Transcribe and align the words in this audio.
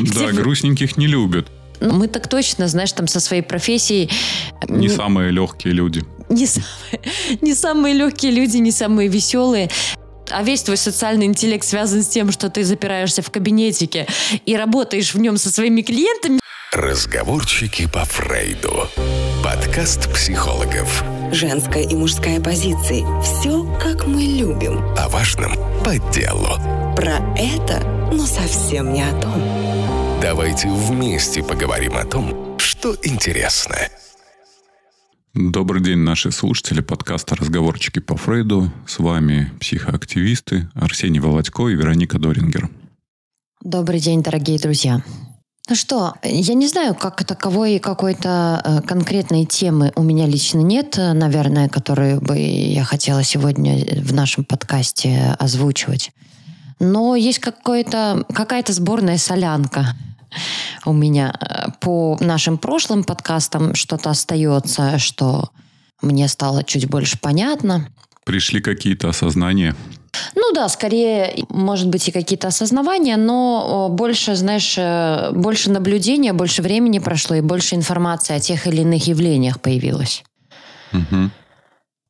Да, 0.00 0.32
грустненьких 0.32 0.96
не 0.96 1.06
любят. 1.06 1.48
Мы 1.80 2.08
так 2.08 2.28
точно, 2.28 2.68
знаешь, 2.68 2.92
там 2.92 3.06
со 3.06 3.20
своей 3.20 3.42
профессией... 3.42 4.10
Не 4.68 4.88
самые 4.88 5.30
легкие 5.30 5.74
люди. 5.74 6.04
Не 6.28 6.46
самые, 6.46 7.00
не 7.40 7.54
самые 7.54 7.94
легкие 7.94 8.32
люди, 8.32 8.56
не 8.56 8.72
самые 8.72 9.08
веселые 9.08 9.70
а 10.30 10.42
весь 10.42 10.62
твой 10.62 10.76
социальный 10.76 11.26
интеллект 11.26 11.64
связан 11.64 12.02
с 12.02 12.08
тем, 12.08 12.32
что 12.32 12.50
ты 12.50 12.64
запираешься 12.64 13.22
в 13.22 13.30
кабинетике 13.30 14.06
и 14.44 14.56
работаешь 14.56 15.14
в 15.14 15.18
нем 15.18 15.36
со 15.38 15.50
своими 15.50 15.82
клиентами. 15.82 16.38
Разговорчики 16.72 17.88
по 17.90 18.04
Фрейду. 18.04 18.88
Подкаст 19.42 20.12
психологов. 20.12 21.02
Женская 21.32 21.82
и 21.82 21.94
мужская 21.94 22.40
позиции. 22.40 23.04
Все, 23.22 23.64
как 23.82 24.06
мы 24.06 24.22
любим. 24.22 24.78
О 24.96 25.08
важном 25.08 25.54
по 25.82 25.98
делу. 26.12 26.56
Про 26.94 27.20
это, 27.38 27.80
но 28.12 28.26
совсем 28.26 28.92
не 28.92 29.02
о 29.02 29.12
том. 29.20 29.67
Давайте 30.20 30.68
вместе 30.68 31.44
поговорим 31.44 31.96
о 31.96 32.04
том, 32.04 32.58
что 32.58 32.96
интересно. 33.04 33.76
Добрый 35.32 35.80
день, 35.80 35.98
наши 35.98 36.32
слушатели 36.32 36.80
подкаста 36.80 37.36
«Разговорчики 37.36 38.00
по 38.00 38.16
Фрейду». 38.16 38.68
С 38.84 38.98
вами 38.98 39.52
психоактивисты 39.60 40.68
Арсений 40.74 41.20
Володько 41.20 41.68
и 41.68 41.76
Вероника 41.76 42.18
Дорингер. 42.18 42.68
Добрый 43.62 44.00
день, 44.00 44.20
дорогие 44.24 44.58
друзья. 44.58 45.04
Ну 45.68 45.76
что, 45.76 46.14
я 46.24 46.54
не 46.54 46.66
знаю, 46.66 46.96
как 46.96 47.22
таковой 47.24 47.78
какой-то 47.78 48.60
э, 48.64 48.80
конкретной 48.88 49.44
темы 49.44 49.92
у 49.94 50.02
меня 50.02 50.26
лично 50.26 50.58
нет, 50.58 50.96
наверное, 50.96 51.68
которую 51.68 52.20
бы 52.20 52.36
я 52.36 52.82
хотела 52.82 53.22
сегодня 53.22 54.02
в 54.02 54.12
нашем 54.12 54.44
подкасте 54.44 55.36
озвучивать. 55.38 56.10
Но 56.80 57.14
есть 57.14 57.38
какая-то 57.38 58.72
сборная 58.72 59.18
солянка 59.18 59.94
у 60.84 60.92
меня 60.92 61.34
э, 61.40 61.70
по 61.80 62.16
нашим 62.20 62.58
прошлым 62.58 63.04
подкастам 63.04 63.74
что-то 63.74 64.10
остается, 64.10 64.98
что 64.98 65.50
мне 66.02 66.28
стало 66.28 66.64
чуть 66.64 66.88
больше 66.88 67.18
понятно. 67.18 67.88
Пришли 68.24 68.60
какие-то 68.60 69.08
осознания? 69.08 69.74
Ну 70.34 70.52
да, 70.52 70.68
скорее, 70.68 71.44
может 71.48 71.88
быть, 71.88 72.08
и 72.08 72.12
какие-то 72.12 72.48
осознавания, 72.48 73.16
но 73.16 73.88
больше, 73.90 74.34
знаешь, 74.36 74.74
э, 74.76 75.30
больше 75.32 75.70
наблюдения, 75.70 76.32
больше 76.32 76.62
времени 76.62 76.98
прошло, 76.98 77.36
и 77.36 77.40
больше 77.40 77.74
информации 77.74 78.34
о 78.34 78.40
тех 78.40 78.66
или 78.66 78.82
иных 78.82 79.06
явлениях 79.06 79.60
появилось. 79.60 80.24
Угу. 80.92 81.30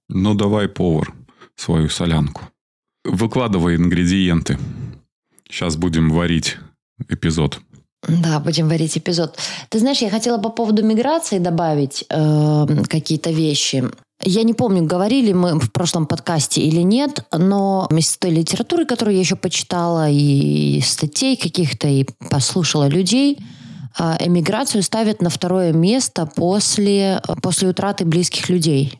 Ну, 0.09 0.35
давай, 0.35 0.69
повар, 0.69 1.13
свою 1.57 1.89
солянку. 1.89 2.43
Выкладывай 3.05 3.77
ингредиенты. 3.77 4.59
Сейчас 5.49 5.77
будем 5.77 6.11
варить 6.11 6.57
эпизод. 7.09 7.61
Да, 8.09 8.41
будем 8.41 8.69
варить 8.69 8.97
эпизод. 8.97 9.39
Ты 9.69 9.79
знаешь, 9.79 9.99
я 9.99 10.11
хотела 10.11 10.39
по 10.39 10.49
поводу 10.49 10.83
миграции 10.83 11.39
добавить 11.39 12.05
э, 12.09 12.67
какие-то 12.89 13.31
вещи. 13.31 13.85
Я 14.25 14.43
не 14.43 14.55
помню, 14.55 14.85
говорили 14.85 15.33
мы 15.33 15.61
в 15.61 15.71
прошлом 15.71 16.07
подкасте 16.07 16.61
или 16.61 16.81
нет, 16.81 17.25
но 17.31 17.89
из 17.91 18.17
той 18.17 18.31
литературы, 18.31 18.85
которую 18.85 19.15
я 19.15 19.21
еще 19.21 19.37
почитала, 19.37 20.11
и 20.11 20.81
статей 20.81 21.37
каких-то, 21.37 21.87
и 21.87 22.05
послушала 22.29 22.89
людей, 22.89 23.39
а, 23.97 24.17
эмиграцию 24.21 24.83
ставят 24.83 25.23
на 25.23 25.31
второе 25.31 25.73
место 25.73 26.27
после, 26.27 27.23
после 27.43 27.69
утраты 27.69 28.05
близких 28.05 28.49
людей. 28.49 28.99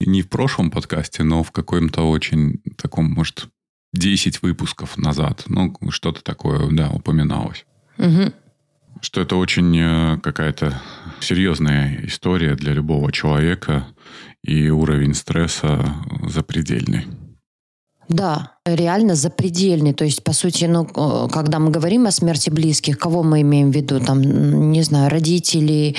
Не 0.00 0.22
в 0.22 0.30
прошлом 0.30 0.70
подкасте, 0.70 1.22
но 1.22 1.42
в 1.42 1.50
каком-то 1.50 2.08
очень 2.08 2.62
таком, 2.76 3.10
может, 3.10 3.48
10 3.92 4.42
выпусков 4.42 4.96
назад. 4.96 5.44
Ну, 5.46 5.74
что-то 5.90 6.22
такое, 6.22 6.68
да, 6.70 6.90
упоминалось. 6.90 7.64
Угу. 7.98 8.32
Что 9.00 9.20
это 9.20 9.36
очень 9.36 9.78
э, 9.78 10.18
какая-то 10.22 10.80
серьезная 11.20 12.00
история 12.04 12.54
для 12.54 12.72
любого 12.72 13.12
человека, 13.12 13.86
и 14.46 14.68
уровень 14.70 15.14
стресса 15.14 15.94
запредельный. 16.28 17.06
Да, 18.08 18.52
реально 18.64 19.16
запредельный. 19.16 19.92
То 19.92 20.04
есть, 20.04 20.22
по 20.22 20.32
сути, 20.32 20.64
ну, 20.66 20.84
когда 21.28 21.58
мы 21.58 21.72
говорим 21.72 22.06
о 22.06 22.12
смерти 22.12 22.50
близких, 22.50 22.98
кого 22.98 23.24
мы 23.24 23.40
имеем 23.40 23.72
в 23.72 23.74
виду? 23.74 23.98
Там, 23.98 24.70
не 24.70 24.82
знаю, 24.82 25.10
родители, 25.10 25.96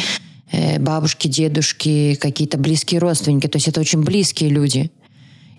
э, 0.52 0.80
бабушки, 0.80 1.28
дедушки, 1.28 2.16
какие-то 2.16 2.58
близкие 2.58 3.02
родственники. 3.02 3.48
То 3.48 3.58
есть 3.58 3.68
это 3.68 3.82
очень 3.82 4.04
близкие 4.04 4.50
люди. 4.50 4.90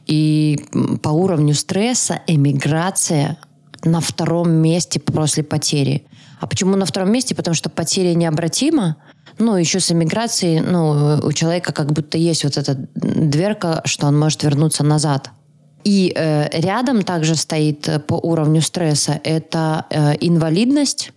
И 0.07 0.65
по 1.03 1.11
уровню 1.11 1.53
стресса 1.53 2.23
эмиграция 2.27 3.37
на 3.85 4.01
втором 4.01 4.51
месте 4.51 4.99
после 5.01 5.43
потери. 5.43 6.07
А 6.41 6.47
почему 6.47 6.77
на 6.77 6.87
втором 6.87 7.13
месте? 7.13 7.35
Потому 7.35 7.55
что 7.55 7.69
потеря 7.69 8.15
необратима. 8.15 8.97
Ну, 9.39 9.57
еще 9.57 9.81
с 9.81 9.93
эмиграцией, 9.93 10.61
ну, 10.61 11.21
у 11.23 11.33
человека 11.33 11.73
как 11.73 11.93
будто 11.93 12.19
есть 12.19 12.45
вот 12.45 12.57
эта 12.57 12.75
дверка, 12.95 13.83
что 13.85 14.07
он 14.07 14.19
может 14.19 14.43
вернуться 14.43 14.85
назад. 14.85 15.31
И 15.85 16.13
э, 16.15 16.49
рядом 16.61 17.03
также 17.03 17.37
стоит 17.37 17.89
э, 17.89 17.99
по 18.01 18.15
уровню 18.15 18.61
стресса 18.63 19.21
это 19.23 19.87
э, 19.91 20.15
инвалидность 20.21 21.13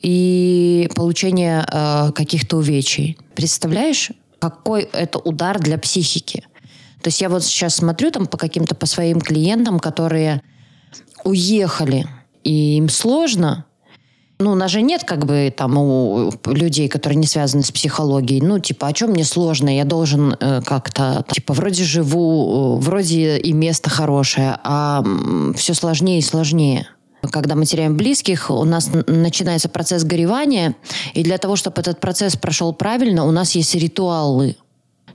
и 0.00 0.90
получение 0.94 1.64
э, 1.70 2.12
каких-то 2.12 2.56
увечий. 2.56 3.18
Представляешь, 3.34 4.10
какой 4.38 4.82
это 4.82 5.18
удар 5.18 5.60
для 5.60 5.78
психики? 5.78 6.44
То 7.02 7.08
есть 7.08 7.20
я 7.20 7.28
вот 7.28 7.44
сейчас 7.44 7.76
смотрю 7.76 8.10
там 8.10 8.26
по 8.26 8.36
каким-то 8.36 8.74
по 8.74 8.86
своим 8.86 9.20
клиентам, 9.20 9.78
которые 9.78 10.42
уехали, 11.24 12.06
и 12.42 12.76
им 12.76 12.88
сложно, 12.88 13.64
ну, 14.40 14.52
у 14.52 14.54
нас 14.54 14.70
же 14.70 14.82
нет 14.82 15.04
как 15.04 15.26
бы 15.26 15.52
там 15.54 15.76
у 15.76 16.32
людей, 16.46 16.88
которые 16.88 17.18
не 17.18 17.26
связаны 17.26 17.62
с 17.62 17.70
психологией. 17.70 18.40
Ну, 18.40 18.58
типа, 18.58 18.88
о 18.88 18.92
чем 18.92 19.10
мне 19.10 19.24
сложно? 19.24 19.74
Я 19.74 19.84
должен 19.84 20.34
э, 20.40 20.62
как-то, 20.62 21.24
типа, 21.30 21.54
вроде 21.54 21.84
живу, 21.84 22.78
э, 22.78 22.80
вроде 22.80 23.38
и 23.38 23.52
место 23.52 23.90
хорошее, 23.90 24.58
а 24.64 25.04
все 25.54 25.74
сложнее 25.74 26.18
и 26.18 26.22
сложнее. 26.22 26.88
Когда 27.30 27.54
мы 27.54 27.66
теряем 27.66 27.96
близких, 27.96 28.50
у 28.50 28.64
нас 28.64 28.90
начинается 29.06 29.68
процесс 29.68 30.04
горевания, 30.04 30.74
и 31.12 31.22
для 31.22 31.36
того, 31.36 31.56
чтобы 31.56 31.80
этот 31.82 32.00
процесс 32.00 32.34
прошел 32.34 32.72
правильно, 32.72 33.26
у 33.26 33.30
нас 33.30 33.54
есть 33.54 33.74
ритуалы– 33.74 34.56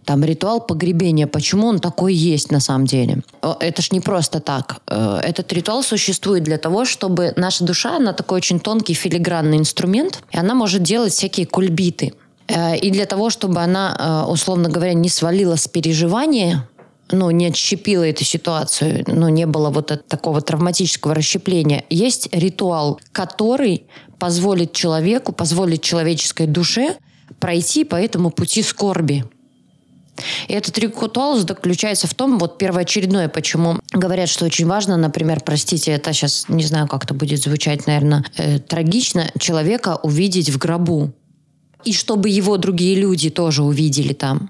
там 0.06 0.24
ритуал 0.24 0.62
погребения, 0.62 1.28
почему 1.28 1.68
он 1.68 1.80
такой 1.80 2.14
есть 2.14 2.52
на 2.52 2.60
самом 2.60 2.86
деле? 2.86 3.24
Это 3.60 3.82
ж 3.82 3.92
не 3.92 4.00
просто 4.00 4.40
так. 4.40 4.78
Э, 4.88 5.20
этот 5.24 5.52
ритуал 5.54 5.84
существует 5.84 6.44
для 6.44 6.58
того, 6.58 6.86
чтобы 6.86 7.34
наша 7.36 7.64
душа, 7.64 7.98
она 7.98 8.14
такой 8.14 8.38
очень 8.38 8.60
тонкий 8.60 8.94
филигранный 8.94 9.58
инструмент, 9.58 10.24
и 10.32 10.38
она 10.38 10.54
может 10.54 10.84
делать 10.84 11.14
всякие 11.14 11.48
кульбиты. 11.48 12.14
Э, 12.48 12.78
и 12.78 12.92
для 12.92 13.06
того, 13.06 13.30
чтобы 13.30 13.62
она, 13.62 14.26
э, 14.28 14.32
условно 14.32 14.70
говоря, 14.70 14.94
не 14.94 15.10
свалила 15.10 15.56
с 15.56 15.68
переживания, 15.68 16.68
ну, 17.12 17.32
не 17.32 17.48
отщепила 17.48 18.04
эту 18.04 18.24
ситуацию, 18.24 19.04
ну, 19.08 19.30
не 19.30 19.46
было 19.46 19.70
вот 19.70 20.08
такого 20.08 20.42
травматического 20.42 21.14
расщепления. 21.14 21.84
Есть 21.90 22.30
ритуал, 22.32 23.00
который 23.12 23.86
позволит 24.20 24.74
человеку, 24.74 25.32
позволит 25.32 25.82
человеческой 25.82 26.48
душе 26.48 26.96
пройти 27.40 27.84
по 27.84 27.96
этому 27.96 28.32
пути 28.32 28.64
скорби. 28.64 29.24
И 30.48 30.54
этот 30.54 30.78
ритуал 30.78 31.38
заключается 31.38 32.08
в 32.08 32.14
том, 32.14 32.38
вот 32.38 32.58
первоочередное, 32.58 33.28
почему 33.30 33.80
говорят, 33.92 34.30
что 34.30 34.46
очень 34.46 34.66
важно, 34.66 34.98
например, 34.98 35.42
простите, 35.42 35.92
это 35.92 36.14
сейчас 36.14 36.46
не 36.48 36.64
знаю, 36.64 36.88
как 36.88 37.04
это 37.04 37.14
будет 37.14 37.42
звучать, 37.42 37.88
наверное, 37.88 38.24
э, 38.38 38.60
трагично, 38.60 39.30
человека 39.40 40.00
увидеть 40.04 40.50
в 40.50 40.58
гробу. 40.58 41.12
И 41.84 41.94
чтобы 41.94 42.30
его 42.30 42.58
другие 42.58 42.96
люди 42.96 43.30
тоже 43.30 43.64
увидели 43.64 44.14
там. 44.14 44.50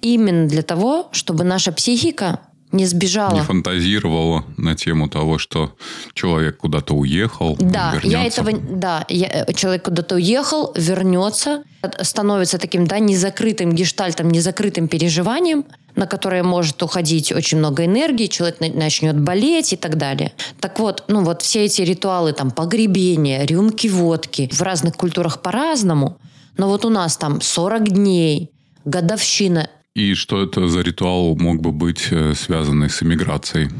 Именно 0.00 0.48
для 0.48 0.62
того, 0.62 1.08
чтобы 1.12 1.44
наша 1.44 1.70
психика 1.72 2.40
не 2.72 2.86
сбежала. 2.86 3.34
Не 3.34 3.42
фантазировала 3.42 4.44
на 4.56 4.74
тему 4.74 5.08
того, 5.08 5.38
что 5.38 5.74
человек 6.14 6.56
куда-то 6.56 6.94
уехал, 6.94 7.56
Да, 7.60 7.92
вернется. 7.94 8.18
я 8.18 8.24
этого, 8.24 8.52
да, 8.52 9.04
я, 9.08 9.28
э, 9.46 9.52
человек 9.52 9.84
куда-то 9.84 10.14
уехал, 10.16 10.72
вернется, 10.76 11.62
становится 12.00 12.58
таким, 12.58 12.86
да, 12.86 12.98
незакрытым 12.98 13.72
гештальтом, 13.72 14.30
незакрытым 14.30 14.88
переживанием, 14.88 15.64
на 15.94 16.06
которое 16.06 16.42
может 16.42 16.82
уходить 16.82 17.32
очень 17.32 17.58
много 17.58 17.84
энергии, 17.84 18.26
человек 18.26 18.60
начнет 18.60 19.20
болеть 19.20 19.72
и 19.74 19.76
так 19.76 19.98
далее. 19.98 20.32
Так 20.60 20.78
вот, 20.78 21.04
ну 21.08 21.22
вот 21.22 21.42
все 21.42 21.64
эти 21.64 21.82
ритуалы, 21.82 22.32
там, 22.32 22.50
погребения, 22.50 23.44
рюмки 23.44 23.88
водки, 23.88 24.48
в 24.52 24.62
разных 24.62 24.96
культурах 24.96 25.42
по-разному, 25.42 26.16
но 26.56 26.68
вот 26.68 26.84
у 26.84 26.88
нас 26.90 27.16
там 27.16 27.40
40 27.40 27.90
дней, 27.90 28.50
годовщина, 28.84 29.68
и 29.94 30.14
что 30.14 30.42
это 30.42 30.68
за 30.68 30.80
ритуал 30.80 31.36
мог 31.36 31.60
бы 31.60 31.72
быть 31.72 32.08
э, 32.10 32.34
связанный 32.34 32.90
с 32.90 33.02
эмиграцией? 33.02 33.70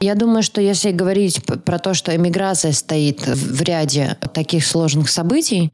Я 0.00 0.14
думаю, 0.14 0.42
что 0.42 0.60
если 0.60 0.92
говорить 0.92 1.42
про 1.64 1.78
то, 1.78 1.94
что 1.94 2.14
эмиграция 2.14 2.72
стоит 2.72 3.26
в 3.26 3.62
ряде 3.62 4.16
таких 4.32 4.64
сложных 4.64 5.10
событий, 5.10 5.72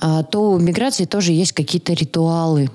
а, 0.00 0.22
то 0.22 0.52
у 0.52 0.58
миграции 0.58 1.04
тоже 1.04 1.32
есть 1.32 1.52
какие-то 1.52 1.92
ритуалы. 1.92 2.70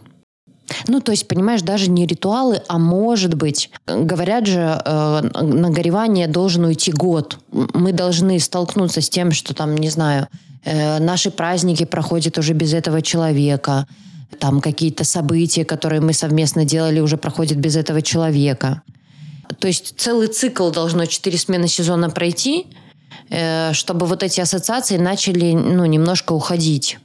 Ну, 0.87 1.01
то 1.01 1.11
есть, 1.11 1.27
понимаешь, 1.27 1.63
даже 1.63 1.89
не 1.89 2.05
ритуалы, 2.05 2.61
а 2.67 2.77
может 2.77 3.33
быть, 3.33 3.71
говорят 3.87 4.45
же, 4.45 4.79
э, 4.85 5.21
на 5.41 5.69
горевание 5.71 6.27
должен 6.27 6.65
уйти 6.65 6.91
год. 6.91 7.39
Мы 7.51 7.91
должны 7.91 8.39
столкнуться 8.39 9.01
с 9.01 9.09
тем, 9.09 9.31
что 9.31 9.55
там, 9.55 9.75
не 9.75 9.89
знаю, 9.89 10.27
Э, 10.65 10.99
наши 10.99 11.29
праздники 11.29 11.85
проходят 11.85 12.37
уже 12.37 12.53
без 12.53 12.73
этого 12.73 13.01
человека. 13.01 13.87
Там 14.39 14.61
какие-то 14.61 15.03
события, 15.03 15.65
которые 15.65 16.01
мы 16.01 16.13
совместно 16.13 16.65
делали, 16.65 16.99
уже 16.99 17.17
проходят 17.17 17.57
без 17.57 17.75
этого 17.75 18.01
человека. 18.01 18.81
То 19.59 19.67
есть 19.67 19.95
целый 19.97 20.27
цикл 20.27 20.71
должно 20.71 21.05
4 21.05 21.37
смены 21.37 21.67
сезона 21.67 22.09
пройти, 22.09 22.67
э, 23.29 23.73
чтобы 23.73 24.05
вот 24.05 24.23
эти 24.23 24.41
ассоциации 24.41 24.97
начали 24.97 25.53
ну, 25.53 25.85
немножко 25.85 26.33
уходить. 26.33 26.97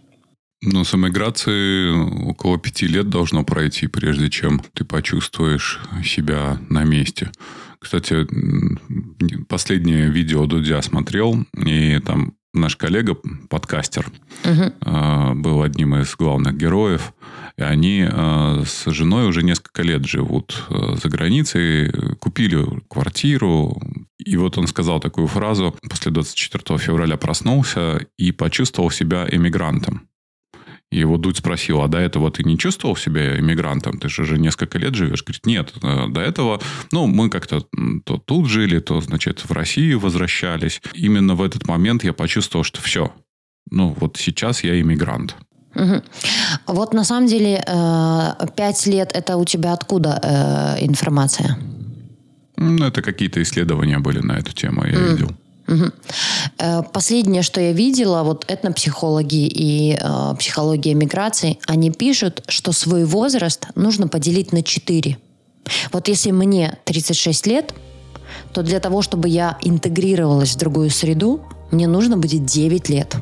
Ну, 0.63 0.85
с 0.85 0.95
эмиграцией 0.95 2.29
около 2.29 2.59
пяти 2.59 2.87
лет 2.87 3.09
должно 3.09 3.45
пройти, 3.45 3.87
прежде 3.87 4.29
чем 4.29 4.61
ты 4.75 4.85
почувствуешь 4.85 5.81
себя 6.05 6.59
на 6.69 6.85
месте. 6.85 7.31
Кстати, 7.79 8.27
последнее 9.49 10.11
видео 10.11 10.45
Дудя 10.45 10.83
смотрел, 10.83 11.47
и 11.57 11.99
там 12.01 12.35
наш 12.53 12.77
коллега, 12.77 13.17
подкастер, 13.49 14.11
угу. 14.45 15.35
был 15.37 15.63
одним 15.63 15.97
из 15.97 16.15
главных 16.17 16.57
героев. 16.57 17.13
И 17.57 17.63
они 17.63 18.07
а, 18.11 18.63
с 18.65 18.91
женой 18.91 19.29
уже 19.29 19.43
несколько 19.43 19.83
лет 19.83 20.07
живут 20.07 20.65
а, 20.71 20.97
за 20.97 21.09
границей, 21.09 21.93
купили 22.19 22.67
квартиру. 22.89 23.81
И 24.19 24.37
вот 24.37 24.57
он 24.57 24.67
сказал 24.67 24.99
такую 24.99 25.27
фразу, 25.27 25.77
после 25.89 26.11
24 26.11 26.79
февраля 26.79 27.17
проснулся 27.19 28.07
и 28.17 28.33
почувствовал 28.33 28.91
себя 28.91 29.27
эмигрантом. 29.31 30.09
И 30.91 30.99
его 30.99 31.19
Дудь 31.19 31.37
спросил, 31.37 31.83
а 31.83 31.89
до 31.89 31.99
этого 31.99 32.33
ты 32.33 32.43
не 32.43 32.59
чувствовал 32.59 32.97
себя 32.97 33.39
иммигрантом? 33.39 33.99
Ты 33.99 34.09
же 34.09 34.23
уже 34.23 34.39
несколько 34.39 34.79
лет 34.79 34.95
живешь. 34.95 35.23
Говорит, 35.23 35.47
нет, 35.47 35.73
э, 35.83 36.09
до 36.09 36.21
этого, 36.21 36.61
ну, 36.91 37.07
мы 37.07 37.31
как-то 37.31 37.65
то 38.05 38.19
тут 38.19 38.49
жили, 38.49 38.81
то, 38.81 39.01
значит, 39.01 39.45
в 39.49 39.53
России 39.53 39.95
возвращались. 39.95 40.81
Именно 40.95 41.37
в 41.37 41.43
этот 41.43 41.69
момент 41.69 42.03
я 42.03 42.13
почувствовал, 42.13 42.65
что 42.65 42.83
все, 42.83 43.13
ну, 43.71 43.97
вот 44.01 44.17
сейчас 44.17 44.65
я 44.65 44.81
иммигрант. 44.81 45.37
Угу. 45.77 46.03
Вот 46.67 46.93
на 46.95 47.05
самом 47.05 47.29
деле 47.29 47.63
э, 47.65 48.31
пять 48.57 48.87
лет 48.87 49.13
это 49.15 49.37
у 49.37 49.45
тебя 49.45 49.73
откуда 49.73 50.19
э, 50.23 50.85
информация? 50.85 51.57
Ну, 52.57 52.85
это 52.85 53.01
какие-то 53.01 53.41
исследования 53.41 53.99
были 54.01 54.19
на 54.19 54.33
эту 54.33 54.53
тему, 54.53 54.85
я 54.85 54.93
mm. 54.93 55.11
видел. 55.13 55.31
Угу. 55.71 56.85
Последнее, 56.93 57.43
что 57.43 57.61
я 57.61 57.73
видела, 57.73 58.23
вот 58.25 58.45
этнопсихологи 58.49 59.47
и 59.47 59.97
э, 59.99 60.35
психология 60.37 60.95
миграции, 60.95 61.59
они 61.67 61.91
пишут, 61.91 62.43
что 62.49 62.73
свой 62.73 63.05
возраст 63.05 63.69
нужно 63.77 64.09
поделить 64.09 64.53
на 64.53 64.63
4. 64.63 65.17
Вот 65.93 66.09
если 66.09 66.33
мне 66.33 66.77
36 66.85 67.47
лет, 67.47 67.75
то 68.53 68.63
для 68.63 68.81
того, 68.81 69.03
чтобы 69.03 69.29
я 69.29 69.59
интегрировалась 69.63 70.55
в 70.55 70.59
другую 70.59 70.91
среду, 70.91 71.41
мне 71.71 71.87
нужно 71.87 72.17
будет 72.17 72.45
9 72.45 72.89
лет. 72.89 73.17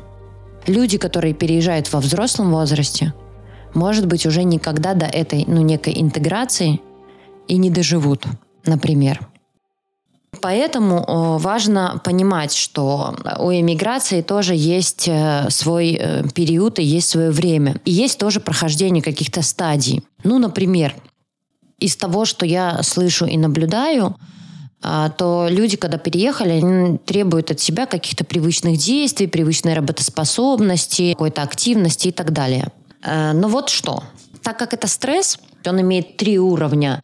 Люди, 0.65 0.97
которые 0.97 1.33
переезжают 1.33 1.91
во 1.93 1.99
взрослом 1.99 2.51
возрасте, 2.51 3.13
может 3.75 4.07
быть, 4.07 4.25
уже 4.25 4.43
никогда 4.43 4.95
до 4.95 5.05
этой, 5.05 5.45
ну, 5.47 5.61
некой 5.61 5.93
интеграции 6.01 6.81
и 7.47 7.57
не 7.57 7.69
доживут, 7.69 8.25
например. 8.65 9.27
Поэтому 10.41 10.99
э, 10.99 11.41
важно 11.41 11.99
понимать, 12.03 12.53
что 12.53 13.15
у 13.39 13.51
эмиграции 13.51 14.21
тоже 14.21 14.53
есть 14.55 15.07
э, 15.07 15.47
свой 15.49 15.97
э, 15.99 16.23
период 16.33 16.79
и 16.79 16.83
есть 16.83 17.09
свое 17.09 17.31
время. 17.31 17.81
И 17.83 17.91
есть 17.91 18.19
тоже 18.19 18.39
прохождение 18.39 19.01
каких-то 19.01 19.41
стадий. 19.41 20.03
Ну, 20.23 20.37
например, 20.37 20.95
из 21.79 21.95
того, 21.95 22.25
что 22.25 22.45
я 22.45 22.83
слышу 22.83 23.25
и 23.25 23.37
наблюдаю, 23.37 24.15
то 24.81 25.47
люди, 25.49 25.75
когда 25.75 25.97
переехали, 25.97 26.51
они 26.51 26.97
требуют 26.99 27.51
от 27.51 27.59
себя 27.59 27.85
каких-то 27.85 28.23
привычных 28.23 28.77
действий, 28.77 29.27
привычной 29.27 29.73
работоспособности, 29.73 31.11
какой-то 31.11 31.41
активности 31.41 32.09
и 32.09 32.11
так 32.11 32.31
далее. 32.31 32.69
Но 33.05 33.49
вот 33.49 33.69
что. 33.69 34.03
Так 34.41 34.57
как 34.57 34.73
это 34.73 34.87
стресс, 34.87 35.37
он 35.65 35.81
имеет 35.81 36.15
три 36.15 36.39
уровня. 36.39 37.01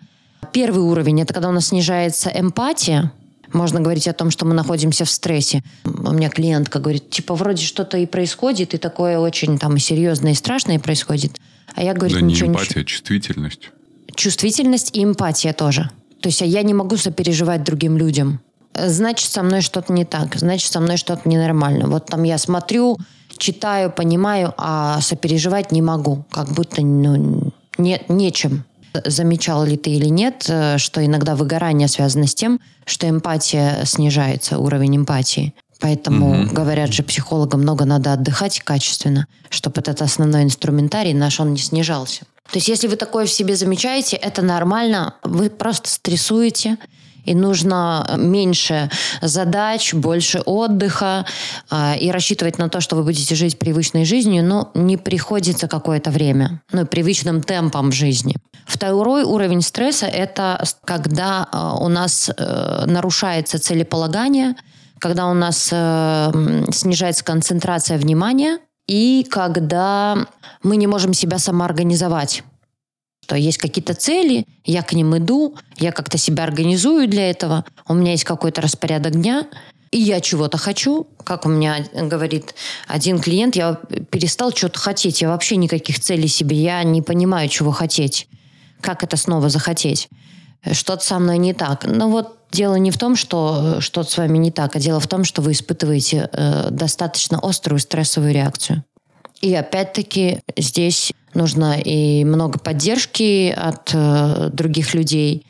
Первый 0.52 0.82
уровень– 0.82 1.22
это 1.24 1.34
когда 1.34 1.50
у 1.50 1.52
нас 1.52 1.68
снижается 1.68 2.30
эмпатия– 2.34 3.12
можно 3.56 3.80
говорить 3.80 4.08
о 4.08 4.14
том, 4.14 4.32
что 4.32 4.46
мы 4.46 4.54
находимся 4.54 5.06
в 5.06 5.10
стрессе. 5.10 5.64
У 5.86 6.12
меня 6.12 6.30
клиентка 6.30 6.80
говорит, 6.80 7.10
типа, 7.10 7.36
вроде 7.36 7.64
что-то 7.64 7.98
и 7.98 8.06
происходит, 8.06 8.74
и 8.74 8.78
такое 8.78 9.18
очень 9.18 9.58
там 9.58 9.78
серьезное 9.78 10.34
и 10.34 10.36
страшное 10.36 10.80
происходит. 10.80 11.40
А 11.74 11.84
я 11.84 11.94
говорю, 11.94 12.16
да 12.16 12.22
ничего, 12.22 12.48
не 12.48 12.54
эмпатия, 12.54 12.82
ничего. 12.82 12.84
чувствительность. 12.84 13.72
Чувствительность 14.16 14.96
и 14.96 15.04
эмпатия 15.04 15.54
тоже. 15.54 15.90
То 16.22 16.30
есть 16.30 16.42
а 16.42 16.46
я 16.46 16.64
не 16.64 16.74
могу 16.74 16.98
сопереживать 16.98 17.64
другим 17.64 17.98
людям. 17.98 18.40
Значит, 18.74 19.32
со 19.32 19.42
мной 19.42 19.62
что-то 19.62 19.94
не 19.94 20.06
так. 20.06 20.36
Значит, 20.36 20.72
со 20.72 20.80
мной 20.80 20.98
что-то 20.98 21.28
ненормально. 21.28 21.88
Вот 21.88 22.08
там 22.08 22.24
я 22.24 22.38
смотрю, 22.38 22.98
читаю, 23.38 23.92
понимаю, 23.92 24.54
а 24.58 25.00
сопереживать 25.02 25.72
не 25.72 25.82
могу. 25.82 26.26
Как 26.30 26.50
будто 26.50 26.82
ну, 26.82 27.54
не, 27.78 28.02
нечем. 28.10 28.66
Замечал 29.06 29.64
ли 29.66 29.78
ты 29.78 29.92
или 29.92 30.08
нет, 30.08 30.46
э, 30.48 30.78
что 30.78 31.06
иногда 31.06 31.36
выгорание 31.36 31.88
связано 31.88 32.28
с 32.28 32.36
тем, 32.36 32.60
что 32.86 33.10
эмпатия 33.10 33.86
снижается, 33.86 34.60
уровень 34.60 34.98
эмпатии. 34.98 35.54
Поэтому 35.80 36.44
угу. 36.44 36.54
говорят 36.54 36.94
же 36.94 37.04
психологам, 37.04 37.62
много 37.62 37.86
надо 37.86 38.14
отдыхать 38.14 38.60
качественно, 38.62 39.28
чтобы 39.50 39.82
этот 39.82 40.02
основной 40.02 40.44
инструментарий 40.44 41.14
наш, 41.14 41.40
он 41.40 41.54
не 41.54 41.60
снижался. 41.60 42.22
То 42.52 42.58
есть 42.58 42.68
если 42.68 42.88
вы 42.88 42.96
такое 42.96 43.26
в 43.26 43.32
себе 43.32 43.56
замечаете, 43.56 44.16
это 44.16 44.42
нормально, 44.42 45.16
вы 45.24 45.50
просто 45.50 45.90
стрессуете, 45.90 46.78
и 47.25 47.36
нужно 47.36 48.16
меньше 48.18 48.89
задач, 49.22 49.94
больше 49.94 50.42
отдыха 50.45 51.25
э, 51.72 51.98
и 51.98 52.12
рассчитывать 52.12 52.57
на 52.57 52.69
то, 52.69 52.81
что 52.81 52.95
вы 52.95 53.04
будете 53.04 53.36
жить 53.36 53.60
привычной 53.60 54.06
жизнью, 54.06 54.44
но 54.44 54.72
не 54.74 54.98
приходится 54.98 55.68
какое-то 55.68 56.12
время, 56.12 56.62
ну, 56.72 56.86
привычным 56.86 57.42
темпом 57.42 57.92
жизни. 57.92 58.36
Второй 58.66 59.24
уровень 59.24 59.62
стресса– 59.62 60.06
это 60.07 60.63
когда 60.86 61.48
э, 61.51 61.83
у 61.83 61.88
нас 61.88 62.30
э, 62.36 62.83
нарушается 62.86 63.60
целеполагание, 63.60 64.56
когда 65.00 65.27
у 65.27 65.33
нас 65.33 65.69
э, 65.72 66.31
снижается 66.72 67.24
концентрация 67.24 67.98
внимания 67.98 68.60
и 68.88 69.25
когда 69.30 70.18
мы 70.63 70.77
не 70.77 70.88
можем 70.88 71.13
себя 71.13 71.39
самоорганизовать 71.39 72.44
что 73.25 73.36
есть 73.36 73.57
какие-то 73.57 73.95
цели, 73.95 74.45
я 74.66 74.83
к 74.83 74.94
ним 74.94 75.18
иду, 75.18 75.56
я 75.77 75.92
как-то 75.92 76.19
себя 76.19 76.44
организую 76.44 77.07
для 77.07 77.31
этого, 77.31 77.66
у 77.88 77.95
меня 77.95 78.12
есть 78.12 78.24
какой-то 78.24 78.62
распорядок 78.62 79.13
дня, 79.13 79.48
и 79.89 80.00
я 80.00 80.22
чего-то 80.22 80.60
хочу, 80.60 81.07
как 81.24 81.48
у 81.48 81.50
меня 81.50 81.88
говорит 81.92 82.54
один 82.88 83.19
клиент, 83.19 83.56
я 83.56 83.80
перестал 84.12 84.51
что-то 84.51 84.77
хотеть, 84.77 85.24
я 85.24 85.29
вообще 85.29 85.55
никаких 85.55 86.00
целей 86.00 86.27
себе, 86.27 86.55
я 86.55 86.84
не 86.84 87.01
понимаю, 87.01 87.50
чего 87.50 87.72
хотеть, 87.72 88.27
как 88.79 89.03
это 89.03 89.17
снова 89.17 89.50
захотеть, 89.50 90.08
что-то 90.72 91.03
со 91.03 91.17
мной 91.17 91.39
не 91.39 91.53
так. 91.55 91.84
Но 91.88 92.10
вот 92.10 92.38
дело 92.51 92.75
не 92.75 92.91
в 92.91 93.00
том, 93.00 93.15
что 93.15 93.82
что-то 93.82 94.12
с 94.12 94.17
вами 94.17 94.38
не 94.38 94.51
так, 94.51 94.75
а 94.75 94.79
дело 94.79 95.00
в 95.00 95.08
том, 95.08 95.24
что 95.24 95.41
вы 95.41 95.53
испытываете 95.53 96.29
э, 96.32 96.67
достаточно 96.70 97.39
острую 97.41 97.79
стрессовую 97.79 98.34
реакцию. 98.34 98.84
И 99.41 99.55
опять-таки 99.55 100.41
здесь 100.55 101.12
нужно 101.36 101.80
и 101.80 102.24
много 102.24 102.60
поддержки 102.60 103.54
от 103.56 103.92
э, 103.94 104.50
других 104.51 104.94
людей. 104.94 105.46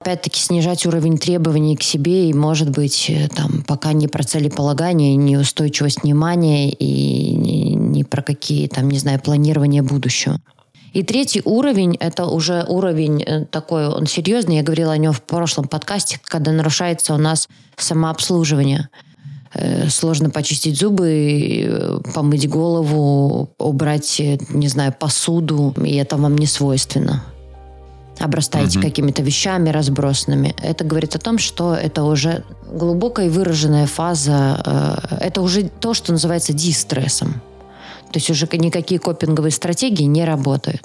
Опять-таки 0.00 0.40
снижать 0.40 0.86
уровень 0.86 1.18
требований 1.18 1.76
к 1.76 1.82
себе 1.82 2.28
и, 2.28 2.34
может 2.34 2.70
быть, 2.70 3.06
э, 3.08 3.28
там, 3.28 3.62
пока 3.66 3.92
не 3.92 4.08
про 4.08 4.22
целеполагание, 4.22 5.16
не 5.16 5.36
устойчивость 5.36 6.02
внимания 6.02 6.70
и 6.70 7.34
не, 7.34 7.74
не 7.74 8.04
про 8.04 8.22
какие, 8.22 8.68
там, 8.68 8.90
не 8.90 8.98
знаю, 8.98 9.20
планирование 9.20 9.82
будущего. 9.82 10.40
И 10.92 11.02
третий 11.02 11.42
уровень– 11.44 11.96
это 12.00 12.26
уже 12.26 12.64
уровень 12.68 13.22
э, 13.22 13.44
такой, 13.46 13.88
он 13.88 14.06
серьезный. 14.06 14.56
Я 14.56 14.62
говорила 14.62 14.92
о 14.92 14.98
нем 14.98 15.12
в 15.12 15.22
прошлом 15.22 15.68
подкасте, 15.68 16.20
когда 16.24 16.52
нарушается 16.52 17.14
у 17.14 17.18
нас 17.18 17.48
самообслуживание– 17.76 18.88
сложно 19.88 20.30
почистить 20.30 20.78
зубы, 20.78 21.64
э, 21.66 21.98
помыть 22.14 22.48
голову, 22.48 23.50
убрать, 23.58 24.20
э, 24.20 24.38
не 24.50 24.68
знаю, 24.68 24.94
посуду, 24.98 25.74
и 25.82 25.94
это 25.96 26.16
вам 26.16 26.36
не 26.36 26.46
свойственно. 26.46 27.24
Обрастаете 28.18 28.78
угу. 28.78 28.88
какими-то 28.88 29.22
вещами 29.22 29.68
разбросанными. 29.68 30.54
Это 30.62 30.84
говорит 30.84 31.14
о 31.14 31.18
том, 31.18 31.38
что 31.38 31.74
это 31.74 32.02
уже 32.04 32.44
глубокая 32.70 33.26
и 33.26 33.30
выраженная 33.30 33.86
фаза, 33.86 35.00
это 35.20 35.42
уже 35.42 35.68
то, 35.68 35.92
что 35.92 36.12
называется 36.12 36.54
дистрессом. 36.54 37.34
То 38.12 38.18
есть 38.18 38.30
уже 38.30 38.48
никакие 38.52 38.98
копинговые 38.98 39.52
стратегии 39.52 40.04
не 40.04 40.24
работают. 40.24 40.82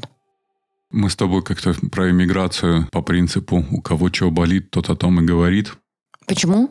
Мы 0.91 1.09
с 1.09 1.15
тобой 1.15 1.41
как-то 1.41 1.73
про 1.89 2.09
иммиграцию 2.09 2.89
по 2.91 3.01
принципу 3.01 3.65
«у 3.71 3.81
кого 3.81 4.09
что 4.11 4.29
болит, 4.29 4.71
тот 4.71 4.89
о 4.89 4.95
том 4.95 5.21
и 5.21 5.25
говорит». 5.25 5.71
Почему? 6.27 6.69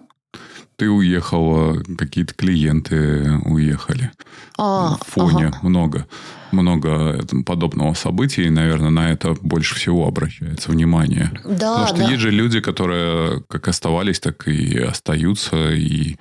Ты 0.81 0.89
уехала, 0.89 1.77
какие-то 1.99 2.33
клиенты 2.33 3.39
уехали. 3.45 4.11
А, 4.57 4.97
в 4.97 5.07
фоне 5.07 5.49
ага. 5.49 5.59
много, 5.63 6.07
много 6.53 7.21
подобного 7.45 7.93
событий, 7.93 8.45
и, 8.45 8.51
наверное, 8.51 8.89
на 8.89 9.13
это 9.13 9.37
больше 9.43 9.75
всего 9.75 10.07
обращается 10.07 10.71
внимание. 10.71 11.33
Да, 11.45 11.75
Потому 11.75 11.87
что 11.87 11.97
да. 11.99 12.05
есть 12.05 12.21
же 12.21 12.31
люди, 12.31 12.61
которые 12.61 13.43
как 13.49 13.69
оставались, 13.69 14.21
так 14.21 14.49
и 14.49 14.79
остаются, 14.79 15.75
и 15.75 16.17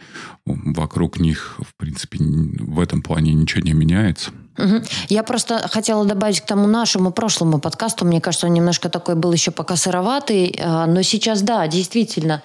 вокруг 0.46 1.22
них, 1.22 1.58
в 1.60 1.74
принципе, 1.78 2.18
в, 2.20 3.02
плане 3.02 3.34
ничего 3.34 3.62
не 3.62 3.72
меняется. 3.72 4.32
Угу. 4.58 4.82
Я 5.08 5.24
просто 5.24 5.70
хотела 5.72 6.04
добавить 6.04 6.42
к 6.42 6.46
тому 6.46 6.68
нашему 6.68 7.12
прошлому 7.12 7.60
подкасту. 7.60 8.04
Мне 8.04 8.20
кажется, 8.20 8.48
он 8.48 8.54
немножко 8.54 8.90
такой 8.90 9.16
был 9.16 9.32
еще 9.32 9.52
пока 9.52 9.78
сыроватый. 9.78 10.54
А, 10.62 10.86
но 10.86 11.02
сейчас, 11.02 11.42
да, 11.42 11.66
действительно, 11.68 12.44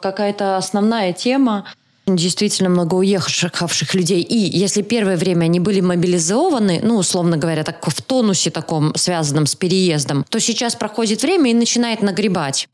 какая-то 0.00 0.58
основная 0.58 1.12
тема. 1.14 1.64
Действительно 2.06 2.68
много 2.68 2.94
уехавших 2.96 3.94
людей. 3.94 4.20
И 4.20 4.36
если 4.36 4.82
первое 4.82 5.16
время 5.16 5.46
они 5.46 5.58
были 5.58 5.80
мобилизованы, 5.80 6.80
ну, 6.82 6.98
условно 6.98 7.36
говоря, 7.36 7.64
так 7.64 7.84
в 7.84 8.02
тонусе 8.02 8.50
таком, 8.50 8.94
связанном 8.94 9.46
с 9.46 9.56
переездом, 9.56 10.24
то 10.28 10.38
сейчас 10.38 10.76
проходит 10.76 11.22
время 11.22 11.50
и 11.50 11.54
начинает 11.54 12.02
нагребать. 12.02 12.68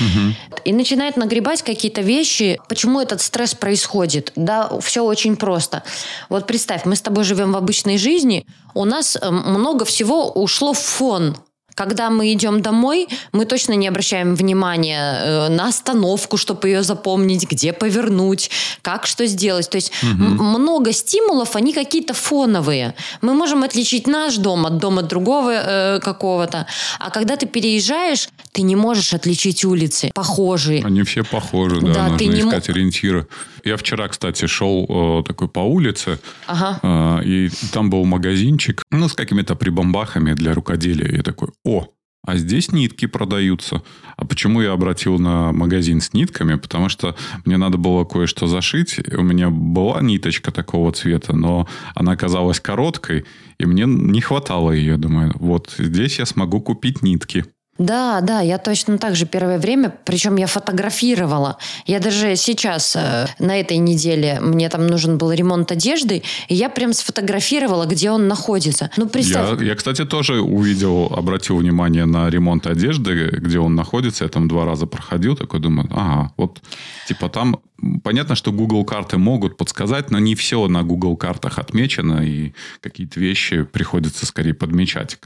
Угу. 0.00 0.34
И 0.64 0.72
начинает 0.72 1.16
нагребать 1.16 1.62
какие-то 1.62 2.00
вещи. 2.00 2.58
Почему 2.68 3.00
этот 3.00 3.20
стресс 3.20 3.54
происходит? 3.54 4.32
Да, 4.34 4.70
все 4.80 5.04
очень 5.04 5.36
просто. 5.36 5.82
Вот 6.30 6.46
представь, 6.46 6.84
мы 6.84 6.96
с 6.96 7.00
тобой 7.02 7.24
живем 7.24 7.52
в 7.52 7.56
обычной 7.56 7.98
жизни, 7.98 8.46
у 8.72 8.84
нас 8.84 9.16
э, 9.16 9.30
много 9.30 9.84
всего 9.84 10.30
ушло 10.32 10.72
в 10.72 10.78
фон. 10.78 11.36
Когда 11.74 12.10
мы 12.10 12.32
идем 12.32 12.60
домой, 12.60 13.08
мы 13.32 13.44
точно 13.44 13.72
не 13.72 13.88
обращаем 13.88 14.34
внимания 14.34 15.18
э, 15.18 15.48
на 15.48 15.68
остановку, 15.68 16.36
чтобы 16.36 16.68
ее 16.68 16.82
запомнить, 16.82 17.50
где 17.50 17.72
повернуть, 17.72 18.50
как 18.82 19.06
что 19.06 19.26
сделать. 19.26 19.68
То 19.70 19.76
есть 19.76 19.92
угу. 20.02 20.42
много 20.42 20.92
стимулов, 20.92 21.56
они 21.56 21.72
какие-то 21.72 22.14
фоновые. 22.14 22.94
Мы 23.22 23.34
можем 23.34 23.62
отличить 23.62 24.06
наш 24.06 24.36
дом 24.36 24.66
от 24.66 24.78
дома 24.78 25.02
другого 25.02 25.52
э, 25.52 26.00
какого-то. 26.00 26.66
А 26.98 27.10
когда 27.10 27.36
ты 27.36 27.46
переезжаешь, 27.46 28.28
ты 28.52 28.62
не 28.62 28.76
можешь 28.76 29.12
отличить 29.12 29.64
улицы 29.64 30.10
похожие. 30.14 30.84
Они 30.84 31.02
все 31.02 31.24
похожи, 31.24 31.80
да. 31.80 31.92
да 31.92 32.08
нужно 32.08 32.38
искать 32.38 32.68
не... 32.68 32.74
ориентиры. 32.74 33.26
Я 33.64 33.76
вчера, 33.76 34.08
кстати, 34.08 34.46
шел 34.46 34.84
э, 34.88 35.22
такой 35.26 35.48
по 35.48 35.60
улице, 35.60 36.18
ага. 36.46 36.78
э, 36.82 37.24
и 37.24 37.50
там 37.72 37.88
был 37.88 38.04
магазинчик, 38.04 38.82
ну, 38.90 39.08
с 39.08 39.14
какими-то 39.14 39.54
прибамбахами 39.54 40.34
для 40.34 40.52
рукоделия. 40.52 41.16
Я 41.16 41.22
такой, 41.22 41.48
о, 41.64 41.88
а 42.26 42.36
здесь 42.36 42.72
нитки 42.72 43.06
продаются. 43.06 43.82
А 44.16 44.24
почему 44.24 44.62
я 44.62 44.72
обратил 44.72 45.18
на 45.18 45.52
магазин 45.52 46.00
с 46.00 46.14
нитками? 46.14 46.54
Потому 46.54 46.88
что 46.88 47.16
мне 47.44 47.58
надо 47.58 47.76
было 47.76 48.04
кое-что 48.04 48.46
зашить. 48.46 48.98
У 49.14 49.22
меня 49.22 49.50
была 49.50 50.00
ниточка 50.00 50.50
такого 50.50 50.90
цвета, 50.92 51.36
но 51.36 51.68
она 51.94 52.12
оказалась 52.12 52.60
короткой, 52.60 53.26
и 53.58 53.66
мне 53.66 53.84
не 53.86 54.22
хватало 54.22 54.70
ее. 54.70 54.96
Думаю, 54.96 55.32
вот 55.34 55.74
здесь 55.78 56.18
я 56.18 56.24
смогу 56.24 56.62
купить 56.62 57.02
нитки. 57.02 57.44
Да, 57.78 58.20
да, 58.20 58.40
я 58.40 58.58
точно 58.58 58.98
так 58.98 59.16
же 59.16 59.26
первое 59.26 59.58
время, 59.58 59.92
причем 60.04 60.36
я 60.36 60.46
фотографировала. 60.46 61.58
Я 61.86 61.98
даже 61.98 62.36
сейчас, 62.36 62.94
э, 62.94 63.26
на 63.40 63.58
этой 63.58 63.78
неделе, 63.78 64.38
мне 64.40 64.68
там 64.68 64.86
нужен 64.86 65.18
был 65.18 65.32
ремонт 65.32 65.72
одежды, 65.72 66.22
и 66.48 66.54
я 66.54 66.68
прям 66.68 66.92
сфотографировала, 66.92 67.86
где 67.86 68.12
он 68.12 68.28
находится. 68.28 68.90
Ну, 68.96 69.08
представь. 69.08 69.60
Я, 69.60 69.66
я, 69.66 69.74
кстати, 69.74 70.04
тоже 70.04 70.40
увидел, 70.40 71.06
обратил 71.06 71.56
внимание 71.56 72.04
на 72.04 72.30
ремонт 72.30 72.68
одежды, 72.68 73.30
где 73.32 73.58
он 73.58 73.74
находится. 73.74 74.22
Я 74.22 74.30
там 74.30 74.46
два 74.46 74.64
раза 74.64 74.86
проходил, 74.86 75.34
такой 75.34 75.58
думаю, 75.58 75.88
ага, 75.90 76.32
вот, 76.36 76.62
типа 77.08 77.28
там 77.28 77.60
Понятно, 78.02 78.34
что 78.34 78.50
Google 78.50 78.84
карты 78.84 79.18
могут 79.18 79.58
подсказать, 79.58 80.10
но 80.10 80.18
не 80.18 80.34
все 80.36 80.68
на 80.68 80.84
Google 80.84 81.16
картах 81.16 81.58
отмечено, 81.58 82.24
и 82.24 82.54
какие-то 82.80 83.20
вещи 83.20 83.64
приходится 83.64 84.24
скорее 84.24 84.54
подмечать. 84.54 85.18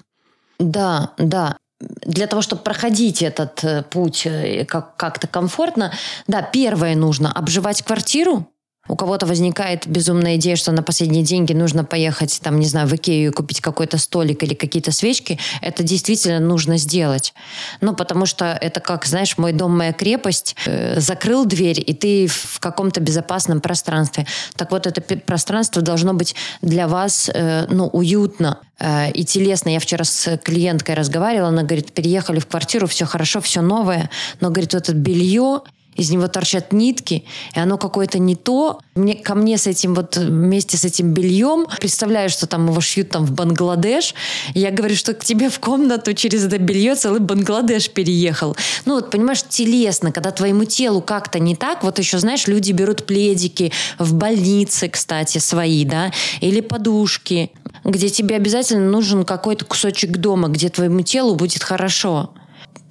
Да, 0.59 1.13
да 1.19 1.57
для 1.81 2.27
того, 2.27 2.43
чтобы 2.43 2.63
проходить 2.63 3.23
этот 3.23 3.63
э, 3.63 3.83
путь 3.83 4.27
э, 4.27 4.65
как- 4.65 4.97
как-то 4.97 5.27
комфортно, 5.29 5.93
да, 6.27 6.43
первое 6.43 6.97
нужно 6.97 7.31
обживать 7.33 7.83
квартиру, 7.83 8.47
у 8.89 8.97
кого-то 8.97 9.27
возникает 9.27 9.87
безумная 9.87 10.37
идея, 10.37 10.57
что 10.57 10.73
на 10.73 10.83
последние 10.83 11.23
деньги 11.23 11.53
нужно 11.53 11.85
поехать, 11.85 12.41
там, 12.43 12.59
не 12.59 12.67
знаю, 12.67 12.89
в 12.89 12.95
Икею 12.95 13.31
и 13.31 13.33
купить 13.33 13.61
какой-то 13.61 13.99
столик 13.99 14.43
или 14.43 14.55
какие-то 14.55 14.93
свечки, 14.93 15.39
это 15.61 15.83
действительно 15.83 16.41
нужно 16.41 16.79
сделать. 16.79 17.35
Ну, 17.81 17.95
потому 17.95 18.27
что 18.27 18.47
это 18.61 18.81
как, 18.81 19.05
знаешь, 19.05 19.37
мой 19.39 19.53
дом, 19.53 19.77
моя 19.77 19.93
крепость, 19.93 20.57
э, 20.67 21.01
закрыл 21.01 21.45
дверь, 21.45 21.83
и 21.85 21.95
ты 21.95 22.27
в 22.27 22.59
каком-то 22.61 23.01
безопасном 23.01 23.61
пространстве. 23.61 24.27
Так 24.57 24.71
вот, 24.71 24.87
это 24.87 25.01
пространство 25.01 25.83
должно 25.83 26.15
быть 26.15 26.35
для 26.63 26.89
вас, 26.89 27.31
э, 27.33 27.67
ну, 27.69 27.87
уютно 27.87 28.59
э, 28.79 29.11
и 29.13 29.25
телесно. 29.25 29.69
Я 29.69 29.81
вчера 29.81 30.05
с 30.05 30.39
клиенткой 30.39 30.95
разговаривала, 30.95 31.49
она 31.49 31.63
говорит, 31.63 31.93
переехали 31.93 32.39
в 32.39 32.47
квартиру, 32.47 32.87
все 32.87 33.05
хорошо, 33.05 33.41
все 33.41 33.61
новое, 33.61 34.11
но, 34.41 34.49
говорит, 34.49 34.73
вот 34.73 34.85
это 34.85 34.95
белье, 34.95 35.63
из 35.99 36.11
него 36.11 36.29
торчат 36.29 36.73
нитки, 36.73 37.25
и 37.55 37.59
оно 37.59 37.77
какое-то 37.77 38.19
не 38.19 38.37
то. 38.37 38.79
Мне, 38.95 39.17
ко 39.17 39.35
мне 39.35 39.59
с 39.59 39.67
этим 39.67 39.95
вот 39.95 40.17
вместе 40.17 40.77
с 40.77 40.85
этим 40.85 41.13
бельем, 41.13 41.67
представляю, 41.81 42.31
что 42.31 42.47
там 42.47 42.69
его 42.69 42.81
шьют 42.81 43.11
там 43.11 43.27
в 43.27 43.33
Бангладеш, 43.33 44.15
я 44.55 44.71
говорю, 44.71 44.95
что 44.95 45.13
к 45.13 45.25
тебе 45.25 45.51
в 45.51 45.59
комнату 45.59 46.15
через 46.15 46.45
это 46.45 46.59
белье 46.59 46.95
целый 46.95 47.21
Бангладеш 47.21 47.91
переехал. 47.91 48.57
Ну 48.85 48.95
вот, 48.95 49.11
понимаешь, 49.11 49.43
телесно, 49.49 50.13
когда 50.13 50.31
твоему 50.31 50.65
телу 50.65 51.03
как-то 51.03 51.41
не 51.41 51.57
так, 51.57 51.83
вот 51.83 51.99
еще, 51.99 52.19
знаешь, 52.19 52.47
люди 52.47 52.71
берут 52.71 53.05
пледики 53.05 53.73
в 53.99 54.15
больнице, 54.15 54.89
кстати, 54.89 55.39
свои, 55.39 55.85
да, 55.85 56.13
или 56.41 56.61
подушки, 56.61 57.51
где 57.85 58.09
тебе 58.09 58.37
обязательно 58.37 58.89
нужен 58.89 59.25
какой-то 59.25 59.65
кусочек 59.65 60.19
дома, 60.19 60.47
где 60.49 60.69
твоему 60.69 61.01
телу 61.01 61.35
будет 61.35 61.65
хорошо. 61.65 62.31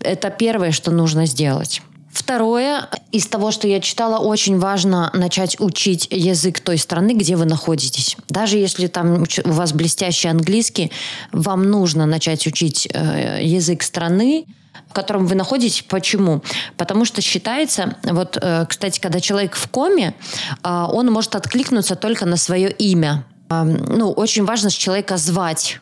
Это 0.02 0.30
первое, 0.30 0.72
что 0.72 0.92
нужно 0.92 1.26
сделать. 1.26 1.82
Второе, 2.18 2.90
из 3.12 3.28
того, 3.28 3.52
что 3.52 3.68
я 3.68 3.80
читала, 3.80 4.18
очень 4.18 4.58
важно 4.58 5.12
начать 5.14 5.56
учить 5.60 6.08
язык 6.10 6.60
той 6.62 6.80
страны, 6.80 7.14
где 7.14 7.36
вы 7.36 7.46
находитесь. 7.46 8.18
Даже 8.28 8.58
если 8.58 8.88
там 8.88 9.24
у 9.46 9.52
вас 9.52 9.72
блестящий 9.72 10.28
английский, 10.28 10.92
вам 11.32 11.70
нужно 11.70 12.08
начать 12.08 12.48
учить 12.48 12.88
э, 12.92 13.42
язык 13.44 13.84
страны, 13.84 14.48
в 14.90 14.94
котором 14.94 15.28
вы 15.28 15.36
находитесь. 15.36 15.86
Почему? 15.88 16.42
Потому 16.76 17.06
что 17.06 17.22
считается, 17.22 17.96
вот, 18.02 18.36
э, 18.42 18.66
кстати, 18.68 19.00
когда 19.00 19.20
человек 19.20 19.56
в 19.56 19.68
коме, 19.68 20.16
э, 20.64 20.86
он 20.92 21.12
может 21.12 21.36
откликнуться 21.36 21.96
только 21.96 22.26
на 22.26 22.38
свое 22.38 22.72
имя. 22.72 23.26
Э, 23.52 23.62
ну, 23.64 24.10
очень 24.10 24.44
важно 24.44 24.72
человека 24.72 25.18
звать. 25.18 25.82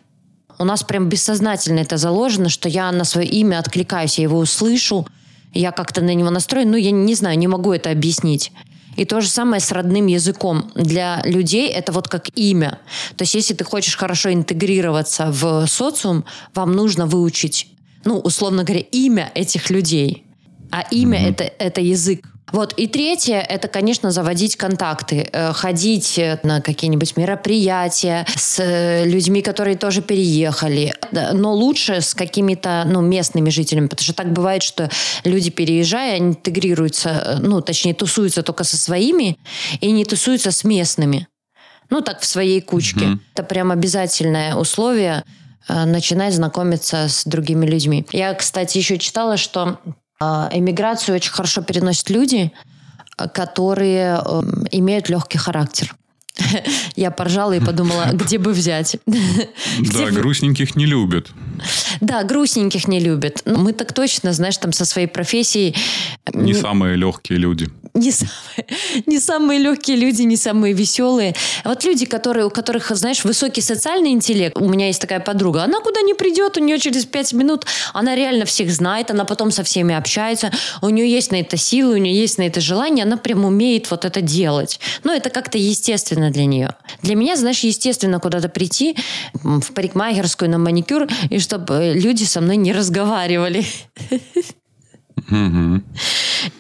У 0.60 0.66
нас 0.66 0.84
прям 0.84 1.08
бессознательно 1.08 1.80
это 1.80 1.96
заложено, 1.96 2.50
что 2.50 2.68
я 2.68 2.92
на 2.92 3.06
свое 3.06 3.26
имя 3.26 3.60
откликаюсь, 3.60 4.20
я 4.20 4.24
его 4.24 4.38
услышу, 4.38 5.08
я 5.60 5.72
как-то 5.72 6.02
на 6.02 6.14
него 6.14 6.30
настроен, 6.30 6.72
ну, 6.72 6.78
я 6.78 6.92
не 6.92 7.16
знаю, 7.16 7.38
не 7.38 7.48
могу 7.48 7.74
это 7.74 7.90
объяснить. 7.90 8.52
И 8.98 9.06
то 9.06 9.22
же 9.22 9.28
самое 9.28 9.60
с 9.60 9.72
родным 9.72 10.08
языком. 10.08 10.72
Для 10.76 11.22
людей 11.26 11.70
это 11.70 11.92
вот 11.92 12.08
как 12.08 12.30
имя. 12.38 12.80
То 13.18 13.24
есть 13.24 13.36
если 13.36 13.54
ты 13.54 13.64
хочешь 13.64 13.98
хорошо 13.98 14.32
интегрироваться 14.32 15.32
в 15.32 15.66
социум, 15.68 16.24
вам 16.54 16.74
нужно 16.74 17.06
выучить, 17.06 17.68
ну, 18.06 18.20
условно 18.20 18.64
говоря, 18.64 18.84
имя 18.92 19.32
этих 19.36 19.70
людей. 19.70 20.24
А 20.72 20.82
имя 20.92 21.20
mm-hmm. 21.20 21.30
это, 21.30 21.44
это 21.44 21.82
язык. 21.82 22.26
Вот. 22.56 22.72
И 22.78 22.88
третье, 22.88 23.42
это, 23.42 23.68
конечно, 23.68 24.12
заводить 24.12 24.56
контакты, 24.56 25.28
э, 25.30 25.52
ходить 25.52 26.18
э, 26.18 26.40
на 26.44 26.62
какие-нибудь 26.62 27.18
мероприятия 27.18 28.26
с 28.34 28.60
э, 28.64 29.04
людьми, 29.04 29.42
которые 29.42 29.76
тоже 29.76 30.02
переехали, 30.02 30.94
но 31.34 31.54
лучше 31.54 32.00
с 32.00 32.16
какими-то 32.16 32.86
ну, 32.88 33.02
местными 33.02 33.50
жителями, 33.50 33.88
потому 33.88 34.06
что 34.06 34.14
так 34.14 34.32
бывает, 34.32 34.64
что 34.64 34.90
люди, 35.26 35.50
переезжая, 35.50 36.18
интегрируются, 36.18 37.40
ну, 37.42 37.60
точнее, 37.60 37.94
тусуются 37.94 38.42
только 38.42 38.64
со 38.64 38.78
своими 38.78 39.38
и 39.82 39.92
не 39.92 40.06
тусуются 40.06 40.52
с 40.52 40.64
местными. 40.64 41.28
Ну, 41.90 42.00
так, 42.00 42.22
в 42.22 42.26
своей 42.26 42.62
кучке. 42.62 43.02
Mm-hmm. 43.02 43.20
Это 43.34 43.44
прям 43.44 43.72
обязательное 43.72 44.56
условие 44.56 45.26
начинать 45.68 46.34
знакомиться 46.34 47.10
с 47.10 47.26
другими 47.26 47.66
людьми. 47.66 48.06
Я, 48.14 48.34
кстати, 48.34 48.78
еще 48.78 48.98
читала, 48.98 49.36
что 49.36 49.80
эмиграцию 50.20 51.16
очень 51.16 51.32
хорошо 51.32 51.62
переносят 51.62 52.10
люди, 52.10 52.52
которые 53.16 54.22
эм, 54.26 54.66
имеют 54.72 55.10
легкий 55.10 55.38
характер. 55.38 55.96
Я 56.96 57.12
поржала 57.12 57.54
и 57.54 57.60
подумала, 57.60 58.10
где 58.14 58.38
бы 58.38 58.52
взять. 58.52 58.98
Да, 59.94 60.10
грустненьких 60.12 60.76
не 60.76 60.86
любят. 60.86 61.32
Да, 62.02 62.24
грустненьких 62.24 62.88
не 62.88 63.00
любят. 63.00 63.42
Мы 63.46 63.74
так 63.74 63.94
точно, 63.94 64.34
знаешь, 64.34 64.58
там 64.58 64.72
со 64.74 64.86
своей 64.86 65.08
профессией... 65.08 65.76
Не 66.34 66.54
самые 66.54 66.96
легкие 66.96 67.40
люди 67.40 67.70
не 67.96 68.12
самые, 68.12 68.34
не 69.06 69.20
самые 69.20 69.60
легкие 69.60 69.98
люди, 69.98 70.22
не 70.24 70.36
самые 70.36 70.74
веселые. 70.74 71.34
Вот 71.64 71.84
люди, 71.84 72.06
которые, 72.06 72.46
у 72.46 72.50
которых, 72.50 72.96
знаешь, 72.96 73.24
высокий 73.24 73.62
социальный 73.62 74.12
интеллект. 74.12 74.56
У 74.58 74.68
меня 74.68 74.88
есть 74.88 75.02
такая 75.02 75.22
подруга. 75.22 75.64
Она 75.64 75.80
куда 75.80 76.02
не 76.02 76.14
придет, 76.14 76.58
у 76.58 76.60
нее 76.60 76.78
через 76.78 77.06
пять 77.06 77.34
минут, 77.34 77.66
она 77.94 78.16
реально 78.16 78.46
всех 78.46 78.70
знает, 78.70 79.12
она 79.12 79.26
потом 79.26 79.50
со 79.52 79.64
всеми 79.64 79.96
общается. 79.96 80.52
У 80.82 80.90
нее 80.90 81.10
есть 81.10 81.32
на 81.32 81.38
это 81.38 81.58
силы, 81.58 81.94
у 81.94 81.98
нее 81.98 82.16
есть 82.16 82.38
на 82.38 82.44
это 82.44 82.60
желание, 82.60 83.04
она 83.04 83.18
прям 83.18 83.46
умеет 83.46 83.90
вот 83.90 84.06
это 84.06 84.22
делать. 84.22 84.80
Но 85.04 85.14
это 85.14 85.30
как-то 85.30 85.58
естественно 85.58 86.32
для 86.32 86.46
нее. 86.46 86.76
Для 87.02 87.16
меня, 87.16 87.38
знаешь, 87.38 87.62
естественно 87.62 88.20
куда-то 88.20 88.50
прийти 88.50 88.98
в 89.34 89.72
парикмахерскую 89.74 90.52
на 90.52 90.58
маникюр, 90.58 91.08
и 91.30 91.40
чтобы 91.40 91.94
люди 91.96 92.26
со 92.26 92.42
мной 92.42 92.58
не 92.58 92.74
разговаривали. 92.74 93.66
Угу. 95.30 95.82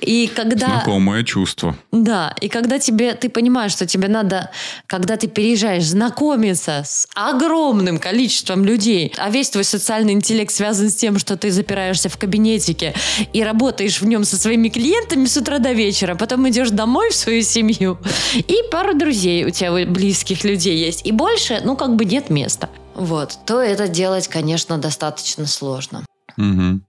И 0.01 0.27
когда... 0.27 0.67
Знакомое 0.67 1.23
чувство. 1.23 1.75
Да, 1.91 2.33
и 2.41 2.49
когда 2.49 2.79
тебе, 2.79 3.13
ты 3.13 3.29
понимаешь, 3.29 3.71
что 3.71 3.85
тебе 3.85 4.07
надо, 4.07 4.51
когда 4.87 5.17
ты 5.17 5.27
переезжаешь, 5.27 5.85
знакомиться 5.85 6.83
с 6.85 7.07
огромным 7.13 7.99
количеством 7.99 8.65
людей, 8.65 9.13
а 9.17 9.29
весь 9.29 9.49
твой 9.49 9.63
социальный 9.63 10.13
интеллект 10.13 10.51
связан 10.51 10.89
с 10.89 10.95
тем, 10.95 11.19
что 11.19 11.37
ты 11.37 11.51
запираешься 11.51 12.09
в 12.09 12.17
кабинетике 12.17 12.93
и 13.33 13.43
работаешь 13.43 14.01
в 14.01 14.05
нем 14.05 14.23
со 14.23 14.37
своими 14.37 14.69
клиентами 14.69 15.25
с 15.25 15.37
утра 15.37 15.59
до 15.59 15.73
вечера, 15.73 16.15
потом 16.15 16.47
идешь 16.49 16.71
домой 16.71 17.11
в 17.11 17.15
свою 17.15 17.43
семью, 17.43 17.99
и 18.35 18.57
пару 18.71 18.95
друзей 18.95 19.45
у 19.45 19.51
тебя 19.51 19.85
близких 19.85 20.43
людей 20.43 20.77
есть, 20.77 21.05
и 21.05 21.11
больше, 21.11 21.61
ну, 21.63 21.75
как 21.75 21.95
бы 21.95 22.05
нет 22.05 22.29
места. 22.29 22.69
Вот, 22.95 23.37
то 23.45 23.61
это 23.61 23.87
делать, 23.87 24.27
конечно, 24.27 24.77
достаточно 24.77 25.45
сложно. 25.45 26.05
Угу. 26.37 26.81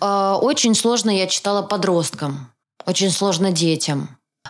Очень 0.00 0.74
сложно 0.74 1.10
я 1.10 1.26
читала 1.26 1.62
подросткам, 1.62 2.50
очень 2.86 3.10
сложно 3.10 3.52
детям. 3.52 4.08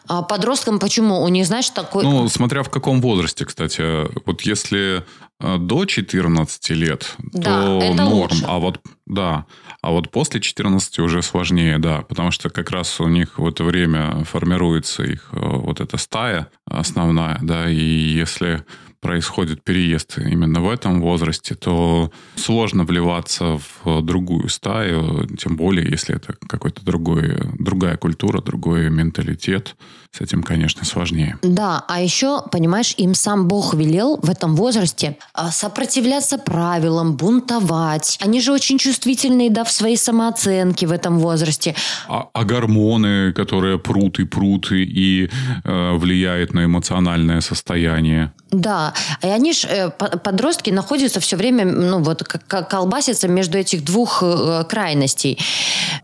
А 0.08 0.22
подросткам 0.22 0.78
почему? 0.78 1.22
У 1.22 1.28
них, 1.28 1.46
знаешь, 1.46 1.70
такой... 1.70 2.04
Ну, 2.04 2.28
смотря 2.28 2.62
в 2.62 2.70
каком 2.70 3.00
возрасте, 3.00 3.44
кстати. 3.44 4.06
Вот 4.26 4.42
если 4.42 5.04
э, 5.40 5.56
до 5.58 5.84
14 5.84 6.70
лет, 6.70 7.14
Да, 7.18 7.62
то 7.62 7.78
это 7.82 8.02
норм. 8.02 8.12
лучше. 8.12 8.44
А 8.46 8.58
вот, 8.58 8.80
да. 9.06 9.46
А 9.82 9.90
вот 9.90 10.10
после 10.10 10.40
14 10.40 10.98
уже 10.98 11.22
сложнее, 11.22 11.78
да. 11.78 12.02
Потому 12.02 12.30
что 12.30 12.50
как 12.50 12.70
раз 12.70 13.00
у 13.00 13.08
них 13.08 13.38
в 13.38 13.46
это 13.46 13.64
время 13.64 14.24
формируется 14.24 15.02
их 15.02 15.28
э, 15.32 15.38
вот 15.40 15.80
эта 15.80 15.96
стая 15.96 16.48
основная, 16.70 17.38
да. 17.42 17.68
И 17.68 17.74
если 17.76 18.64
происходит 19.00 19.62
переезд 19.62 20.18
именно 20.18 20.60
в 20.60 20.68
этом 20.68 21.00
возрасте, 21.00 21.54
то 21.54 22.10
сложно 22.36 22.84
вливаться 22.84 23.58
в 23.84 24.02
другую 24.02 24.48
стаю, 24.48 25.26
тем 25.36 25.56
более, 25.56 25.88
если 25.88 26.16
это 26.16 26.34
какой-то 26.48 26.84
другой, 26.84 27.36
другая 27.58 27.96
культура, 27.96 28.40
другой 28.40 28.90
менталитет. 28.90 29.76
С 30.12 30.20
этим, 30.20 30.42
конечно, 30.42 30.84
сложнее. 30.84 31.38
Да, 31.42 31.84
а 31.88 32.00
еще, 32.00 32.42
понимаешь, 32.50 32.94
им 32.96 33.14
сам 33.14 33.48
Бог 33.48 33.74
велел 33.74 34.18
в 34.22 34.30
этом 34.30 34.56
возрасте 34.56 35.16
а, 35.34 35.50
сопротивляться 35.50 36.38
правилам, 36.38 37.16
бунтовать. 37.16 38.18
Они 38.22 38.40
же 38.40 38.52
очень 38.52 38.78
чувствительные, 38.78 39.50
да, 39.50 39.64
в 39.64 39.70
своей 39.70 39.96
самооценке 39.96 40.86
в 40.86 40.92
этом 40.92 41.18
возрасте. 41.18 41.74
А, 42.08 42.28
а 42.32 42.44
гормоны, 42.44 43.32
которые 43.32 43.78
прут 43.78 44.18
и 44.18 44.24
прут 44.24 44.72
и, 44.72 44.82
и 44.84 45.30
э, 45.64 45.92
влияют 45.96 46.54
на 46.54 46.64
эмоциональное 46.64 47.40
состояние. 47.40 48.32
Да, 48.50 48.94
и 49.22 49.26
они 49.26 49.52
ж, 49.52 49.64
э, 49.64 49.90
по- 49.90 50.18
подростки 50.18 50.70
находятся 50.70 51.20
все 51.20 51.36
время, 51.36 51.64
ну 51.64 52.02
вот, 52.02 52.22
как- 52.24 52.46
как 52.46 52.70
колбасятся 52.70 53.28
между 53.28 53.58
этих 53.58 53.84
двух 53.84 54.22
э, 54.22 54.64
крайностей. 54.68 55.38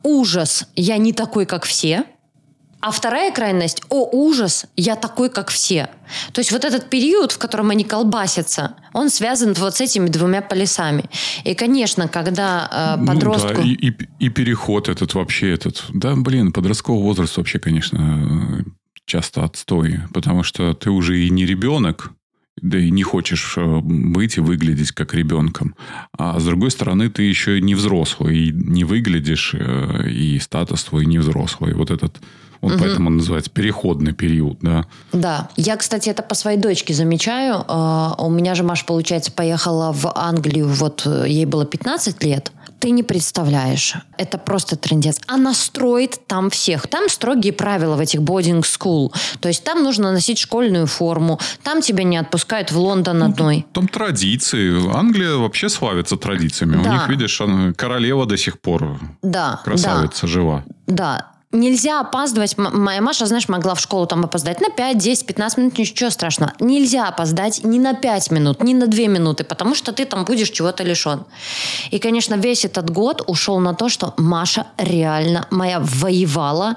Ужас, 0.03 0.67
я 0.77 0.99
не 0.99 1.13
такой, 1.13 1.47
как 1.47 1.65
все. 1.65 2.05
А 2.83 2.91
вторая 2.91 3.33
крайность, 3.33 3.81
о, 3.91 4.09
ужас, 4.11 4.67
я 4.77 4.97
такой, 4.97 5.31
как 5.31 5.51
все. 5.51 5.89
То 6.33 6.41
есть 6.41 6.51
вот 6.51 6.65
этот 6.65 6.91
период, 6.91 7.31
в 7.31 7.39
котором 7.39 7.71
они 7.71 7.85
колбасятся, 7.85 8.75
он 8.93 9.09
связан 9.09 9.55
вот 9.55 9.77
с 9.77 9.81
этими 9.81 10.09
двумя 10.09 10.43
полюсами. 10.43 11.05
И, 11.45 11.55
конечно, 11.55 12.09
когда 12.09 12.99
э, 13.01 13.07
подростку... 13.07 13.51
Ну, 13.51 13.55
да, 13.55 13.63
и, 13.63 13.75
и, 13.75 13.97
и 14.19 14.29
переход 14.31 14.89
этот 14.89 15.15
вообще 15.15 15.53
этот. 15.55 15.85
Да, 15.91 16.17
блин, 16.17 16.53
подростковый 16.53 17.05
возраст 17.05 17.37
вообще, 17.37 17.61
конечно, 17.61 18.65
э, 18.67 18.71
часто 19.07 19.45
отстой. 19.45 20.01
Потому 20.13 20.43
что 20.43 20.75
ты 20.75 20.91
уже 20.91 21.21
и 21.21 21.31
не 21.31 21.47
ребенок, 21.47 22.11
да 22.63 22.79
и 22.79 22.91
не 22.91 23.03
хочешь 23.03 23.55
э, 23.57 23.81
быть 23.83 24.37
и 24.37 24.41
выглядеть 24.41 24.93
как 24.93 25.15
ребенком. 25.15 25.75
А 26.17 26.39
с 26.39 26.45
другой 26.45 26.71
стороны, 26.71 27.11
ты 27.11 27.25
еще 27.25 27.59
и 27.59 27.63
не 27.63 27.75
взрослый, 27.75 28.39
и 28.39 28.53
не 28.53 28.85
выглядишь, 28.85 29.55
э, 29.55 30.09
и 30.09 30.39
статус 30.39 30.85
твой 30.85 31.05
не 31.05 31.19
взрослый. 31.19 31.75
Вот 31.75 31.91
этот, 31.91 32.17
вот 32.61 32.79
поэтому 32.79 33.09
он 33.09 33.17
называется 33.17 33.51
переходный 33.51 34.13
период, 34.13 34.59
да. 34.63 34.87
Да, 35.13 35.51
я, 35.57 35.77
кстати, 35.77 36.09
это 36.09 36.23
по 36.23 36.37
своей 36.37 36.59
дочке 36.59 36.95
замечаю. 36.95 37.65
А, 37.67 38.15
У 38.19 38.31
меня 38.31 38.55
же 38.55 38.63
Маша, 38.63 38.85
получается, 38.87 39.33
поехала 39.33 39.93
в 39.93 40.13
Англию, 40.15 40.69
вот 40.69 41.03
э, 41.05 41.25
ей 41.29 41.45
было 41.45 41.67
15 41.67 42.23
лет. 42.23 42.53
Ты 42.83 42.91
не 42.91 43.05
представляешь, 43.05 43.95
это 44.19 44.39
просто 44.39 44.75
трендец. 44.75 45.21
Она 45.29 45.55
строит 45.55 46.27
там 46.27 46.51
всех. 46.51 46.89
Там 46.89 47.09
строгие 47.09 47.53
правила 47.53 47.95
в 47.95 48.01
этих 48.01 48.19
boarding 48.23 48.63
school. 48.63 49.13
То 49.39 49.47
есть 49.47 49.63
там 49.63 49.85
нужно 49.85 50.11
носить 50.11 50.39
школьную 50.39 50.89
форму. 50.89 51.39
Там 51.63 51.81
тебя 51.81 52.03
не 52.03 52.17
отпускают 52.17 52.73
в 52.73 52.77
Лондон 52.79 53.23
одной. 53.23 53.65
Там 53.73 53.87
традиции. 53.87 54.93
Англия 54.97 55.37
вообще 55.37 55.69
славится 55.69 56.17
традициями. 56.17 56.77
У 56.77 56.83
Да. 56.83 56.93
них, 56.93 57.09
видишь, 57.09 57.41
королева 57.77 58.27
до 58.27 58.37
сих 58.37 58.61
пор 58.61 58.99
Да, 59.23 59.61
красавица 59.65 60.27
жива. 60.27 60.65
да, 60.89 60.93
да. 60.93 61.32
Нельзя 61.53 62.01
опаздывать. 62.01 62.57
Моя 62.57 63.03
Маша, 63.03 63.27
знаешь, 63.27 63.47
могла 63.47 63.75
в 63.75 63.81
школу 63.81 64.07
там 64.07 64.25
опоздать 64.25 64.63
на 64.63 64.71
5, 64.71 64.97
10, 64.97 65.27
15 65.27 65.59
минут, 65.59 65.79
ничего 65.79 66.09
страшного. 66.09 66.55
Нельзя 66.61 67.09
опоздать 67.09 67.63
ни 67.63 67.79
на 67.79 67.93
5 67.93 68.31
минут, 68.31 68.63
ни 68.63 68.73
на 68.73 68.87
2 68.87 69.07
минуты, 69.09 69.45
потому 69.45 69.75
что 69.75 69.93
ты 69.93 70.07
там 70.07 70.25
будешь 70.25 70.49
чего-то 70.49 70.83
лишен. 70.83 71.25
И, 71.91 71.99
конечно, 71.99 72.37
весь 72.37 72.65
этот 72.65 72.89
год 72.89 73.23
ушел 73.27 73.61
на 73.61 73.75
то, 73.75 73.91
что 73.91 74.15
Маша 74.17 74.67
реально 74.79 75.47
моя 75.51 75.81
воевала 75.81 76.75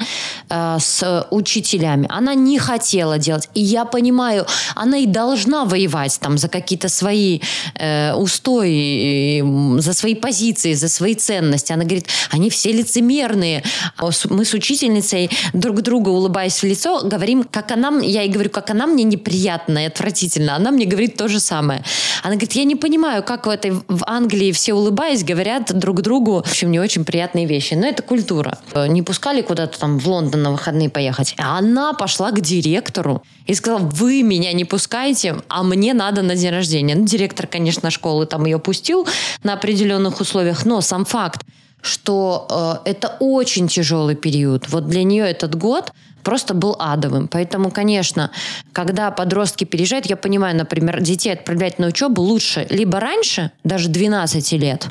э, 0.50 0.78
с 0.78 1.26
учителями. 1.32 2.08
Она 2.10 2.34
не 2.34 2.60
хотела 2.60 3.18
делать. 3.18 3.50
И 3.54 3.62
я 3.62 3.86
понимаю, 3.86 4.46
она 4.76 4.98
и 4.98 5.06
должна 5.06 5.64
воевать 5.64 6.20
там 6.20 6.38
за 6.38 6.50
какие-то 6.50 6.90
свои 6.90 7.40
э, 7.76 8.14
устои, 8.14 9.80
за 9.80 9.94
свои 9.94 10.16
позиции, 10.16 10.74
за 10.74 10.90
свои 10.90 11.16
ценности. 11.16 11.72
Она 11.72 11.86
говорит, 11.86 12.08
они 12.32 12.50
все 12.50 12.74
лицемерные. 12.74 13.64
А 13.96 14.10
Мы 14.30 14.44
с 14.44 14.54
учительницей 14.66 15.30
друг 15.54 15.82
другу, 15.82 16.10
улыбаясь 16.10 16.62
в 16.62 16.64
лицо, 16.64 17.02
говорим, 17.04 17.44
как 17.44 17.72
она, 17.72 18.00
я 18.02 18.24
ей 18.24 18.32
говорю, 18.32 18.50
как 18.50 18.72
она 18.72 18.88
мне 18.88 19.04
неприятна 19.04 19.84
и 19.84 19.88
отвратительно. 19.88 20.56
Она 20.56 20.72
мне 20.72 20.86
говорит 20.86 21.18
то 21.18 21.28
же 21.28 21.40
самое. 21.40 21.84
Она 22.24 22.34
говорит, 22.34 22.54
я 22.54 22.64
не 22.64 22.76
понимаю, 22.76 23.24
как 23.24 23.46
в 23.46 23.50
этой 23.50 23.72
в 23.72 24.04
Англии 24.08 24.52
все 24.52 24.74
улыбаясь 24.74 25.24
говорят 25.24 25.78
друг 25.78 26.02
другу, 26.02 26.44
в 26.46 26.50
общем, 26.50 26.72
не 26.72 26.80
очень 26.80 27.06
приятные 27.06 27.46
вещи. 27.46 27.76
Но 27.76 27.86
это 27.86 28.02
культура. 28.02 28.58
Не 28.88 29.04
пускали 29.04 29.42
куда-то 29.42 29.80
там 29.80 30.00
в 30.00 30.08
Лондон 30.08 30.42
на 30.44 30.52
выходные 30.52 30.90
поехать. 30.90 31.36
А 31.38 31.60
она 31.60 31.94
пошла 31.94 32.32
к 32.32 32.42
директору 32.42 33.24
и 33.46 33.54
сказала, 33.54 33.80
вы 33.80 34.24
меня 34.24 34.54
не 34.54 34.66
пускаете, 34.66 35.36
а 35.48 35.64
мне 35.64 35.94
надо 35.94 36.24
на 36.24 36.36
день 36.36 36.52
рождения. 36.52 36.96
Ну, 36.96 37.06
директор, 37.06 37.46
конечно, 37.46 37.92
школы 37.92 38.26
там 38.26 38.46
ее 38.46 38.58
пустил 38.58 39.08
на 39.44 39.54
определенных 39.54 40.20
условиях, 40.20 40.66
но 40.66 40.82
сам 40.82 41.06
факт, 41.06 41.42
что 41.86 42.82
э, 42.86 42.90
это 42.90 43.16
очень 43.20 43.68
тяжелый 43.68 44.16
период. 44.16 44.68
Вот 44.70 44.88
для 44.88 45.04
нее 45.04 45.26
этот 45.26 45.56
год 45.56 45.92
просто 46.24 46.54
был 46.54 46.76
адовым. 46.80 47.28
Поэтому, 47.28 47.72
конечно, 47.72 48.32
когда 48.74 49.12
подростки 49.12 49.64
переезжают, 49.64 50.08
я 50.08 50.18
понимаю, 50.18 50.58
например, 50.58 51.02
детей 51.02 51.34
отправлять 51.34 51.80
на 51.80 51.88
учебу 51.88 52.22
лучше 52.22 52.68
либо 52.70 53.00
раньше, 53.00 53.52
даже 53.64 53.90
12 53.90 54.52
лет, 54.54 54.88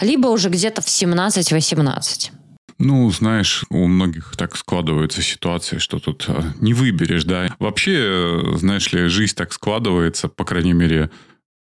либо 0.00 0.28
уже 0.28 0.48
где-то 0.48 0.82
в 0.82 0.86
17-18. 0.86 2.30
Ну, 2.78 3.08
знаешь, 3.12 3.64
у 3.70 3.86
многих 3.86 4.34
так 4.36 4.56
складывается 4.56 5.22
ситуация, 5.22 5.78
что 5.78 6.00
тут 6.00 6.24
э, 6.26 6.42
не 6.60 6.74
выберешь, 6.74 7.22
да. 7.22 7.54
Вообще, 7.60 7.94
э, 7.96 8.56
знаешь 8.56 8.90
ли, 8.92 9.06
жизнь 9.06 9.36
так 9.36 9.52
складывается, 9.52 10.28
по 10.28 10.44
крайней 10.44 10.72
мере, 10.72 11.10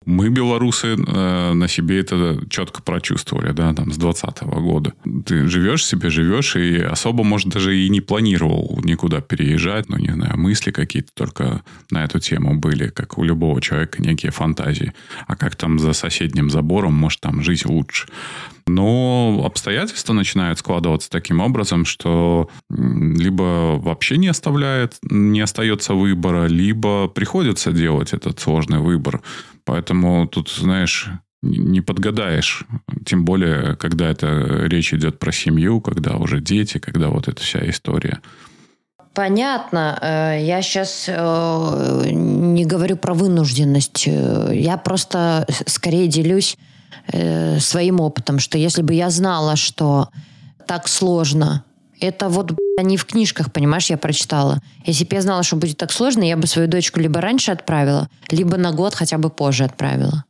мы, 0.06 0.28
белорусы, 0.28 0.94
э, 0.96 1.52
на 1.52 1.68
себе 1.68 2.00
это 2.00 2.40
четко 2.48 2.80
прочувствовали, 2.80 3.52
да, 3.52 3.74
там, 3.74 3.92
с 3.92 3.96
20 3.96 4.42
года. 4.42 4.92
Ты 5.26 5.48
живешь 5.48 5.84
себе, 5.84 6.10
живешь, 6.10 6.54
и 6.54 6.78
особо, 6.78 7.24
может, 7.24 7.48
даже 7.48 7.76
и 7.76 7.88
не 7.88 8.00
планировал 8.00 8.80
никуда 8.84 9.20
переезжать, 9.20 9.88
ну, 9.88 9.98
не 9.98 10.12
знаю, 10.12 10.38
мысли 10.38 10.70
какие-то 10.70 11.10
только 11.12 11.62
на 11.90 12.04
эту 12.04 12.20
тему 12.20 12.54
были, 12.54 12.88
как 12.88 13.18
у 13.18 13.24
любого 13.24 13.60
человека, 13.60 14.00
некие 14.00 14.30
фантазии. 14.30 14.92
А 15.26 15.34
как 15.34 15.56
там 15.56 15.80
за 15.80 15.92
соседним 15.92 16.50
забором, 16.50 16.94
может, 16.94 17.20
там 17.20 17.42
жить 17.42 17.66
лучше. 17.66 18.06
Но 18.68 19.42
обстоятельства 19.44 20.12
начинают 20.12 20.58
складываться 20.58 21.08
таким 21.08 21.40
образом, 21.40 21.84
что 21.84 22.48
либо 22.68 23.76
вообще 23.78 24.16
не 24.16 24.26
оставляет, 24.26 24.96
не 25.02 25.40
остается 25.40 25.94
выбора, 25.94 26.46
либо 26.46 27.06
приходится 27.06 27.70
делать 27.70 28.12
этот 28.12 28.40
сложный 28.40 28.78
выбор. 28.78 29.22
Поэтому 29.66 30.26
тут, 30.28 30.48
знаешь, 30.48 31.10
не 31.42 31.80
подгадаешь. 31.80 32.64
Тем 33.04 33.24
более, 33.24 33.76
когда 33.76 34.08
это 34.08 34.64
речь 34.66 34.94
идет 34.94 35.18
про 35.18 35.32
семью, 35.32 35.80
когда 35.80 36.16
уже 36.16 36.40
дети, 36.40 36.78
когда 36.78 37.08
вот 37.08 37.28
эта 37.28 37.42
вся 37.42 37.68
история. 37.68 38.20
Понятно. 39.12 39.98
Э, 40.00 40.38
Я 40.40 40.62
сейчас 40.62 41.08
не 41.08 42.64
говорю 42.64 42.96
про 42.96 43.14
вынужденность. 43.14 44.04
Э, 44.06 44.50
Я 44.54 44.76
просто 44.76 45.46
скорее 45.66 46.06
делюсь 46.06 46.56
э, 47.12 47.58
своим 47.58 48.00
опытом, 48.00 48.38
что 48.38 48.58
если 48.58 48.82
бы 48.82 48.94
я 48.94 49.10
знала, 49.10 49.56
что 49.56 50.10
так 50.66 50.88
сложно, 50.88 51.64
это 52.00 52.28
вот 52.28 52.52
не 52.82 52.96
в 52.96 53.04
книжках, 53.04 53.52
понимаешь, 53.52 53.90
я 53.90 53.96
прочитала. 53.96 54.60
Если 54.84 55.04
бы 55.04 55.14
я 55.14 55.22
знала, 55.22 55.42
что 55.42 55.56
будет 55.56 55.78
так 55.78 55.92
сложно, 55.92 56.22
я 56.22 56.36
бы 56.36 56.46
свою 56.46 56.68
дочку 56.68 57.00
либо 57.00 57.20
раньше 57.20 57.52
отправила, 57.52 58.08
либо 58.30 58.56
на 58.56 58.72
год 58.72 58.94
хотя 58.94 59.18
бы 59.18 59.30
позже 59.30 59.64
отправила. 59.64 60.24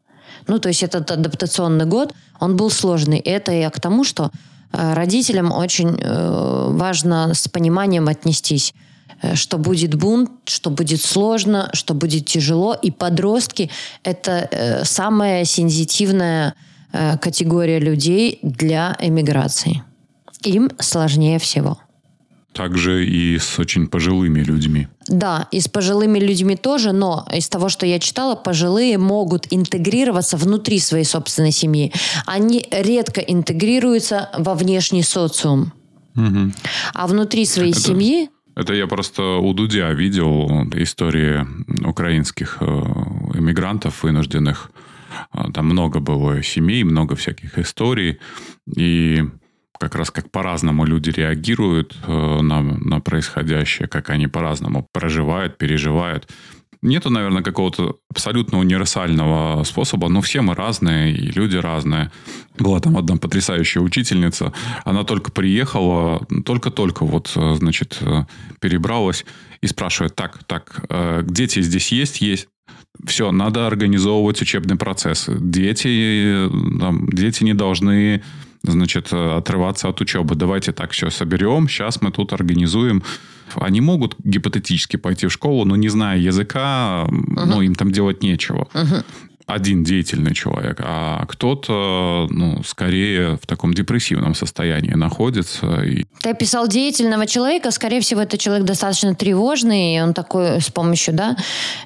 Ну, 0.46 0.59
то 0.59 0.68
есть 0.68 0.83
этот 0.83 1.11
адаптационный 1.11 1.87
год, 1.87 2.14
он 2.38 2.57
был 2.57 2.70
сложный. 2.70 3.18
Это 3.18 3.52
я 3.52 3.70
к 3.70 3.81
тому, 3.81 4.05
что 4.05 4.31
Э, 4.76 4.94
родителям 4.94 5.52
очень 5.52 5.96
э, 5.98 6.68
важно 6.70 7.33
с 7.35 7.48
пониманием 7.48 8.09
отнестись 8.09 8.74
что 9.33 9.57
будет 9.57 9.94
бунт, 9.94 10.31
что 10.44 10.68
будет 10.68 11.00
сложно, 11.00 11.70
что 11.72 11.94
будет 11.94 12.26
тяжело. 12.26 12.74
И 12.74 12.90
подростки– 12.90 13.70
это 14.02 14.83
самая 14.85 15.46
сензитивная 15.46 16.52
категория 16.92 17.79
людей 17.79 18.40
для 18.42 18.94
эмиграции. 19.00 19.83
Им 20.42 20.70
сложнее 20.79 21.38
всего. 21.38 21.79
Также 22.53 23.05
и 23.05 23.38
с 23.38 23.59
очень 23.59 23.87
пожилыми 23.87 24.40
людьми. 24.40 24.88
Да, 25.09 25.46
и 25.53 25.61
с 25.61 25.68
пожилыми 25.68 26.18
людьми 26.18 26.57
тоже, 26.57 26.92
но 26.92 27.27
из 27.31 27.49
того, 27.51 27.68
что 27.68 27.85
я 27.85 27.99
читала, 27.99 28.35
пожилые 28.35 28.96
могут 28.96 29.46
интегрироваться 29.51 30.38
внутри 30.38 30.79
своей 30.79 31.05
собственной 31.05 31.53
семьи. 31.53 31.92
Они 32.25 32.66
редко 32.70 33.20
интегрируются 33.20 34.31
во 34.38 34.55
внешний 34.55 35.03
социум. 35.03 35.72
Угу. 36.16 36.53
А 36.94 37.07
внутри 37.07 37.44
своей 37.44 37.72
это, 37.72 37.81
семьи... 37.81 38.31
Это 38.55 38.72
я 38.72 38.87
просто 38.87 39.22
у 39.22 39.53
Дудя 39.53 39.90
видел 39.90 40.62
истории 40.72 41.46
украинских 41.87 42.57
э, 42.61 42.64
эмигрантов 42.64 44.03
вынужденных. 44.03 44.70
А, 45.31 45.53
там 45.53 45.66
много 45.66 46.01
было 46.01 46.42
семей, 46.42 46.85
много 46.85 47.16
всяких 47.16 47.59
историй. 47.59 48.18
И 48.75 49.25
как 49.78 49.94
раз 49.94 50.10
как 50.10 50.30
по-разному 50.30 50.84
люди 50.84 51.10
реагируют 51.10 51.96
э, 52.06 52.40
на, 52.40 52.62
на 52.62 53.00
происходящее, 53.00 53.88
как 53.88 54.10
они 54.10 54.26
по-разному 54.26 54.86
проживают, 54.92 55.58
переживают. 55.58 56.28
Нету, 56.82 57.10
наверное, 57.10 57.42
какого-то 57.42 57.96
абсолютно 58.10 58.58
универсального 58.58 59.64
способа, 59.64 60.08
но 60.08 60.20
все 60.20 60.42
мы 60.42 60.54
разные, 60.54 61.12
и 61.12 61.32
люди 61.32 61.56
разные. 61.56 62.12
Была 62.58 62.80
там 62.80 62.96
одна 62.96 63.16
потрясающая 63.16 63.82
учительница, 63.82 64.52
она 64.84 65.02
только 65.04 65.32
приехала, 65.32 66.26
только-только 66.44 67.04
вот, 67.04 67.32
э, 67.34 67.54
значит, 67.56 67.98
э, 68.00 68.24
перебралась 68.60 69.24
и 69.62 69.66
спрашивает, 69.66 70.14
так, 70.14 70.44
так, 70.44 70.84
дети 71.26 71.62
здесь 71.62 71.90
есть? 71.90 72.20
Есть. 72.20 72.48
Все, 73.04 73.30
надо 73.30 73.66
организовывать 73.66 74.40
учебный 74.40 74.76
процесс. 74.76 75.28
Дети, 75.28 76.48
там, 76.78 77.08
дети 77.08 77.44
не 77.44 77.54
должны 77.54 78.22
значит, 78.72 79.12
отрываться 79.12 79.88
от 79.88 80.00
учебы. 80.00 80.35
Давайте 80.35 80.72
так 80.72 80.90
все 80.90 81.11
соберем, 81.11 81.68
сейчас 81.68 82.02
мы 82.02 82.11
тут 82.11 82.33
организуем. 82.33 83.02
Они 83.55 83.81
могут 83.81 84.16
гипотетически 84.24 84.96
пойти 84.96 85.29
в 85.29 85.33
школу, 85.33 85.64
но 85.64 85.76
не 85.76 85.88
зная 85.88 86.18
языка, 86.18 87.07
uh-huh. 87.09 87.44
ну, 87.46 87.62
им 87.62 87.74
там 87.74 87.92
делать 87.92 88.22
нечего. 88.22 88.68
Uh-huh 88.74 89.05
один 89.46 89.85
деятельный 89.85 90.35
человек, 90.35 90.80
а 90.82 91.24
кто-то, 91.26 92.26
ну, 92.30 92.62
скорее 92.64 93.37
в 93.37 93.46
таком 93.46 93.72
депрессивном 93.74 94.35
состоянии 94.35 94.94
находится. 94.94 95.82
И... 95.82 96.04
Ты 96.20 96.30
описал 96.30 96.66
деятельного 96.66 97.26
человека, 97.26 97.70
скорее 97.70 98.00
всего, 98.00 98.22
это 98.22 98.38
человек 98.38 98.66
достаточно 98.66 99.14
тревожный, 99.14 99.96
и 99.96 100.00
он 100.00 100.14
такой 100.14 100.61
с 100.61 100.68
помощью, 100.70 101.14
да? 101.14 101.37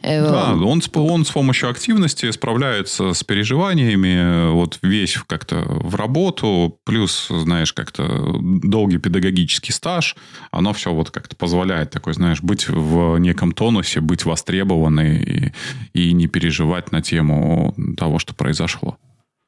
Э, 0.01 0.23
да, 0.23 0.53
он, 0.55 0.83
он 0.95 1.25
с 1.27 1.31
помощью 1.31 1.69
активности 1.69 2.31
справляется 2.31 3.13
с 3.13 3.23
переживаниями, 3.25 4.53
вот 4.53 4.79
весь 4.81 5.19
как-то 5.27 5.57
в 5.67 5.95
работу, 5.97 6.79
плюс, 6.85 7.29
знаешь, 7.29 7.75
как-то 7.75 8.39
долгий 8.41 8.99
педагогический 8.99 9.73
стаж, 9.73 10.17
оно 10.51 10.73
все 10.73 10.95
вот 10.95 11.11
как-то 11.11 11.37
позволяет 11.37 11.91
такой, 11.91 12.15
знаешь, 12.15 12.41
быть 12.41 12.69
в 12.69 13.19
неком 13.19 13.53
тонусе, 13.53 14.01
быть 14.01 14.25
востребованной 14.25 15.23
и, 15.23 15.53
и 15.93 16.13
не 16.15 16.27
переживать 16.27 16.91
на 16.91 17.03
тему 17.03 17.50
того, 17.97 18.19
что 18.19 18.35
произошло. 18.35 18.97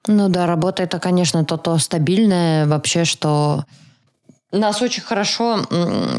Ну 0.06 0.28
да, 0.28 0.46
работа 0.46 0.82
это, 0.82 0.98
конечно, 0.98 1.44
то-то 1.44 1.78
стабильное 1.78 2.66
вообще, 2.66 3.04
что 3.04 3.64
нас 4.52 4.82
очень 4.82 5.02
хорошо, 5.02 5.64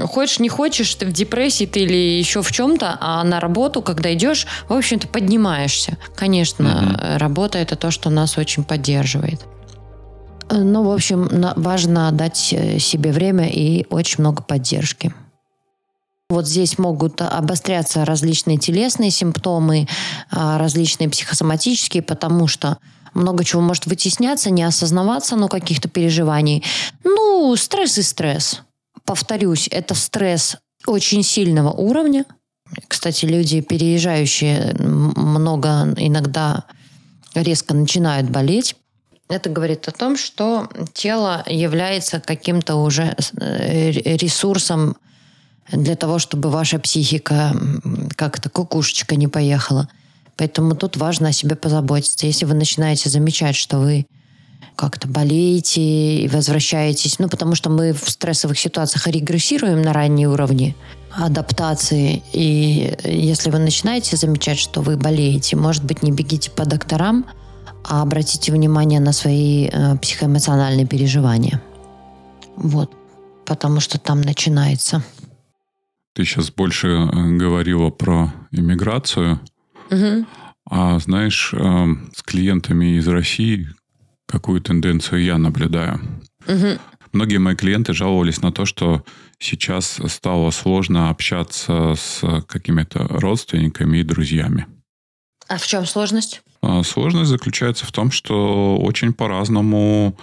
хочешь 0.08 0.40
не 0.40 0.50
хочешь, 0.50 0.96
ты 0.96 1.06
в 1.06 1.12
депрессии 1.12 1.66
ты 1.66 1.82
или 1.82 2.18
еще 2.18 2.42
в 2.42 2.52
чем-то, 2.52 2.98
а 3.00 3.24
на 3.24 3.40
работу, 3.40 3.82
когда 3.82 4.14
идешь, 4.14 4.48
в 4.68 4.74
общем-то, 4.74 5.08
поднимаешься. 5.08 5.98
Конечно, 6.16 6.96
угу. 6.96 7.20
работа 7.20 7.60
это 7.60 7.76
то, 7.76 7.92
что 7.92 8.10
нас 8.10 8.38
очень 8.38 8.64
поддерживает. 8.64 9.42
Ну, 10.50 10.84
в 10.84 10.92
общем, 10.92 11.30
важно 11.56 12.12
дать 12.12 12.54
э, 12.54 12.80
себе 12.80 13.12
время 13.12 13.48
и 13.48 13.86
очень 13.90 14.18
много 14.20 14.44
поддержки. 14.44 15.14
Вот 16.34 16.48
здесь 16.48 16.80
могут 16.80 17.22
обостряться 17.22 18.06
различные 18.06 18.58
телесные 18.58 19.12
симптомы, 19.12 19.88
а, 20.32 20.58
различные 20.58 21.08
психосоматические, 21.08 22.02
потому 22.02 22.48
что 22.48 22.80
много 23.14 23.44
чего 23.44 23.62
может 23.62 23.86
вытесняться, 23.86 24.50
не 24.50 24.64
осознаваться, 24.64 25.36
но 25.36 25.48
каких-то 25.48 25.90
переживаний. 25.90 26.64
Ну, 27.04 27.56
стресс 27.56 28.00
и 28.00 28.02
стресс. 28.02 28.62
Повторюсь, 29.06 29.68
это 29.70 29.94
стресс 29.94 30.58
очень 30.88 31.22
сильного 31.22 31.70
уровня. 31.70 32.26
Кстати, 32.88 33.26
люди, 33.26 33.62
переезжающие, 33.62 34.74
много 34.80 35.94
иногда 35.98 36.64
резко 37.36 37.76
начинают 37.76 38.32
болеть. 38.32 38.76
Это 39.30 39.52
говорит 39.52 39.88
о 39.88 39.92
том, 39.92 40.18
что 40.18 40.68
тело 40.94 41.44
является 41.46 42.20
каким-то 42.20 42.78
уже 42.78 43.16
э, 43.40 43.92
ресурсом 43.92 44.98
для 45.72 45.96
того, 45.96 46.20
чтобы 46.20 46.50
ваша 46.50 46.80
психика 46.80 47.56
как-то 48.16 48.50
кукушечка 48.50 49.16
не 49.16 49.28
поехала. 49.28 49.88
Поэтому 50.36 50.76
тут 50.76 50.98
важно 50.98 51.30
о 51.30 51.34
себе 51.34 51.56
позаботиться. 51.56 52.26
Если 52.26 52.46
вы 52.46 52.54
начинаете 52.54 53.10
замечать, 53.10 53.56
что 53.56 53.80
вы 53.80 54.06
как-то 54.76 55.08
болеете 55.08 55.82
и 56.24 56.28
возвращаетесь, 56.28 57.20
ну, 57.20 57.30
потому 57.30 57.56
что 57.56 57.70
мы 57.70 57.94
в 57.94 58.10
стрессовых 58.10 58.58
ситуациях 58.58 59.08
регрессируем 59.08 59.82
на 59.82 59.94
ранние 59.94 60.28
уровни 60.28 60.76
адаптации. 61.12 62.24
И 62.34 62.96
если 63.04 63.52
вы 63.52 63.60
начинаете 63.60 64.18
замечать, 64.18 64.58
что 64.58 64.82
вы 64.82 64.98
болеете, 64.98 65.56
может 65.56 65.84
быть, 65.84 66.02
не 66.02 66.12
бегите 66.12 66.50
по 66.50 66.66
докторам, 66.66 67.26
а 67.84 68.02
обратите 68.02 68.52
внимание 68.52 69.00
на 69.00 69.12
свои 69.12 69.68
э, 69.68 69.96
психоэмоциональные 69.98 70.88
переживания. 70.88 71.62
Вот. 72.56 72.92
Потому 73.46 73.80
что 73.80 74.00
там 74.00 74.22
начинается 74.22 75.04
ты 76.14 76.26
сейчас 76.26 76.52
больше 76.52 76.88
э, 76.88 77.38
говорила 77.38 77.90
про 77.90 78.34
иммиграцию. 78.52 79.40
Угу. 79.90 80.26
А 80.70 81.00
знаешь, 81.00 81.54
э, 81.54 81.86
с 82.16 82.24
клиентами 82.24 82.98
из 82.98 83.08
России 83.08 83.68
какую 84.28 84.62
тенденцию 84.62 85.24
я 85.24 85.38
наблюдаю? 85.38 86.00
Угу. 86.48 86.80
Многие 87.14 87.38
мои 87.38 87.56
клиенты 87.56 87.94
жаловались 87.94 88.42
на 88.42 88.52
то, 88.52 88.66
что 88.66 89.04
сейчас 89.38 90.00
стало 90.08 90.50
сложно 90.52 91.10
общаться 91.10 91.94
с 91.96 92.22
какими-то 92.48 93.08
родственниками 93.08 94.00
и 94.00 94.04
друзьями. 94.04 94.66
А 95.48 95.58
в 95.58 95.68
чем 95.68 95.86
сложность? 95.86 96.42
А 96.62 96.82
сложность 96.84 97.30
заключается 97.30 97.86
в 97.86 97.92
том, 97.92 98.10
что 98.10 98.78
очень 98.78 99.14
по-разному 99.14 100.18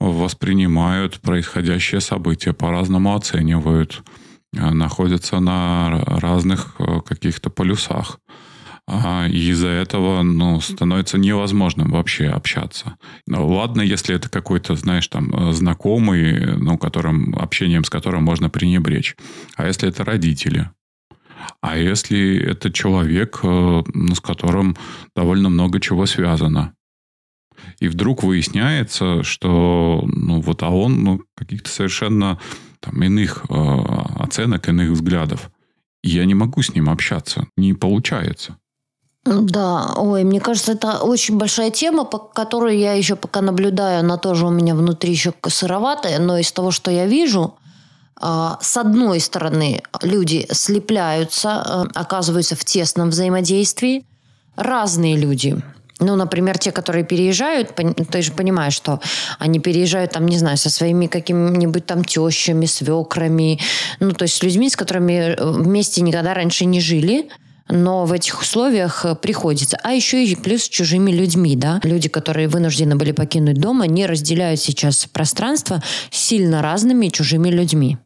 воспринимают 0.00 1.20
происходящее 1.20 2.00
событие, 2.00 2.52
по-разному 2.52 3.14
оценивают. 3.14 4.02
Э, 4.58 4.70
находятся 4.70 5.40
на 5.40 6.02
разных 6.06 6.74
э, 6.78 7.00
каких-то 7.06 7.50
полюсах. 7.50 8.18
А, 8.90 9.26
и 9.28 9.50
из-за 9.50 9.68
этого 9.68 10.22
ну, 10.22 10.60
становится 10.60 11.18
невозможным 11.18 11.90
вообще 11.90 12.28
общаться. 12.28 12.96
Ладно, 13.28 13.82
если 13.82 14.16
это 14.16 14.30
какой-то, 14.30 14.74
знаешь, 14.76 15.06
там, 15.08 15.30
э, 15.32 15.52
знакомый, 15.52 16.56
ну, 16.56 16.78
которым, 16.78 17.36
общением 17.38 17.84
с 17.84 17.90
которым 17.90 18.24
можно 18.24 18.50
пренебречь. 18.50 19.14
А 19.56 19.66
если 19.66 19.88
это 19.88 20.04
родители? 20.04 20.70
А 21.60 21.76
если 21.76 22.38
это 22.38 22.72
человек, 22.72 23.40
ну, 23.42 24.14
с 24.14 24.20
которым 24.20 24.76
довольно 25.14 25.48
много 25.48 25.80
чего 25.80 26.06
связано? 26.06 26.74
И 27.80 27.88
вдруг 27.88 28.22
выясняется, 28.22 29.22
что, 29.22 30.04
ну, 30.06 30.40
вот, 30.40 30.62
а 30.62 30.70
он, 30.70 31.04
ну, 31.04 31.22
каких-то 31.36 31.70
совершенно 31.70 32.38
там, 32.80 33.02
иных 33.02 33.44
э, 33.48 33.54
оценок, 34.28 34.68
иных 34.68 34.90
взглядов. 34.90 35.50
я 36.02 36.24
не 36.24 36.34
могу 36.34 36.62
с 36.62 36.74
ним 36.74 36.88
общаться. 36.88 37.46
Не 37.56 37.74
получается. 37.74 38.56
Да, 39.24 39.94
ой, 39.96 40.24
мне 40.24 40.40
кажется, 40.40 40.72
это 40.72 40.98
очень 41.02 41.36
большая 41.36 41.70
тема, 41.70 42.04
по 42.04 42.18
которой 42.18 42.78
я 42.78 42.92
еще 42.92 43.16
пока 43.16 43.40
наблюдаю, 43.42 44.00
она 44.00 44.16
тоже 44.16 44.46
у 44.46 44.50
меня 44.50 44.74
внутри 44.74 45.10
еще 45.10 45.34
сыроватая, 45.46 46.18
но 46.18 46.38
из 46.38 46.52
того, 46.52 46.70
что 46.70 46.90
я 46.90 47.06
вижу, 47.06 47.54
э, 48.22 48.50
с 48.60 48.76
одной 48.76 49.20
стороны, 49.20 49.82
люди 50.02 50.46
слепляются, 50.52 51.48
э, 51.48 51.98
оказываются 51.98 52.54
в 52.54 52.64
тесном 52.64 53.10
взаимодействии, 53.10 54.06
разные 54.56 55.16
люди– 55.16 55.62
ну, 56.00 56.16
например, 56.16 56.58
те, 56.58 56.70
которые 56.70 57.04
переезжают, 57.04 57.74
ты 58.10 58.22
же 58.22 58.32
понимаешь, 58.32 58.74
что 58.74 59.00
они 59.38 59.58
переезжают, 59.58 60.12
там, 60.12 60.26
не 60.26 60.38
знаю, 60.38 60.56
со 60.56 60.70
своими 60.70 61.06
какими-нибудь 61.06 61.86
там 61.86 62.04
тещами, 62.04 62.66
свекрами, 62.66 63.58
ну, 63.98 64.12
то 64.12 64.22
есть 64.22 64.36
с 64.36 64.42
людьми, 64.42 64.70
с 64.70 64.76
которыми 64.76 65.34
э, 65.34 65.36
вместе 65.44 66.02
никогда 66.02 66.34
раньше 66.34 66.64
не 66.66 66.80
жили, 66.80 67.28
но 67.68 68.06
в 68.06 68.12
этих 68.12 68.40
условиях 68.40 69.04
э, 69.04 69.14
приходится. 69.14 69.78
А 69.82 69.92
еще 69.92 70.24
и 70.24 70.36
плюс 70.36 70.64
с 70.64 70.68
чужими 70.68 71.10
людьми, 71.10 71.56
да. 71.56 71.80
Люди, 71.82 72.08
которые 72.08 72.48
вынуждены 72.48 72.96
были 72.96 73.12
покинуть 73.12 73.60
дом, 73.60 73.82
они 73.82 74.06
разделяют 74.06 74.60
сейчас 74.60 75.06
пространство 75.06 75.82
с 76.10 76.18
сильно 76.18 76.62
разными 76.62 77.08
чужими 77.08 77.50
людьми. 77.50 77.98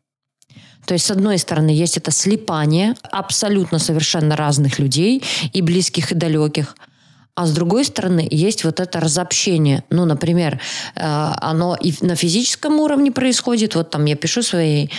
То 0.86 0.94
есть, 0.94 1.06
с 1.06 1.10
одной 1.10 1.38
стороны, 1.38 1.70
есть 1.70 1.96
это 1.96 2.10
слепание 2.10 2.94
абсолютно 3.02 3.78
совершенно 3.78 4.34
разных 4.34 4.78
людей, 4.78 5.22
и 5.52 5.62
близких, 5.62 6.10
и 6.10 6.14
далеких. 6.14 6.74
А 7.34 7.46
с 7.46 7.52
другой 7.52 7.84
стороны, 7.84 8.28
есть 8.30 8.64
вот 8.64 8.78
это 8.78 9.00
разобщение. 9.00 9.84
Ну, 9.90 10.04
например, 10.04 10.60
э, 10.94 11.32
оно 11.40 11.74
и 11.74 11.94
на 12.02 12.14
физическом 12.14 12.78
уровне 12.78 13.10
происходит. 13.10 13.74
Вот 13.74 13.90
там 13.90 14.04
я 14.04 14.16
пишу 14.16 14.42
своей 14.42 14.90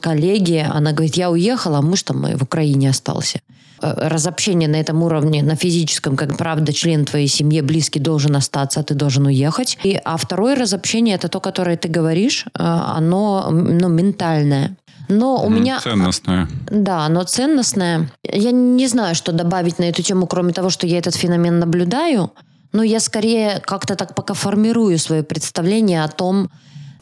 коллеге, 0.00 0.64
она 0.64 0.92
говорит, 0.92 1.14
я 1.14 1.30
уехала, 1.30 1.78
а 1.78 1.82
муж 1.82 2.02
там 2.02 2.22
в 2.36 2.42
Украине 2.42 2.90
остался. 2.90 3.40
Э, 3.82 4.08
разобщение 4.08 4.68
на 4.68 4.76
этом 4.76 5.02
уровне, 5.02 5.42
на 5.42 5.56
физическом, 5.56 6.16
как 6.16 6.36
правда, 6.36 6.72
член 6.72 7.04
твоей 7.04 7.28
семьи 7.28 7.60
близкий 7.60 8.00
должен 8.00 8.36
остаться, 8.36 8.80
а 8.80 8.82
ты 8.82 8.94
должен 8.94 9.26
уехать. 9.26 9.78
И, 9.84 9.98
а 10.04 10.16
второе 10.16 10.54
разобщение, 10.56 11.14
это 11.14 11.28
то, 11.28 11.40
которое 11.40 11.76
ты 11.76 11.88
говоришь, 11.88 12.46
э, 12.46 12.50
оно 12.58 13.48
ну, 13.50 13.88
ментальное. 13.88 14.76
Но 15.10 15.44
у 15.44 15.50
меня... 15.50 15.80
Ценностное. 15.80 16.48
Да, 16.70 17.08
но 17.08 17.24
ценностное. 17.24 18.10
Я 18.22 18.52
не 18.52 18.86
знаю, 18.86 19.14
что 19.14 19.32
добавить 19.32 19.78
на 19.78 19.84
эту 19.84 20.02
тему, 20.02 20.26
кроме 20.26 20.52
того, 20.52 20.70
что 20.70 20.86
я 20.86 20.98
этот 20.98 21.14
феномен 21.14 21.58
наблюдаю. 21.58 22.32
Но 22.72 22.82
я 22.82 23.00
скорее 23.00 23.60
как-то 23.60 23.96
так 23.96 24.14
пока 24.14 24.34
формирую 24.34 24.98
свое 24.98 25.22
представление 25.22 26.04
о 26.04 26.08
том, 26.08 26.50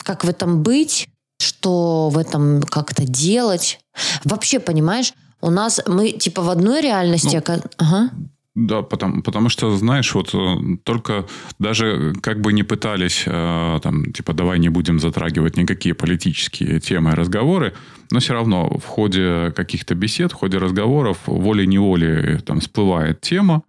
как 0.02 0.24
в 0.24 0.28
этом 0.28 0.62
быть, 0.62 1.08
что 1.38 2.08
в 2.08 2.18
этом 2.18 2.62
как-то 2.62 3.04
делать. 3.04 3.78
Вообще, 4.24 4.58
понимаешь, 4.58 5.12
у 5.40 5.50
нас 5.50 5.80
мы 5.86 6.10
типа 6.12 6.42
в 6.42 6.50
одной 6.50 6.80
реальности... 6.80 7.42
Ну, 7.46 7.60
ага. 7.76 8.10
Да, 8.58 8.82
потому, 8.82 9.22
потому 9.22 9.50
что, 9.50 9.70
знаешь, 9.76 10.12
вот 10.14 10.34
э, 10.34 10.56
только 10.82 11.26
даже 11.60 12.12
как 12.20 12.40
бы 12.40 12.52
не 12.52 12.64
пытались, 12.64 13.22
э, 13.24 13.78
там, 13.80 14.12
типа, 14.12 14.32
давай 14.32 14.58
не 14.58 14.68
будем 14.68 14.98
затрагивать 14.98 15.56
никакие 15.56 15.94
политические 15.94 16.80
темы 16.80 17.12
и 17.12 17.14
разговоры, 17.14 17.74
но 18.10 18.18
все 18.18 18.32
равно 18.32 18.68
в 18.68 18.84
ходе 18.84 19.52
каких-то 19.54 19.94
бесед, 19.94 20.32
в 20.32 20.34
ходе 20.34 20.58
разговоров 20.58 21.18
волей-неволей 21.26 22.38
там 22.40 22.58
всплывает 22.58 23.20
тема, 23.20 23.62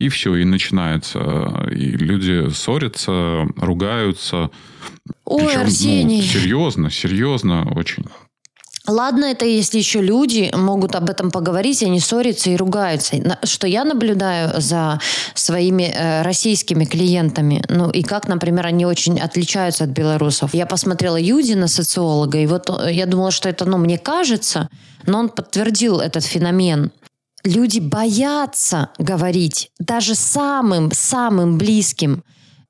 и 0.00 0.08
все, 0.08 0.34
и 0.34 0.44
начинается. 0.44 1.68
И 1.70 1.92
люди 1.92 2.50
ссорятся, 2.50 3.46
ругаются. 3.56 4.50
Ой, 5.24 5.44
Причем, 5.44 5.60
Арсений. 5.60 6.16
Ну, 6.16 6.22
серьезно, 6.22 6.90
серьезно 6.90 7.72
очень. 7.76 8.06
Ладно, 8.88 9.26
это 9.26 9.44
если 9.44 9.78
еще 9.78 10.00
люди 10.02 10.50
могут 10.52 10.96
об 10.96 11.08
этом 11.08 11.30
поговорить, 11.30 11.84
они 11.84 12.00
ссорятся 12.00 12.50
и 12.50 12.56
ругаются. 12.56 13.16
Что 13.44 13.68
я 13.68 13.84
наблюдаю 13.84 14.60
за 14.60 14.98
своими 15.34 15.84
э, 15.84 16.22
российскими 16.22 16.84
клиентами, 16.84 17.62
ну 17.68 17.90
и 17.90 18.02
как, 18.02 18.26
например, 18.26 18.66
они 18.66 18.84
очень 18.84 19.20
отличаются 19.20 19.84
от 19.84 19.90
белорусов. 19.90 20.52
Я 20.52 20.66
посмотрела 20.66 21.16
Юдина, 21.16 21.68
социолога, 21.68 22.38
и 22.38 22.46
вот 22.46 22.68
э, 22.70 22.92
я 22.92 23.06
думала, 23.06 23.30
что 23.30 23.48
это, 23.48 23.66
ну, 23.66 23.78
мне 23.78 23.98
кажется, 23.98 24.68
но 25.06 25.20
он 25.20 25.28
подтвердил 25.28 26.00
этот 26.00 26.24
феномен. 26.24 26.90
Люди 27.44 27.78
боятся 27.78 28.88
говорить 28.98 29.70
даже 29.78 30.16
самым-самым 30.16 31.56
близким 31.56 32.24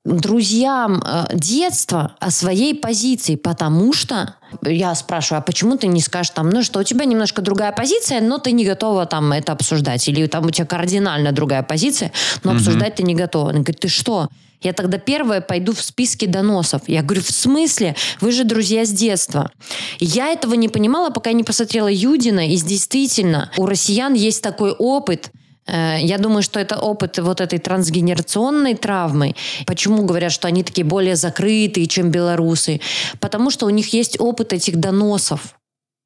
друзьям 0.05 1.01
э, 1.03 1.25
детства 1.33 2.15
о 2.19 2.29
своей 2.29 2.75
позиции, 2.75 3.35
потому 3.35 3.93
что 3.93 4.35
я 4.63 4.93
спрашиваю, 4.95 5.39
а 5.39 5.41
почему 5.41 5.77
ты 5.77 5.87
не 5.87 6.01
скажешь 6.01 6.31
там, 6.31 6.49
ну 6.49 6.63
что 6.63 6.79
у 6.79 6.83
тебя 6.83 7.05
немножко 7.05 7.41
другая 7.41 7.71
позиция, 7.71 8.21
но 8.21 8.37
ты 8.37 8.51
не 8.51 8.65
готова 8.65 9.05
там 9.05 9.31
это 9.31 9.51
обсуждать, 9.51 10.07
или 10.07 10.25
там 10.27 10.45
у 10.45 10.49
тебя 10.51 10.65
кардинально 10.65 11.31
другая 11.31 11.63
позиция, 11.63 12.11
но 12.43 12.51
угу. 12.51 12.57
обсуждать 12.57 12.95
ты 12.95 13.03
не 13.03 13.15
готова. 13.15 13.49
Он 13.49 13.55
говорит, 13.55 13.79
ты 13.79 13.87
что? 13.87 14.29
Я 14.61 14.71
тогда 14.71 14.97
первая 14.97 15.41
пойду 15.41 15.73
в 15.73 15.81
списке 15.81 16.25
доносов. 16.25 16.83
Я 16.87 17.01
говорю, 17.01 17.21
в 17.21 17.31
смысле? 17.31 17.95
Вы 18.21 18.31
же 18.31 18.45
друзья 18.45 18.85
с 18.85 18.91
детства. 18.91 19.51
Я 19.99 20.29
этого 20.29 20.53
не 20.53 20.69
понимала, 20.69 21.09
пока 21.09 21.33
не 21.33 21.43
посмотрела 21.43 21.91
Юдина. 21.91 22.47
И 22.47 22.55
действительно, 22.55 23.51
у 23.57 23.65
россиян 23.65 24.13
есть 24.13 24.41
такой 24.41 24.71
опыт– 24.71 25.31
я 25.67 26.17
думаю, 26.17 26.43
что 26.43 26.59
это 26.59 26.77
опыт 26.77 27.19
вот 27.19 27.41
этой 27.41 27.59
трансгенерационной 27.59 28.75
травмы. 28.75 29.35
Почему 29.65 30.03
говорят, 30.03 30.31
что 30.31 30.47
они 30.47 30.63
такие 30.63 30.85
более 30.85 31.15
закрытые, 31.15 31.87
чем 31.87 32.11
белорусы? 32.11 32.81
Потому 33.19 33.49
что 33.49 33.65
у 33.65 33.69
них 33.69 33.93
есть 33.93 34.19
опыт 34.19 34.53
этих 34.53 34.77
доносов. 34.77 35.55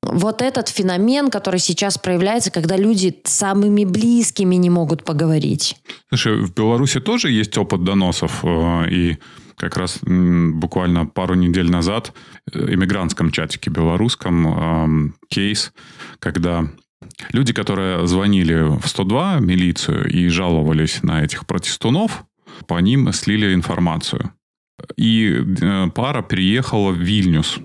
Вот 0.04 0.42
этот 0.42 0.70
феномен, 0.70 1.30
который 1.30 1.60
сейчас 1.60 1.98
проявляется, 1.98 2.52
когда 2.52 2.78
люди 2.78 3.20
с 3.24 3.34
самыми 3.34 3.84
близкими 3.84 4.56
не 4.56 4.70
могут 4.70 5.04
поговорить. 5.04 5.76
Слушай, 6.10 6.42
в 6.42 6.54
Беларуси 6.54 7.00
тоже 7.00 7.32
есть 7.32 7.58
опыт 7.58 7.84
доносов. 7.84 8.44
Э, 8.44 8.90
и 8.90 9.18
как 9.58 9.76
раз 9.76 10.00
буквально 10.02 11.08
пару 11.08 11.34
недель 11.34 11.70
назад 11.70 12.14
в 12.46 12.56
иммигрантском 12.56 13.32
чатике 13.32 13.72
белорусском 13.72 15.16
кейс, 15.30 15.74
когда 16.20 16.70
Люди, 17.32 17.54
которые 17.54 18.08
звонили 18.08 18.78
в 18.80 18.88
102 18.88 19.40
милицию 19.40 20.10
и 20.10 20.28
жаловались 20.30 21.04
на 21.04 21.24
этих 21.24 21.46
протестунов, 21.46 22.26
по 22.68 22.80
ним 22.80 23.12
слили 23.14 23.54
информацию. 23.54 24.34
И 24.96 25.44
э, 25.62 25.88
пара 25.94 26.22
переехала 26.22 26.92
в 26.92 26.98
Вильнюс. 26.98 27.60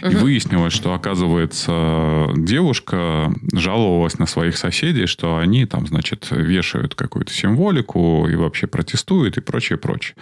И 0.00 0.06
угу. 0.06 0.18
выяснилось, 0.18 0.72
что, 0.72 0.94
оказывается, 0.94 2.28
девушка 2.34 3.32
жаловалась 3.52 4.18
на 4.18 4.26
своих 4.26 4.56
соседей, 4.56 5.06
что 5.06 5.36
они 5.36 5.66
там, 5.66 5.86
значит, 5.86 6.28
вешают 6.30 6.94
какую-то 6.94 7.32
символику 7.32 8.26
и 8.26 8.34
вообще 8.34 8.66
протестуют 8.66 9.36
и 9.36 9.40
прочее, 9.40 9.78
прочее. 9.78 10.16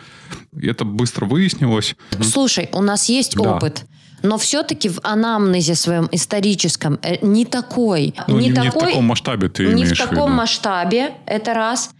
Это 0.61 0.85
быстро 0.85 1.27
выяснилось. 1.27 1.95
Слушай, 2.21 2.69
у 2.73 2.83
нас 2.83 3.09
есть 3.09 3.37
да. 3.37 3.57
опыт 3.57 3.87
но 4.23 4.39
все-таки 4.39 4.89
в 4.89 5.01
анамнезе 5.03 5.75
своем 5.75 6.09
историческом 6.13 6.99
э, 7.03 7.17
не 7.23 7.45
такой. 7.45 8.15
Ну, 8.27 8.39
не, 8.39 8.49
не, 8.49 8.55
такой, 8.55 8.71
в 8.71 8.89
таком 8.89 9.05
масштабе 9.05 9.49
ты 9.49 9.67
Не 9.67 9.85
в 9.85 9.97
таком 9.97 10.09
в 10.09 10.13
виду. 10.13 10.27
масштабе, 10.29 11.15
это 11.27 11.55
раз 11.55 11.91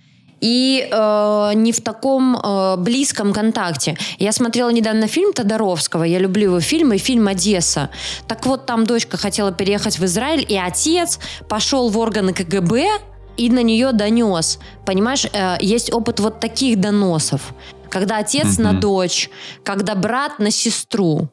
и 0.41 0.89
э, 0.91 1.51
не 1.55 1.73
в 1.73 1.81
таком 1.81 2.37
э, 2.37 2.77
близком 2.79 3.33
контакте. 3.33 3.97
Я 4.19 4.33
смотрела 4.33 4.71
недавно 4.71 5.07
фильм 5.07 5.33
Тодоровского, 5.33 6.05
я 6.05 6.19
люблю 6.19 6.45
его 6.45 6.61
фильмы, 6.61 6.99
фильм 6.99 7.29
«Одесса». 7.29 7.91
Так 8.27 8.47
вот, 8.47 8.67
там 8.67 8.85
дочка 8.87 9.17
хотела 9.17 9.53
переехать 9.53 9.99
в 9.99 10.05
Израиль, 10.05 10.45
и 10.49 10.57
отец 10.57 11.19
пошел 11.49 11.91
в 11.91 11.99
органы 11.99 12.33
КГБ 12.33 12.89
и 13.37 13.51
на 13.51 13.63
нее 13.63 13.93
донес. 13.93 14.59
Понимаешь, 14.87 15.27
э, 15.33 15.57
есть 15.61 15.93
опыт 15.93 16.21
вот 16.21 16.41
таких 16.41 16.81
доносов. 16.81 17.55
Когда 17.91 18.19
отец 18.19 18.55
угу. 18.55 18.63
на 18.63 18.73
дочь, 18.73 19.31
когда 19.65 19.95
брат 19.95 20.39
на 20.39 20.51
сестру. 20.51 21.29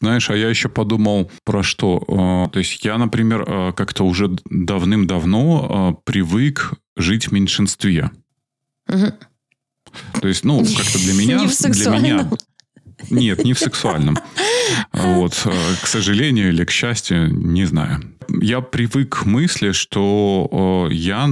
Знаешь, 0.00 0.28
а 0.30 0.36
я 0.36 0.48
еще 0.48 0.68
подумал 0.68 1.30
про 1.44 1.62
что. 1.62 2.02
Э, 2.06 2.52
то 2.52 2.58
есть 2.58 2.84
я, 2.84 2.98
например, 2.98 3.44
э, 3.46 3.72
как-то 3.74 4.04
уже 4.04 4.30
давным-давно 4.44 5.96
э, 5.98 6.02
привык 6.04 6.74
жить 6.96 7.28
в 7.28 7.32
меньшинстве. 7.32 8.10
Угу. 8.88 9.12
То 10.20 10.28
есть, 10.28 10.44
ну, 10.44 10.58
как-то 10.58 10.98
для 10.98 11.14
меня... 11.14 11.38
Не 11.40 11.46
в 11.46 11.58
для 11.58 11.90
меня 11.90 12.30
нет, 13.10 13.44
не 13.44 13.52
в 13.52 13.58
сексуальном. 13.58 14.16
Вот, 14.92 15.46
к 15.82 15.86
сожалению 15.86 16.48
или 16.48 16.64
к 16.64 16.70
счастью, 16.70 17.32
не 17.32 17.66
знаю. 17.66 18.02
Я 18.28 18.62
привык 18.62 19.20
к 19.20 19.26
мысли, 19.26 19.72
что 19.72 20.88
я 20.90 21.28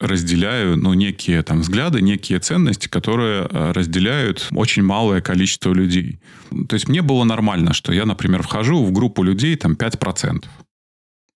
разделяю 0.00 0.76
ну, 0.76 0.94
некие 0.94 1.42
там, 1.42 1.60
взгляды, 1.60 2.00
некие 2.00 2.38
ценности, 2.38 2.88
которые 2.88 3.48
э, 3.50 3.72
разделяют 3.72 4.48
очень 4.52 4.82
малое 4.82 5.20
количество 5.20 5.72
людей. 5.72 6.20
То 6.68 6.74
есть 6.74 6.88
мне 6.88 7.02
было 7.02 7.24
нормально, 7.24 7.72
что 7.72 7.92
я, 7.92 8.06
например, 8.06 8.42
вхожу 8.42 8.84
в 8.84 8.92
группу 8.92 9.22
людей 9.22 9.56
там 9.56 9.72
5%. 9.72 10.44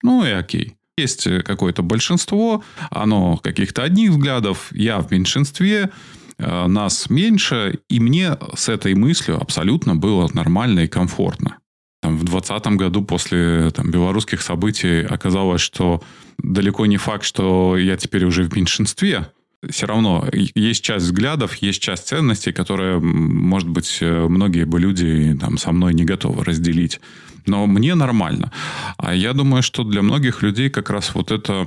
Ну 0.02 0.24
и 0.24 0.30
окей. 0.30 0.76
Есть 0.96 1.26
э, 1.26 1.42
какое-то 1.42 1.82
большинство, 1.82 2.62
оно 2.90 3.36
каких-то 3.38 3.82
одних 3.82 4.10
взглядов, 4.10 4.68
я 4.72 5.00
в 5.00 5.10
меньшинстве, 5.10 5.90
э, 6.38 6.66
нас 6.66 7.10
меньше, 7.10 7.80
и 7.88 7.98
мне 7.98 8.36
с 8.54 8.68
этой 8.68 8.94
мыслью 8.94 9.40
абсолютно 9.40 9.96
было 9.96 10.28
нормально 10.34 10.80
и 10.80 10.88
комфортно. 10.88 11.58
Там, 12.02 12.16
в 12.16 12.24
2020 12.24 12.66
году 12.78 13.04
после 13.04 13.70
там, 13.70 13.90
белорусских 13.92 14.42
событий 14.42 15.02
оказалось, 15.02 15.60
что 15.60 16.02
далеко 16.36 16.84
не 16.86 16.96
факт, 16.96 17.24
что 17.24 17.78
я 17.78 17.96
теперь 17.96 18.24
уже 18.24 18.42
в 18.42 18.54
меньшинстве. 18.56 19.28
Все 19.70 19.86
равно 19.86 20.28
есть 20.32 20.82
часть 20.82 21.04
взглядов, 21.04 21.54
есть 21.54 21.80
часть 21.80 22.08
ценностей, 22.08 22.50
которые, 22.50 22.98
может 22.98 23.68
быть, 23.68 23.98
многие 24.00 24.64
бы 24.64 24.80
люди 24.80 25.38
там, 25.40 25.58
со 25.58 25.70
мной 25.70 25.94
не 25.94 26.04
готовы 26.04 26.44
разделить. 26.44 27.00
Но 27.46 27.66
мне 27.66 27.94
нормально. 27.94 28.52
А 28.96 29.14
я 29.14 29.32
думаю, 29.32 29.62
что 29.62 29.84
для 29.84 30.02
многих 30.02 30.42
людей 30.42 30.70
как 30.70 30.90
раз 30.90 31.14
вот 31.14 31.30
это 31.30 31.66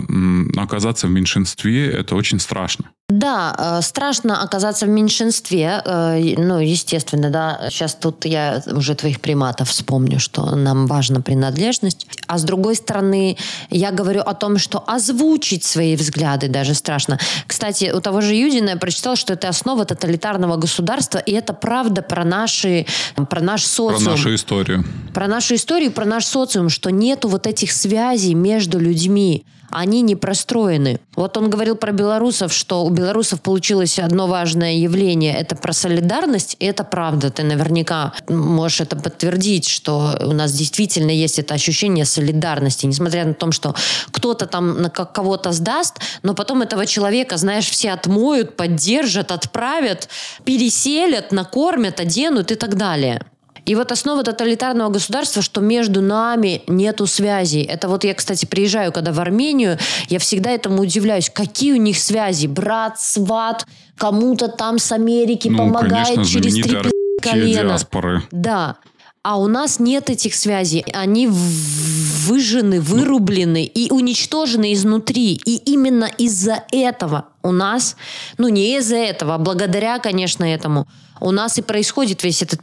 оказаться 0.57 1.07
в 1.07 1.11
меньшинстве, 1.11 1.89
это 1.91 2.15
очень 2.15 2.39
страшно. 2.39 2.85
Да, 3.07 3.55
э, 3.57 3.81
страшно 3.83 4.41
оказаться 4.41 4.87
в 4.87 4.89
меньшинстве. 4.89 5.79
Э, 5.85 6.17
ну, 6.37 6.59
естественно, 6.59 7.29
да. 7.29 7.67
Сейчас 7.69 7.93
тут 7.93 8.25
я 8.25 8.63
уже 8.71 8.95
твоих 8.95 9.21
приматов 9.21 9.69
вспомню, 9.69 10.19
что 10.19 10.55
нам 10.55 10.87
важна 10.87 11.21
принадлежность. 11.21 12.07
А 12.25 12.39
с 12.39 12.43
другой 12.43 12.75
стороны, 12.75 13.37
я 13.69 13.91
говорю 13.91 14.21
о 14.21 14.33
том, 14.33 14.57
что 14.57 14.83
озвучить 14.87 15.63
свои 15.63 15.95
взгляды 15.95 16.47
даже 16.47 16.73
страшно. 16.73 17.19
Кстати, 17.45 17.91
у 17.95 18.01
того 18.01 18.21
же 18.21 18.33
Юдина 18.33 18.69
я 18.69 18.77
прочитала, 18.77 19.15
что 19.15 19.33
это 19.33 19.49
основа 19.49 19.85
тоталитарного 19.85 20.55
государства, 20.55 21.19
и 21.19 21.31
это 21.31 21.53
правда 21.53 22.01
про 22.01 22.25
наши, 22.25 22.87
про 23.29 23.39
наш 23.39 23.65
социум. 23.65 24.03
Про 24.03 24.11
нашу 24.11 24.33
историю. 24.33 24.83
Про 25.13 25.27
нашу 25.27 25.53
историю, 25.53 25.64
про 25.65 26.05
наш 26.05 26.25
социум, 26.25 26.69
что 26.69 26.91
нету 26.91 27.27
вот 27.27 27.47
этих 27.47 27.71
связей 27.71 28.33
между 28.33 28.79
людьми 28.79 29.45
они 29.75 30.01
не 30.01 30.15
простроены. 30.15 30.99
Вот 31.15 31.35
он 31.37 31.49
говорил 31.49 31.75
про 31.75 31.91
белорусов, 31.91 32.53
что 32.53 32.85
у 32.85 32.89
белорусов 32.89 33.41
получилось 33.41 33.99
одно 33.99 34.27
важное 34.27 34.75
явление. 34.75 35.35
Это 35.35 35.55
про 35.55 35.73
солидарность, 35.73 36.55
и 36.59 36.65
это 36.65 36.83
правда. 36.83 37.29
Ты 37.29 37.43
наверняка 37.43 38.13
можешь 38.29 38.81
это 38.81 38.95
подтвердить, 38.95 39.67
что 39.67 40.17
у 40.21 40.31
нас 40.31 40.53
действительно 40.53 41.11
есть 41.11 41.39
это 41.39 41.53
ощущение 41.53 42.05
солидарности, 42.05 42.85
несмотря 42.85 43.25
на 43.25 43.33
то, 43.33 43.51
что 43.51 43.75
кто-то 44.11 44.45
там 44.45 44.81
на 44.81 44.89
кого-то 44.89 45.51
сдаст, 45.51 45.95
но 46.23 46.33
потом 46.33 46.61
этого 46.61 46.85
человека, 46.85 47.37
знаешь, 47.37 47.69
все 47.69 47.91
отмоют, 47.91 48.55
поддержат, 48.55 49.31
отправят, 49.31 50.09
переселят, 50.45 51.31
накормят, 51.31 51.99
оденут 51.99 52.51
и 52.51 52.55
так 52.55 52.75
далее. 52.75 53.21
И 53.65 53.73
вот 53.73 53.91
основа 53.91 54.23
тоталитарного 54.23 54.89
государства, 54.89 55.41
что 55.41 55.59
между 55.59 56.01
нами 56.01 56.61
нету 56.67 57.07
связей. 57.07 57.63
Это 57.63 57.87
вот 57.87 58.03
я, 58.03 58.13
кстати, 58.13 58.45
приезжаю, 58.45 58.91
когда 58.91 59.11
в 59.11 59.19
Армению, 59.19 59.79
я 60.07 60.19
всегда 60.19 60.51
этому 60.51 60.83
удивляюсь. 60.83 61.31
Какие 61.31 61.73
у 61.73 61.77
них 61.77 61.97
связи? 61.97 62.45
Брат, 62.45 62.99
сват, 62.99 63.65
кому-то 63.97 64.49
там 64.49 64.77
с 64.77 64.91
Америки 64.91 65.47
ну, 65.47 65.57
помогает 65.57 66.15
конечно, 66.15 66.25
через 66.25 66.53
три 66.53 66.91
колена. 67.21 67.69
Диаспоры. 67.69 68.23
Да. 68.31 68.77
А 69.23 69.39
у 69.39 69.47
нас 69.47 69.79
нет 69.79 70.11
этих 70.11 70.35
связей. 70.35 70.85
Они 70.93 71.27
выжжены, 71.27 72.79
вырублены 72.79 73.63
и 73.65 73.91
уничтожены 73.91 74.73
изнутри. 74.73 75.39
И 75.45 75.57
именно 75.65 76.07
из-за 76.19 76.63
этого 76.71 77.25
у 77.41 77.51
нас, 77.51 77.95
ну 78.37 78.49
не 78.49 78.77
из-за 78.77 78.97
этого, 78.97 79.35
а 79.35 79.37
благодаря, 79.39 79.97
конечно, 79.97 80.43
этому, 80.43 80.87
у 81.19 81.31
нас 81.31 81.57
и 81.57 81.63
происходит 81.63 82.23
весь 82.23 82.43
этот 82.43 82.59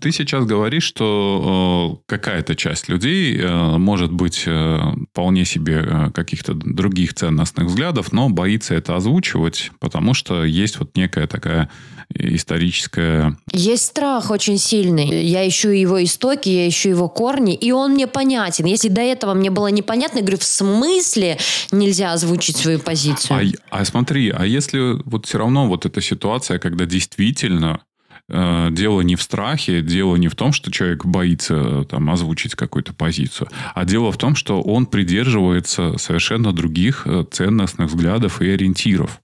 ты 0.00 0.12
сейчас 0.12 0.44
говоришь, 0.44 0.84
что 0.84 1.98
э, 1.98 2.02
какая-то 2.06 2.54
часть 2.54 2.88
людей 2.88 3.36
э, 3.36 3.76
может 3.78 4.12
быть 4.12 4.44
э, 4.46 4.78
вполне 5.10 5.44
себе 5.44 5.84
э, 5.84 6.10
каких-то 6.12 6.54
других 6.54 7.14
ценностных 7.14 7.66
взглядов, 7.66 8.12
но 8.12 8.28
боится 8.28 8.74
это 8.74 8.94
озвучивать, 8.94 9.72
потому 9.80 10.14
что 10.14 10.44
есть 10.44 10.78
вот 10.78 10.96
некая 10.96 11.26
такая 11.26 11.70
историческая... 12.14 13.36
Есть 13.52 13.86
страх 13.86 14.30
очень 14.30 14.58
сильный. 14.58 15.24
Я 15.24 15.46
ищу 15.48 15.70
его 15.70 16.02
истоки, 16.04 16.48
я 16.48 16.68
ищу 16.68 16.90
его 16.90 17.08
корни, 17.08 17.54
и 17.54 17.72
он 17.72 17.94
мне 17.94 18.06
понятен. 18.06 18.66
Если 18.66 18.88
до 18.88 19.00
этого 19.00 19.34
мне 19.34 19.50
было 19.50 19.68
непонятно, 19.68 20.18
я 20.18 20.22
говорю, 20.22 20.38
в 20.38 20.44
смысле 20.44 21.38
нельзя 21.72 22.12
озвучить 22.12 22.56
свою 22.56 22.78
позицию? 22.78 23.54
А, 23.70 23.80
а 23.80 23.84
смотри, 23.84 24.30
а 24.30 24.46
если 24.46 25.02
вот 25.04 25.26
все 25.26 25.38
равно 25.38 25.66
вот 25.66 25.84
эта 25.84 26.00
ситуация, 26.00 26.58
когда 26.60 26.86
действительно 26.86 27.80
дело 28.28 29.02
не 29.02 29.14
в 29.14 29.22
страхе, 29.22 29.82
дело 29.82 30.16
не 30.16 30.28
в 30.28 30.34
том, 30.34 30.52
что 30.52 30.72
человек 30.72 31.04
боится 31.04 31.54
э, 31.54 31.84
там, 31.88 32.10
озвучить 32.10 32.56
какую-то 32.56 32.92
позицию, 32.92 33.48
а 33.74 33.84
дело 33.84 34.10
в 34.10 34.18
том, 34.18 34.34
что 34.34 34.60
он 34.60 34.86
придерживается 34.86 35.96
совершенно 35.98 36.52
других 36.52 37.06
э, 37.06 37.24
ценностных 37.30 37.88
взглядов 37.88 38.42
и 38.42 38.50
ориентиров. 38.50 39.20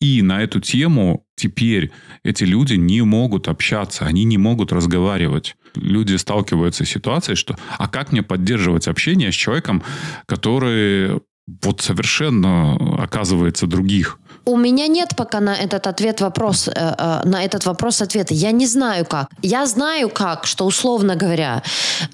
И 0.00 0.20
на 0.20 0.42
эту 0.42 0.60
тему 0.60 1.24
теперь 1.36 1.92
эти 2.24 2.44
люди 2.44 2.74
не 2.74 3.02
могут 3.02 3.48
общаться, 3.48 4.04
они 4.04 4.24
не 4.24 4.36
могут 4.36 4.72
разговаривать. 4.72 5.56
Люди 5.74 6.16
сталкиваются 6.16 6.84
с 6.84 6.88
ситуацией, 6.88 7.36
что 7.36 7.56
а 7.78 7.88
как 7.88 8.12
мне 8.12 8.22
поддерживать 8.22 8.88
общение 8.88 9.32
с 9.32 9.36
человеком, 9.36 9.82
который 10.26 11.20
вот 11.62 11.80
совершенно 11.80 12.74
оказывается 13.02 13.66
других? 13.66 14.18
У 14.50 14.56
меня 14.56 14.88
нет 14.88 15.14
пока 15.16 15.40
на 15.40 15.54
этот 15.54 15.86
ответ 15.86 16.20
вопрос, 16.20 16.66
э, 16.66 16.72
э, 16.74 17.20
на 17.24 17.44
этот 17.44 17.66
вопрос 17.66 18.02
ответа. 18.02 18.34
Я 18.34 18.50
не 18.50 18.66
знаю 18.66 19.04
как. 19.04 19.28
Я 19.42 19.66
знаю 19.66 20.08
как, 20.08 20.46
что 20.46 20.66
условно 20.66 21.14
говоря, 21.14 21.62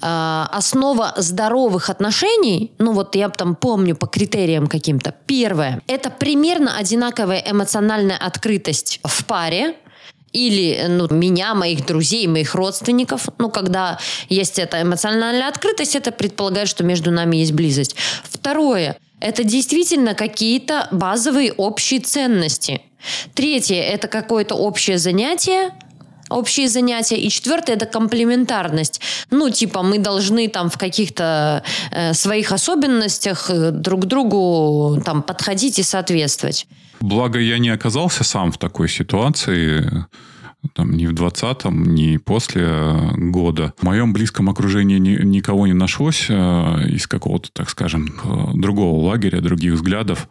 э, 0.01 0.45
основа 0.51 1.13
здоровых 1.17 1.89
отношений, 1.89 2.71
ну 2.77 2.93
вот 2.93 3.15
я 3.15 3.29
там 3.29 3.55
помню 3.55 3.95
по 3.95 4.05
критериям 4.05 4.67
каким-то. 4.67 5.15
Первое, 5.25 5.81
это 5.87 6.11
примерно 6.11 6.77
одинаковая 6.77 7.43
эмоциональная 7.51 8.17
открытость 8.17 8.99
в 9.03 9.25
паре, 9.25 9.73
или 10.31 10.85
ну, 10.87 11.07
меня, 11.09 11.55
моих 11.55 11.85
друзей, 11.87 12.27
моих 12.27 12.53
родственников. 12.53 13.29
Ну, 13.39 13.49
когда 13.49 13.97
есть 14.29 14.59
эта 14.59 14.81
эмоциональная 14.83 15.47
открытость, 15.47 15.95
это 15.95 16.11
предполагает, 16.11 16.69
что 16.69 16.83
между 16.83 17.09
нами 17.09 17.37
есть 17.37 17.53
близость. 17.53 17.95
Второе 18.23 18.97
это 19.19 19.43
действительно 19.43 20.13
какие-то 20.13 20.87
базовые 20.91 21.51
общие 21.53 21.99
ценности. 21.99 22.81
Третье– 23.33 23.81
это 23.93 24.07
какое-то 24.07 24.55
общее 24.55 24.97
занятие, 24.97 25.71
общие 26.29 26.67
занятия. 26.67 27.17
И 27.17 27.29
четвертое– 27.29 27.73
это 27.75 27.85
комплементарность. 27.85 29.01
Ну, 29.31 29.49
типа, 29.49 29.81
мы 29.83 29.97
должны 29.99 30.47
там 30.47 30.69
в 30.69 30.77
каких-то 30.77 31.63
э, 31.91 32.13
своих 32.13 32.51
особенностях 32.51 33.49
э, 33.49 33.71
друг 33.71 34.05
другу 34.05 35.01
там 35.03 35.23
подходить 35.23 35.79
и 35.79 35.83
соответствовать. 35.83 36.67
Благо, 36.99 37.39
я 37.39 37.59
не 37.59 37.69
оказался 37.69 38.23
сам 38.23 38.51
в 38.51 38.57
такой 38.57 38.89
ситуации 38.89 40.05
там, 40.73 40.93
ни 40.93 41.05
в 41.05 41.13
20-м, 41.13 41.95
ни 41.95 42.17
после 42.17 42.63
э, 42.65 43.11
года. 43.15 43.73
В 43.77 43.83
моем 43.83 44.13
близком 44.13 44.49
окружении 44.49 44.97
ни, 44.97 45.23
никого 45.23 45.67
не 45.67 45.73
нашлось 45.73 46.27
э, 46.29 46.33
из 46.89 47.07
какого-то, 47.07 47.49
так 47.51 47.69
скажем, 47.69 48.07
э, 48.23 48.51
другого 48.55 49.07
лагеря, 49.07 49.41
других 49.41 49.73
взглядов. 49.73 50.29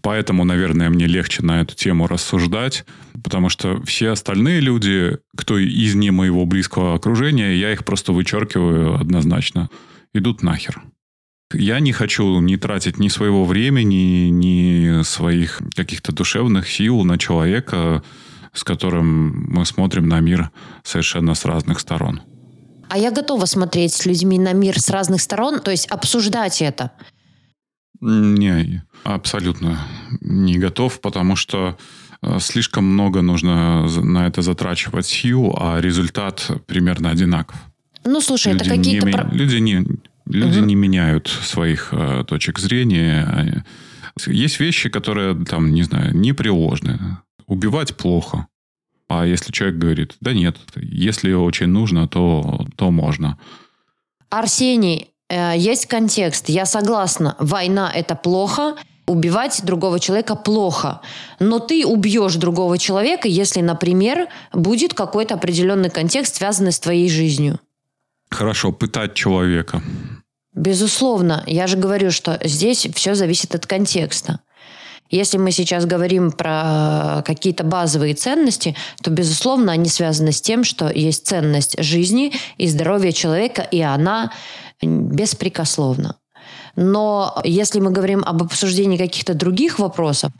Поэтому, 0.00 0.44
наверное, 0.44 0.90
мне 0.90 1.06
легче 1.06 1.42
на 1.42 1.60
эту 1.60 1.74
тему 1.74 2.06
рассуждать, 2.06 2.84
потому 3.24 3.48
что 3.48 3.82
все 3.82 4.10
остальные 4.10 4.60
люди, 4.60 5.18
кто 5.36 5.58
из 5.58 5.94
не 5.96 6.10
моего 6.10 6.46
близкого 6.46 6.94
окружения, 6.94 7.56
я 7.56 7.72
их 7.72 7.84
просто 7.84 8.12
вычеркиваю 8.12 8.94
однозначно. 8.94 9.70
Идут 10.14 10.42
нахер. 10.42 10.82
Я 11.52 11.80
не 11.80 11.92
хочу 11.92 12.40
не 12.40 12.56
тратить 12.56 12.98
ни 12.98 13.08
своего 13.08 13.44
времени, 13.44 14.28
ни 14.28 15.02
своих 15.02 15.60
каких-то 15.74 16.12
душевных 16.12 16.68
сил 16.68 17.02
на 17.04 17.18
человека, 17.18 18.02
с 18.52 18.64
которым 18.64 19.46
мы 19.48 19.64
смотрим 19.64 20.08
на 20.08 20.20
мир 20.20 20.50
совершенно 20.82 21.34
с 21.34 21.44
разных 21.44 21.80
сторон. 21.80 22.22
А 22.88 22.98
я 22.98 23.10
готова 23.10 23.46
смотреть 23.46 23.94
с 23.94 24.04
людьми 24.04 24.38
на 24.38 24.52
мир 24.52 24.78
с 24.78 24.90
разных 24.90 25.22
сторон, 25.22 25.60
то 25.60 25.70
есть 25.70 25.86
обсуждать 25.86 26.60
это. 26.60 26.92
Не, 28.00 28.82
абсолютно 29.04 29.78
не 30.20 30.58
готов, 30.58 31.00
потому 31.00 31.36
что 31.36 31.78
э, 32.20 32.38
слишком 32.40 32.84
много 32.84 33.22
нужно 33.22 33.88
на 33.88 34.26
это 34.26 34.42
затрачивать 34.42 35.06
сил, 35.06 35.54
а 35.58 35.80
результат 35.80 36.50
примерно 36.66 37.10
одинаков. 37.10 37.56
Ну, 38.04 38.20
слушай, 38.20 38.52
люди 38.52 38.62
это 38.66 38.76
какие-то... 38.76 39.06
Не, 39.06 39.38
люди 39.38 39.56
не, 39.56 39.86
люди 40.26 40.58
угу. 40.58 40.66
не 40.66 40.74
меняют 40.74 41.28
своих 41.28 41.88
э, 41.92 42.24
точек 42.26 42.58
зрения. 42.58 43.64
Есть 44.26 44.60
вещи, 44.60 44.90
которые, 44.90 45.34
там, 45.46 45.72
не 45.72 45.84
знаю, 45.84 46.14
непреложны 46.14 47.18
убивать 47.52 47.96
плохо. 47.96 48.46
А 49.08 49.26
если 49.26 49.52
человек 49.52 49.78
говорит, 49.78 50.16
да 50.20 50.32
нет, 50.32 50.56
если 50.74 51.32
очень 51.34 51.66
нужно, 51.66 52.08
то, 52.08 52.66
то 52.76 52.90
можно. 52.90 53.38
Арсений, 54.30 55.10
э, 55.28 55.52
есть 55.56 55.86
контекст. 55.86 56.48
Я 56.48 56.64
согласна. 56.64 57.36
Война– 57.38 57.92
это 57.94 58.14
плохо. 58.14 58.76
Убивать 59.06 59.60
другого 59.64 60.00
человека 60.00 60.34
плохо. 60.34 61.02
Но 61.40 61.58
ты 61.58 61.84
убьешь 61.84 62.36
другого 62.36 62.78
человека, 62.78 63.28
если, 63.28 63.60
например, 63.60 64.28
будет 64.52 64.94
какой-то 64.94 65.34
определенный 65.34 65.90
контекст, 65.90 66.36
связанный 66.36 66.72
с 66.72 66.80
твоей 66.80 67.10
жизнью. 67.10 67.58
Хорошо, 68.30 68.72
пытать 68.72 69.12
человека. 69.14 69.82
Безусловно. 70.54 71.42
Я 71.46 71.66
же 71.66 71.76
говорю, 71.76 72.10
что 72.10 72.38
здесь 72.44 72.86
все 72.94 73.14
зависит 73.14 73.54
от 73.54 73.66
контекста. 73.66 74.40
Если 75.12 75.36
мы 75.36 75.52
сейчас 75.52 75.84
говорим 75.84 76.32
про 76.32 77.22
какие-то 77.26 77.64
базовые 77.64 78.14
ценности, 78.14 78.74
то, 79.02 79.10
безусловно, 79.10 79.72
они 79.72 79.88
связаны 79.88 80.32
с 80.32 80.40
тем, 80.40 80.64
что 80.64 80.90
есть 80.90 81.26
ценность 81.26 81.80
жизни 81.82 82.32
и 82.56 82.66
здоровья 82.66 83.12
человека, 83.12 83.62
и 83.62 83.82
она 83.82 84.32
беспрекословна. 84.80 86.16
Но 86.76 87.38
если 87.44 87.78
мы 87.80 87.90
говорим 87.90 88.24
об 88.24 88.42
обсуждении 88.42 88.96
каких-то 88.96 89.34
других 89.34 89.78
вопросов, 89.78 90.32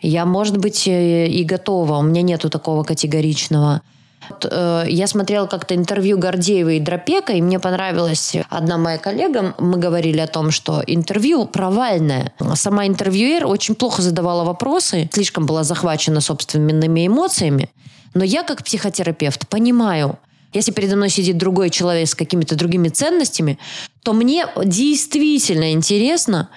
я, 0.00 0.24
может 0.24 0.56
быть, 0.56 0.86
и 0.86 1.44
готова. 1.44 1.96
У 1.96 2.02
меня 2.02 2.22
нету 2.22 2.48
такого 2.48 2.84
категоричного 2.84 3.82
Э, 3.82 3.95
я 4.42 5.06
смотрела 5.06 5.46
как-то 5.46 5.74
интервью 5.74 6.18
Гордеева 6.18 6.70
и 6.70 6.80
Дропека, 6.80 7.32
и 7.32 7.42
мне 7.42 7.58
понравилась 7.58 8.36
одна 8.48 8.78
моя 8.78 8.98
коллега. 8.98 9.54
Мы 9.58 9.78
говорили 9.78 10.18
о 10.18 10.26
том, 10.26 10.50
что 10.50 10.82
интервью 10.86 11.46
провальное. 11.46 12.32
Сама 12.54 12.86
интервьюер 12.86 13.46
очень 13.46 13.74
плохо 13.74 14.02
задавала 14.02 14.44
вопросы, 14.44 15.08
слишком 15.12 15.46
была 15.46 15.64
захвачена 15.64 16.20
собственными 16.20 17.06
эмоциями. 17.06 17.70
Но 18.14 18.24
я, 18.24 18.42
как 18.42 18.64
психотерапевт, 18.64 19.48
понимаю, 19.48 20.18
если 20.52 20.72
передо 20.72 20.96
мной 20.96 21.10
сидит 21.10 21.36
другой 21.36 21.70
человек 21.70 22.08
с 22.08 22.14
какими-то 22.14 22.56
другими 22.56 22.88
ценностями, 22.88 23.58
то 24.02 24.12
мне 24.12 24.46
действительно 24.64 25.72
интересно, 25.72 26.48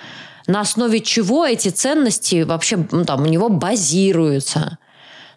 на 0.47 0.61
основе 0.61 1.01
чего 1.01 1.45
эти 1.45 1.69
ценности 1.69 2.43
вообще 2.43 2.87
ну, 2.91 3.03
там, 3.05 3.23
у 3.23 3.25
него 3.25 3.49
базируются 3.49 4.77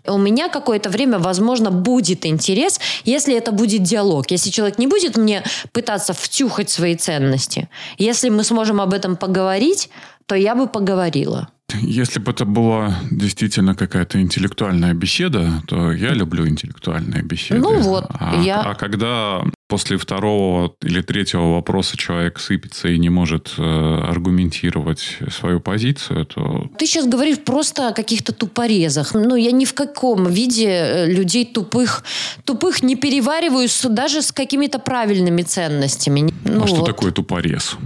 у 0.06 0.18
меня 0.18 0.48
какое-то 0.48 0.90
время, 0.90 1.18
возможно, 1.18 1.70
будет 1.70 2.26
интерес, 2.26 2.80
если 3.04 3.36
это 3.36 3.52
будет 3.52 3.82
диалог. 3.82 4.30
Если 4.30 4.50
человек 4.50 4.78
не 4.78 4.86
будет 4.86 5.16
мне 5.16 5.42
пытаться 5.72 6.12
втюхать 6.12 6.70
свои 6.70 6.96
ценности, 6.96 7.68
если 7.98 8.28
мы 8.28 8.44
сможем 8.44 8.80
об 8.80 8.92
этом 8.92 9.16
поговорить, 9.16 9.90
то 10.26 10.34
я 10.34 10.54
бы 10.54 10.66
поговорила. 10.66 11.48
Если 11.80 12.18
бы 12.18 12.32
это 12.32 12.44
была 12.44 12.98
действительно 13.10 13.74
какая-то 13.74 14.20
интеллектуальная 14.20 14.94
беседа, 14.94 15.62
то 15.66 15.92
я 15.92 16.10
люблю 16.10 16.46
интеллектуальные 16.46 17.22
беседы. 17.22 17.60
Ну 17.60 17.78
вот, 17.80 18.06
а, 18.10 18.40
я... 18.42 18.60
а 18.60 18.74
когда 18.74 19.42
после 19.68 19.96
второго 19.96 20.74
или 20.82 21.00
третьего 21.00 21.54
вопроса 21.54 21.96
человек 21.96 22.38
сыпется 22.38 22.88
и 22.88 22.98
не 22.98 23.08
может 23.08 23.54
э, 23.56 23.62
аргументировать 23.62 25.18
свою 25.30 25.60
позицию, 25.60 26.26
то... 26.26 26.70
Ты 26.78 26.86
сейчас 26.86 27.06
говоришь 27.06 27.38
просто 27.38 27.88
о 27.88 27.92
каких-то 27.92 28.34
тупорезах. 28.34 29.14
Ну, 29.14 29.34
я 29.34 29.50
ни 29.50 29.64
в 29.64 29.72
каком 29.72 30.28
виде 30.28 30.68
э, 30.68 31.06
людей 31.10 31.46
тупых, 31.46 32.04
тупых 32.44 32.82
не 32.82 32.96
перевариваю 32.96 33.66
даже 33.88 34.20
с 34.20 34.30
какими-то 34.30 34.78
правильными 34.78 35.40
ценностями. 35.40 36.30
Ну, 36.44 36.64
а 36.64 36.66
что 36.66 36.76
вот. 36.76 36.86
такое 36.86 37.10
тупорез? 37.10 37.76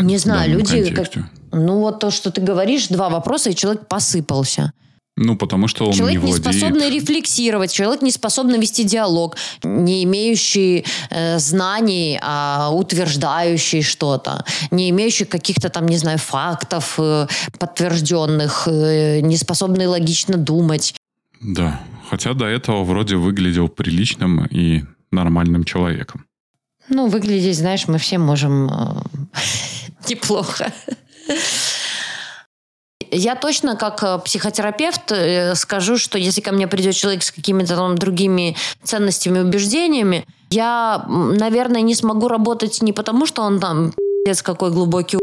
Не 0.00 0.18
знаю, 0.18 0.50
люди... 0.50 0.92
Как, 0.92 1.08
ну, 1.52 1.80
вот 1.80 2.00
то, 2.00 2.10
что 2.10 2.30
ты 2.30 2.40
говоришь, 2.40 2.88
два 2.88 3.08
вопроса, 3.08 3.50
и 3.50 3.54
человек 3.54 3.86
посыпался. 3.86 4.72
Ну, 5.20 5.36
потому 5.36 5.66
что 5.66 5.86
он 5.86 5.92
человек 5.92 6.22
не 6.22 6.30
владеет... 6.30 6.46
не 6.46 6.52
способный 6.52 6.90
рефлексировать, 6.90 7.72
человек 7.72 8.02
не 8.02 8.12
способный 8.12 8.58
вести 8.58 8.84
диалог, 8.84 9.36
не 9.64 10.04
имеющий 10.04 10.84
э, 11.10 11.38
знаний, 11.40 12.20
а 12.22 12.70
утверждающий 12.72 13.82
что-то, 13.82 14.44
не 14.70 14.90
имеющий 14.90 15.24
каких-то 15.24 15.70
там, 15.70 15.86
не 15.86 15.96
знаю, 15.96 16.18
фактов 16.18 16.94
э, 16.98 17.26
подтвержденных, 17.58 18.68
э, 18.68 19.18
не 19.20 19.36
способный 19.36 19.88
логично 19.88 20.36
думать. 20.36 20.94
Да, 21.40 21.80
хотя 22.08 22.34
до 22.34 22.46
этого 22.46 22.84
вроде 22.84 23.16
выглядел 23.16 23.68
приличным 23.68 24.46
и 24.46 24.84
нормальным 25.10 25.64
человеком. 25.64 26.26
Ну, 26.88 27.08
выглядеть, 27.08 27.58
знаешь, 27.58 27.88
мы 27.88 27.98
все 27.98 28.18
можем 28.18 28.70
э, 28.70 29.02
неплохо. 30.08 30.72
Я 33.10 33.36
точно 33.36 33.76
как 33.76 34.02
э, 34.02 34.18
психотерапевт 34.18 35.12
э, 35.12 35.54
скажу, 35.54 35.96
что 35.96 36.18
если 36.18 36.42
ко 36.42 36.52
мне 36.52 36.66
придет 36.68 36.94
человек 36.94 37.22
с 37.22 37.30
какими-то 37.30 37.74
там 37.74 37.96
другими 37.96 38.56
ценностями, 38.82 39.40
убеждениями, 39.40 40.26
я, 40.50 41.04
наверное, 41.08 41.80
не 41.80 41.94
смогу 41.94 42.28
работать 42.28 42.82
не 42.82 42.92
потому, 42.92 43.24
что 43.24 43.42
он 43.42 43.60
там 43.60 43.92
пиздец 44.24 44.42
какой 44.42 44.70
глубокий 44.70 45.18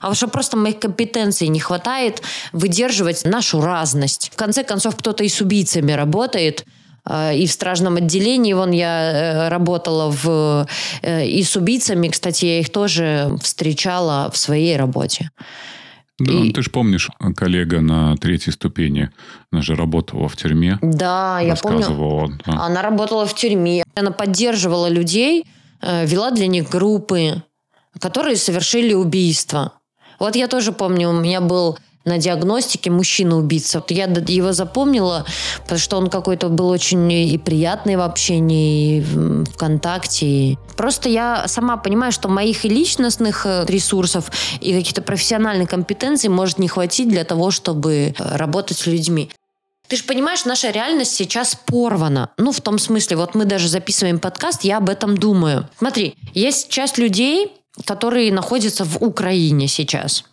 а 0.00 0.10
потому 0.10 0.28
просто 0.28 0.56
моих 0.56 0.78
компетенций 0.78 1.48
не 1.48 1.58
хватает 1.60 2.22
выдерживать 2.52 3.24
нашу 3.24 3.60
разность. 3.60 4.30
В 4.32 4.36
конце 4.36 4.64
концов, 4.64 4.96
кто-то 4.96 5.24
и 5.24 5.28
с 5.28 5.40
убийцами 5.40 5.92
работает, 5.92 6.64
и 7.08 7.46
в 7.46 7.50
стражном 7.50 7.96
отделении, 7.96 8.52
вон 8.52 8.70
я 8.70 9.48
работала 9.50 10.10
в, 10.10 10.68
и 11.02 11.42
с 11.42 11.56
убийцами, 11.56 12.08
кстати, 12.08 12.44
я 12.44 12.60
их 12.60 12.70
тоже 12.70 13.36
встречала 13.42 14.30
в 14.30 14.36
своей 14.36 14.76
работе. 14.76 15.30
Да, 16.18 16.32
и... 16.32 16.52
ты 16.52 16.62
же 16.62 16.70
помнишь, 16.70 17.10
коллега 17.36 17.80
на 17.80 18.16
третьей 18.16 18.52
ступени, 18.52 19.10
она 19.50 19.62
же 19.62 19.74
работала 19.74 20.28
в 20.28 20.36
тюрьме. 20.36 20.78
Да, 20.82 21.40
я 21.40 21.56
помню. 21.56 22.38
Да. 22.46 22.52
Она 22.64 22.82
работала 22.82 23.26
в 23.26 23.34
тюрьме. 23.34 23.82
Она 23.94 24.12
поддерживала 24.12 24.88
людей, 24.88 25.46
э, 25.80 26.06
вела 26.06 26.30
для 26.30 26.46
них 26.46 26.68
группы, 26.68 27.42
которые 27.98 28.36
совершили 28.36 28.94
убийство. 28.94 29.72
Вот 30.20 30.36
я 30.36 30.46
тоже 30.46 30.72
помню, 30.72 31.08
у 31.08 31.20
меня 31.20 31.40
был 31.40 31.78
на 32.04 32.18
диагностике 32.18 32.90
мужчина-убийца. 32.90 33.82
Я 33.88 34.04
его 34.04 34.52
запомнила, 34.52 35.24
потому 35.62 35.78
что 35.78 35.96
он 35.96 36.08
какой-то 36.08 36.48
был 36.48 36.68
очень 36.68 37.10
и 37.12 37.38
приятный 37.38 37.96
в 37.96 38.00
общении, 38.00 38.98
и 38.98 39.00
в 39.00 39.56
контакте. 39.56 40.56
Просто 40.76 41.08
я 41.08 41.46
сама 41.46 41.76
понимаю, 41.76 42.12
что 42.12 42.28
моих 42.28 42.64
и 42.64 42.68
личностных 42.68 43.46
э, 43.46 43.64
ресурсов, 43.66 44.30
и 44.60 44.72
каких-то 44.72 45.02
профессиональных 45.02 45.68
компетенций 45.68 46.28
может 46.28 46.58
не 46.58 46.68
хватить 46.68 47.08
для 47.08 47.24
того, 47.24 47.50
чтобы 47.50 47.92
э, 47.92 48.36
работать 48.36 48.78
с 48.78 48.86
людьми. 48.86 49.30
Ты 49.88 49.96
же 49.96 50.04
понимаешь, 50.04 50.44
наша 50.44 50.70
реальность 50.70 51.14
сейчас 51.14 51.54
порвана. 51.66 52.30
Ну, 52.38 52.52
в 52.52 52.60
том 52.60 52.78
смысле, 52.78 53.16
вот 53.16 53.34
мы 53.34 53.44
даже 53.44 53.68
записываем 53.68 54.18
подкаст, 54.18 54.64
я 54.64 54.78
об 54.78 54.88
этом 54.88 55.16
думаю. 55.16 55.68
Смотри, 55.78 56.14
есть 56.34 56.68
часть 56.70 56.98
людей, 56.98 57.52
которые 57.84 58.32
находятся 58.32 58.84
в 58.84 59.02
Украине 59.02 59.68
сейчас 59.68 60.24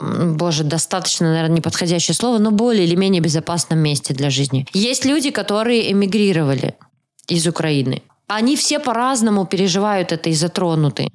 боже, 0.00 0.64
достаточно, 0.64 1.28
наверное, 1.28 1.56
неподходящее 1.56 2.14
слово, 2.14 2.38
но 2.38 2.50
более 2.50 2.84
или 2.84 2.94
менее 2.94 3.20
безопасном 3.20 3.78
месте 3.78 4.14
для 4.14 4.30
жизни. 4.30 4.66
Есть 4.72 5.04
люди, 5.04 5.30
которые 5.30 5.92
эмигрировали 5.92 6.74
из 7.28 7.46
Украины. 7.46 8.02
Они 8.28 8.56
все 8.56 8.78
по-разному 8.78 9.46
переживают 9.46 10.12
это 10.12 10.30
и 10.30 10.34
затронуты. 10.34 11.10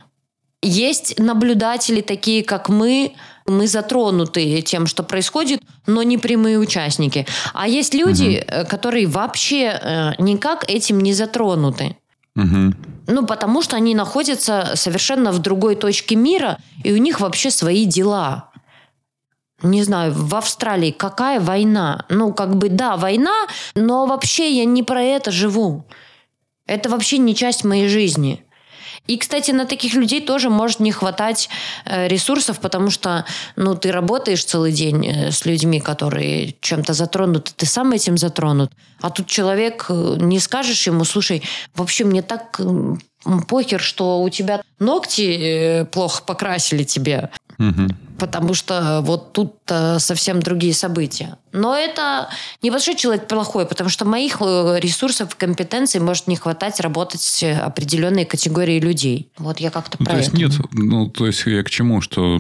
Есть 0.62 1.20
наблюдатели 1.20 2.02
такие, 2.02 2.44
как 2.44 2.70
мы, 2.70 3.14
мы 3.48 3.68
затронуты 3.68 4.62
тем, 4.62 4.86
что 4.86 5.04
происходит, 5.04 5.62
но 5.88 6.04
не 6.04 6.18
прямые 6.18 6.60
участники. 6.60 7.26
А 7.54 7.68
есть 7.68 7.94
люди, 7.94 8.46
угу. 8.48 8.68
которые 8.68 9.08
вообще 9.08 9.80
э, 9.82 10.12
никак 10.20 10.70
этим 10.70 11.00
не 11.00 11.14
затронуты. 11.14 11.98
Угу. 12.36 12.74
Ну, 13.08 13.26
потому 13.26 13.62
что 13.62 13.76
они 13.76 13.96
находятся 13.96 14.72
совершенно 14.76 15.32
в 15.32 15.40
другой 15.40 15.76
точке 15.76 16.16
мира, 16.16 16.60
и 16.84 16.94
у 16.94 16.98
них 16.98 17.20
вообще 17.20 17.50
свои 17.50 17.86
дела 17.86 18.51
не 19.64 19.84
знаю, 19.84 20.14
в 20.14 20.36
Австралии 20.36 20.91
какая 20.91 21.39
война? 21.39 22.05
Ну, 22.09 22.34
как 22.34 22.55
бы, 22.55 22.70
да, 22.70 22.97
война, 22.97 23.47
но 23.76 24.05
вообще 24.05 24.51
я 24.51 24.66
не 24.66 24.84
про 24.84 25.01
это 25.01 25.32
живу. 25.32 25.86
Это 26.66 26.89
вообще 26.89 27.18
не 27.18 27.36
часть 27.36 27.64
моей 27.64 27.88
жизни. 27.88 28.45
И, 29.07 29.18
кстати, 29.18 29.51
на 29.51 29.66
таких 29.66 29.93
людей 29.95 30.22
тоже 30.22 30.49
может 30.49 30.80
не 30.80 30.91
хватать 30.91 31.49
э, 31.86 32.07
ресурсов, 32.07 32.59
потому 32.59 32.91
что, 32.91 33.26
ну, 33.55 33.76
ты 33.76 33.91
работаешь 33.91 34.45
целый 34.45 34.72
день 34.72 35.05
э, 35.07 35.32
с 35.32 35.45
людьми, 35.45 35.80
которые 35.80 36.55
чем-то 36.62 36.93
затронуты, 36.93 37.51
ты 37.55 37.66
сам 37.66 37.91
этим 37.91 38.18
затронут. 38.18 38.72
А 39.01 39.09
тут 39.09 39.28
человек, 39.28 39.88
э, 39.89 40.16
не 40.20 40.39
скажешь 40.39 40.86
ему, 40.86 41.03
слушай, 41.03 41.41
вообще 41.76 42.05
мне 42.05 42.22
так 42.22 42.62
похер, 43.47 43.82
что 43.82 44.22
у 44.22 44.30
тебя 44.30 44.62
ногти 44.80 45.88
плохо 45.91 46.24
покрасили 46.24 46.84
тебе. 46.84 47.32
Угу. 47.57 47.88
Потому 48.22 48.54
что 48.54 49.02
вот 49.02 49.34
тут 49.34 49.56
совсем 49.98 50.42
другие 50.42 50.76
события. 50.76 51.38
Но 51.54 51.76
это 51.76 52.30
не 52.62 52.70
большой 52.70 52.96
человек 52.96 53.28
плохой, 53.28 53.66
потому 53.66 53.90
что 53.90 54.06
моих 54.06 54.38
э, 54.42 54.80
ресурсов, 54.80 55.36
компетенций 55.36 56.00
может 56.00 56.28
не 56.28 56.36
хватать 56.36 56.80
работать 56.80 57.22
с 57.22 57.44
определенной 57.44 58.26
категорией 58.26 58.80
людей. 58.80 59.32
Вот 59.40 59.60
я 59.60 59.72
как-то 59.72 59.98
про 59.98 60.06
то 60.06 60.18
есть 60.18 60.30
это. 60.30 60.38
нет, 60.38 60.52
ну 60.72 61.10
то 61.10 61.26
есть 61.26 61.48
я 61.48 61.64
к 61.64 61.70
чему, 61.72 62.00
что 62.02 62.40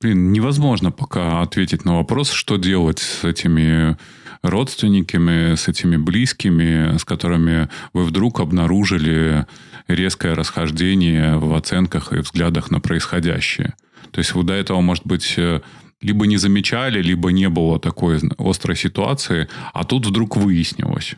блин, 0.00 0.32
невозможно 0.32 0.90
пока 0.90 1.42
ответить 1.42 1.84
на 1.84 1.98
вопрос, 1.98 2.30
что 2.30 2.56
делать 2.56 3.00
с 3.00 3.22
этими 3.22 3.98
родственниками, 4.42 5.54
с 5.54 5.68
этими 5.68 5.98
близкими, 5.98 6.96
с 6.96 7.04
которыми 7.04 7.68
вы 7.92 8.04
вдруг 8.04 8.40
обнаружили 8.40 9.46
резкое 9.88 10.34
расхождение 10.34 11.36
в 11.36 11.54
оценках 11.54 12.12
и 12.12 12.16
взглядах 12.16 12.70
на 12.70 12.80
происходящее. 12.80 13.74
То 14.10 14.20
есть 14.20 14.34
вы 14.34 14.44
до 14.44 14.54
этого, 14.54 14.80
может 14.80 15.06
быть, 15.06 15.34
э, 15.36 15.60
либо 16.00 16.26
не 16.26 16.36
замечали, 16.36 17.02
либо 17.02 17.32
не 17.32 17.48
было 17.48 17.78
такой 17.80 18.20
острой 18.38 18.76
ситуации, 18.76 19.48
а 19.72 19.84
тут 19.84 20.06
вдруг 20.06 20.36
выяснилось. 20.36 21.14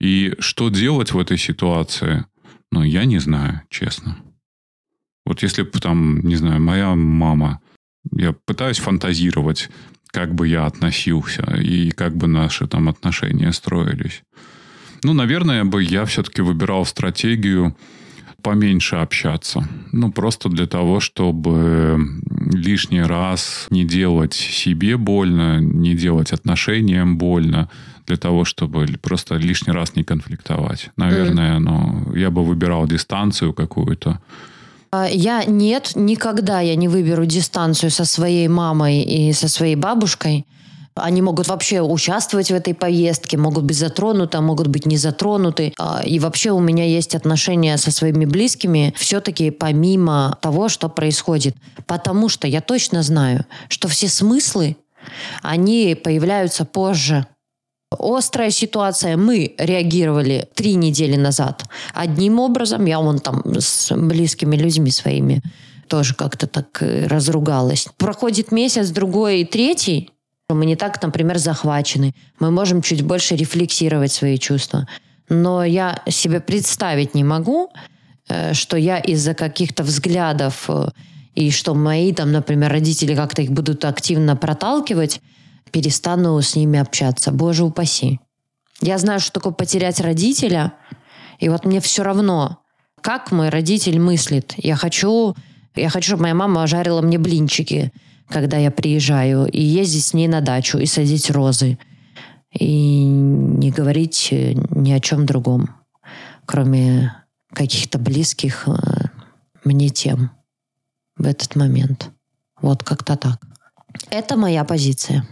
И 0.00 0.34
что 0.38 0.70
делать 0.70 1.12
в 1.12 1.18
этой 1.18 1.38
ситуации, 1.38 2.24
ну, 2.72 2.82
я 2.82 3.04
не 3.04 3.18
знаю, 3.18 3.62
честно. 3.68 4.16
Вот 5.26 5.42
если 5.42 5.62
бы 5.62 5.78
там, 5.78 6.20
не 6.20 6.36
знаю, 6.36 6.60
моя 6.60 6.94
мама, 6.94 7.60
я 8.12 8.32
пытаюсь 8.32 8.78
фантазировать, 8.78 9.70
как 10.08 10.34
бы 10.34 10.48
я 10.48 10.66
относился 10.66 11.42
и 11.56 11.90
как 11.90 12.16
бы 12.16 12.26
наши 12.26 12.66
там 12.66 12.88
отношения 12.88 13.52
строились. 13.52 14.22
Ну, 15.02 15.12
наверное, 15.12 15.64
бы 15.64 15.82
я 15.82 16.04
все-таки 16.04 16.42
выбирал 16.42 16.84
стратегию 16.84 17.76
поменьше 18.42 18.96
общаться. 18.96 19.68
Ну, 19.92 20.12
просто 20.12 20.48
для 20.48 20.66
того, 20.66 21.00
чтобы 21.00 21.98
лишний 22.52 23.02
раз 23.02 23.66
не 23.70 23.84
делать 23.84 24.34
себе 24.34 24.96
больно, 24.96 25.60
не 25.60 25.94
делать 25.94 26.32
отношениям 26.32 27.18
больно, 27.18 27.68
для 28.06 28.16
того, 28.16 28.44
чтобы 28.44 28.86
просто 29.00 29.36
лишний 29.36 29.72
раз 29.72 29.96
не 29.96 30.04
конфликтовать. 30.04 30.90
Наверное, 30.96 31.56
mm. 31.56 31.58
ну, 31.58 32.14
я 32.16 32.30
бы 32.30 32.44
выбирал 32.44 32.86
дистанцию 32.86 33.52
какую-то. 33.52 34.18
А, 34.90 35.06
я 35.08 35.44
нет, 35.44 35.92
никогда 35.94 36.60
я 36.60 36.74
не 36.74 36.88
выберу 36.88 37.26
дистанцию 37.26 37.90
со 37.90 38.04
своей 38.04 38.48
мамой 38.48 39.02
и 39.02 39.32
со 39.32 39.48
своей 39.48 39.76
бабушкой. 39.76 40.44
Они 40.94 41.22
могут 41.22 41.48
вообще 41.48 41.80
участвовать 41.80 42.50
в 42.50 42.54
этой 42.54 42.74
поездке, 42.74 43.36
могут 43.36 43.64
быть 43.64 43.78
затронуты, 43.78 44.38
а 44.38 44.40
могут 44.40 44.66
быть 44.66 44.86
не 44.86 44.96
затронуты. 44.96 45.72
А, 45.78 46.02
и 46.04 46.18
вообще 46.18 46.50
у 46.50 46.60
меня 46.60 46.84
есть 46.84 47.14
отношения 47.14 47.76
со 47.76 47.90
своими 47.90 48.24
близкими 48.24 48.92
все-таки 48.96 49.50
помимо 49.50 50.36
того, 50.42 50.68
что 50.68 50.88
происходит. 50.88 51.54
Потому 51.86 52.28
что 52.28 52.46
я 52.46 52.60
точно 52.60 53.02
знаю, 53.02 53.46
что 53.68 53.88
все 53.88 54.08
смыслы, 54.08 54.76
они 55.42 55.94
появляются 55.94 56.64
позже. 56.64 57.26
Острая 57.98 58.50
ситуация. 58.50 59.16
Мы 59.16 59.54
реагировали 59.58 60.48
три 60.54 60.74
недели 60.74 61.16
назад 61.16 61.64
одним 61.92 62.38
образом. 62.38 62.84
Я 62.84 63.00
вон 63.00 63.18
там 63.18 63.42
с 63.58 63.94
близкими 63.94 64.56
людьми 64.56 64.90
своими 64.90 65.42
тоже 65.88 66.14
как-то 66.14 66.46
так 66.46 66.80
э, 66.82 67.08
разругалась. 67.08 67.88
Проходит 67.96 68.52
месяц, 68.52 68.90
другой, 68.90 69.44
третий, 69.44 70.10
мы 70.54 70.66
не 70.66 70.76
так, 70.76 71.02
например, 71.02 71.38
захвачены. 71.38 72.14
Мы 72.38 72.50
можем 72.50 72.82
чуть 72.82 73.02
больше 73.02 73.36
рефлексировать 73.36 74.12
свои 74.12 74.38
чувства. 74.38 74.86
Но 75.28 75.64
я 75.64 76.02
себе 76.08 76.40
представить 76.40 77.14
не 77.14 77.24
могу, 77.24 77.70
э, 78.28 78.54
что 78.54 78.76
я 78.76 78.98
из-за 78.98 79.34
каких-то 79.34 79.82
взглядов 79.82 80.64
э, 80.68 80.88
и 81.34 81.50
что 81.50 81.74
мои, 81.74 82.12
там, 82.12 82.32
например, 82.32 82.70
родители 82.70 83.14
как-то 83.14 83.42
их 83.42 83.52
будут 83.52 83.84
активно 83.84 84.36
проталкивать, 84.36 85.20
перестану 85.70 86.40
с 86.40 86.56
ними 86.56 86.78
общаться. 86.78 87.30
Боже 87.30 87.64
упаси. 87.64 88.20
Я 88.82 88.98
знаю, 88.98 89.20
что 89.20 89.32
такое 89.32 89.52
потерять 89.52 90.00
родителя, 90.00 90.72
и 91.38 91.48
вот 91.48 91.64
мне 91.64 91.80
все 91.80 92.02
равно, 92.02 92.58
как 93.00 93.30
мой 93.30 93.48
родитель 93.48 93.98
мыслит. 93.98 94.54
Я 94.56 94.76
хочу, 94.76 95.34
я 95.74 95.88
хочу, 95.90 96.08
чтобы 96.08 96.22
моя 96.22 96.34
мама 96.34 96.66
жарила 96.66 97.00
мне 97.02 97.18
блинчики 97.18 97.92
когда 98.30 98.56
я 98.56 98.70
приезжаю, 98.70 99.46
и 99.46 99.60
ездить 99.60 100.06
с 100.06 100.14
ней 100.14 100.28
на 100.28 100.40
дачу, 100.40 100.78
и 100.78 100.86
садить 100.86 101.30
розы, 101.30 101.78
и 102.52 103.04
не 103.04 103.70
говорить 103.70 104.28
э, 104.30 104.52
ни 104.70 104.92
о 104.92 105.00
чем 105.00 105.26
другом, 105.26 105.70
кроме 106.46 107.14
каких-то 107.52 107.98
близких 107.98 108.68
э, 108.68 108.72
мне 109.64 109.88
тем 109.88 110.30
в 111.16 111.26
этот 111.26 111.56
момент. 111.56 112.10
Вот 112.62 112.82
как-то 112.82 113.16
так. 113.16 113.40
Это 114.10 114.36
моя 114.36 114.64
позиция. 114.64 115.26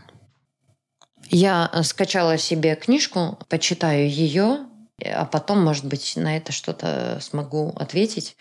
Я 1.31 1.71
скачала 1.85 2.39
себе 2.39 2.75
книжку, 2.75 3.39
почитаю 3.49 4.11
ее, 4.11 4.67
а 5.05 5.25
потом, 5.25 5.63
может 5.63 5.85
быть, 5.85 6.15
на 6.17 6.37
это 6.37 6.53
что-то 6.53 7.19
смогу 7.21 7.73
ответить. 7.77 8.37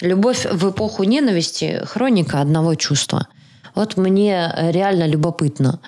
Любовь 0.00 0.44
в 0.44 0.70
эпоху 0.70 1.04
ненависти– 1.04 1.80
хроника 1.86 2.40
одного 2.40 2.74
чувства. 2.74 3.28
Вот 3.76 3.96
мне 3.96 4.52
реально 4.56 5.06
любопытно, 5.06 5.78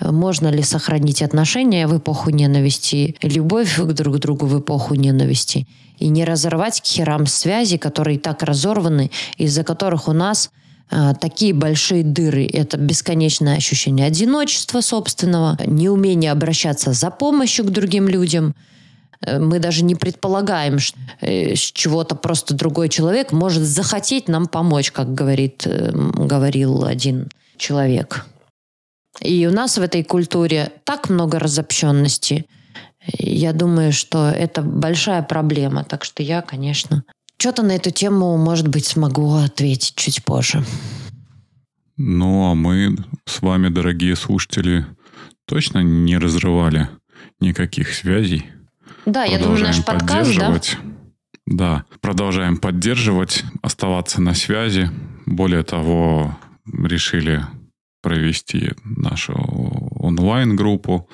можно 0.00 0.48
ли 0.48 0.62
сохранить 0.62 1.22
отношения 1.22 1.86
в 1.86 1.96
эпоху 1.96 2.30
ненависти, 2.30 3.16
любовь 3.22 3.78
друг 3.78 4.16
к 4.16 4.18
другу 4.18 4.44
в 4.44 4.60
эпоху 4.60 4.94
ненависти, 4.94 5.66
и 5.98 6.08
не 6.08 6.24
разорвать 6.24 6.82
к 6.82 6.84
херам 6.84 7.24
связи, 7.24 7.78
которые 7.78 8.18
так 8.18 8.42
разорваны, 8.42 9.10
из-за 9.38 9.64
которых 9.64 10.08
у 10.08 10.12
нас 10.12 10.50
э, 10.90 11.14
такие 11.18 11.54
большие 11.54 12.04
дыры. 12.04 12.46
Это 12.52 12.76
бесконечное 12.76 13.56
ощущение 13.56 14.06
одиночества 14.06 14.82
собственного, 14.82 15.56
неумение 15.64 16.32
обращаться 16.32 16.92
за 16.92 17.10
помощью 17.10 17.64
к 17.64 17.70
другим 17.70 18.08
людям– 18.08 18.54
Э, 18.64 18.74
мы 19.24 19.58
даже 19.58 19.84
не 19.84 19.94
предполагаем, 19.94 20.78
что 20.78 20.98
э, 21.20 21.54
с 21.54 21.60
чего-то 21.60 22.14
просто 22.14 22.54
другой 22.54 22.88
человек 22.88 23.32
может 23.32 23.62
захотеть 23.62 24.28
нам 24.28 24.46
помочь, 24.46 24.90
как 24.90 25.14
говорит, 25.14 25.66
э, 25.66 25.90
говорил 25.92 26.84
один 26.84 27.28
человек. 27.56 28.26
И 29.20 29.46
у 29.46 29.52
нас 29.52 29.78
в 29.78 29.82
этой 29.82 30.04
культуре 30.04 30.72
так 30.84 31.08
много 31.08 31.38
разобщенности. 31.38 32.46
Я 33.18 33.52
думаю, 33.52 33.92
что 33.92 34.28
это 34.28 34.62
большая 34.62 35.22
проблема. 35.22 35.84
Так 35.84 36.04
что 36.04 36.22
я, 36.22 36.42
конечно, 36.42 37.04
что-то 37.38 37.62
на 37.62 37.72
эту 37.72 37.90
тему, 37.90 38.36
может 38.36 38.68
быть, 38.68 38.86
смогу 38.86 39.34
ответить 39.34 39.94
чуть 39.96 40.24
позже. 40.24 40.64
Ну, 41.96 42.50
а 42.50 42.54
мы 42.54 42.96
с 43.24 43.40
вами, 43.40 43.68
дорогие 43.68 44.16
слушатели, 44.16 44.84
точно 45.46 45.78
не 45.78 46.18
разрывали 46.18 46.88
никаких 47.40 47.94
связей. 47.94 48.46
Да, 49.06 49.24
я 49.24 49.38
думаю, 49.38 49.62
наш 49.62 49.84
подкаст, 49.84 50.36
да? 50.36 50.60
Да, 51.46 51.84
продолжаем 52.00 52.56
поддерживать, 52.56 53.44
оставаться 53.62 54.20
на 54.20 54.34
связи. 54.34 54.90
Более 55.26 55.62
того, 55.62 56.36
решили 56.66 57.46
провести 58.02 58.72
нашу 58.84 59.34
онлайн-группу 60.00 61.08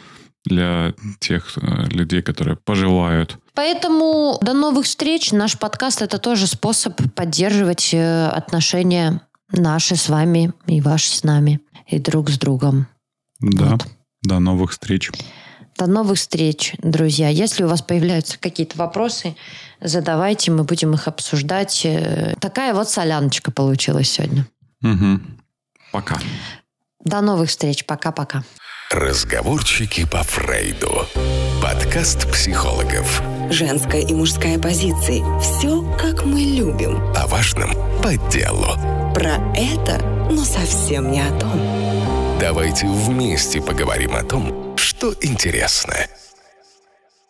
для 0.45 0.95
тех 1.20 1.57
э, 1.57 1.86
людей, 1.90 2.22
которые 2.22 2.57
пожелают. 2.57 3.38
Поэтому 3.55 4.38
до 4.43 4.55
новых 4.55 4.86
встреч. 4.86 5.30
Наш 5.32 5.59
подкаст– 5.59 6.03
это 6.03 6.18
тоже 6.18 6.47
способ 6.47 7.01
поддерживать 7.14 7.90
э, 7.93 8.26
отношения 8.26 9.20
наши 9.53 9.97
с 9.97 10.09
вами 10.09 10.53
и 10.66 10.80
ваши 10.80 11.11
с 11.11 11.22
нами, 11.22 11.61
и 11.86 11.99
друг 11.99 12.30
с 12.30 12.38
другом. 12.38 12.86
Да, 13.40 13.72
вот. 13.72 13.86
до 14.22 14.38
новых 14.40 14.72
встреч. 14.72 15.11
До 15.77 15.87
новых 15.87 16.18
встреч, 16.18 16.75
друзья. 16.79 17.29
Если 17.29 17.64
у 17.64 17.68
вас 17.68 17.83
появляются 17.83 18.39
какие-то 18.39 18.77
вопросы, 18.77 19.35
задавайте, 19.81 20.51
мы 20.51 20.64
будем 20.64 20.95
их 20.95 21.09
обсуждать. 21.09 21.83
Э, 21.85 22.35
такая 22.41 22.75
вот 22.75 22.89
соляночка 22.89 23.51
получилась 23.51 24.11
сегодня. 24.11 24.47
Угу. 24.83 25.20
Пока. 25.93 26.18
До 27.05 27.20
новых 27.20 27.49
встреч. 27.49 27.85
Пока-пока. 27.85 28.45
Разговорчики 28.93 30.05
по 30.05 30.23
Фрейду. 30.23 31.07
Подкаст 31.62 32.31
психологов. 32.31 33.23
Женская 33.51 34.03
и 34.03 34.12
мужская 34.12 34.59
позиции. 34.59 35.23
Все, 35.41 35.83
как 35.99 36.27
мы 36.27 36.41
любим. 36.41 37.03
О 37.16 37.27
важном 37.27 37.70
по 38.03 38.14
делу. 38.31 38.66
Про 39.14 39.37
это, 39.57 39.99
но 40.31 40.45
совсем 40.45 41.11
не 41.11 41.20
о 41.20 41.31
том. 41.39 42.01
Давайте 42.43 42.88
вместе 42.88 43.62
поговорим 43.62 44.16
о 44.16 44.24
том, 44.24 44.76
что 44.76 45.14
интересно. 45.20 45.95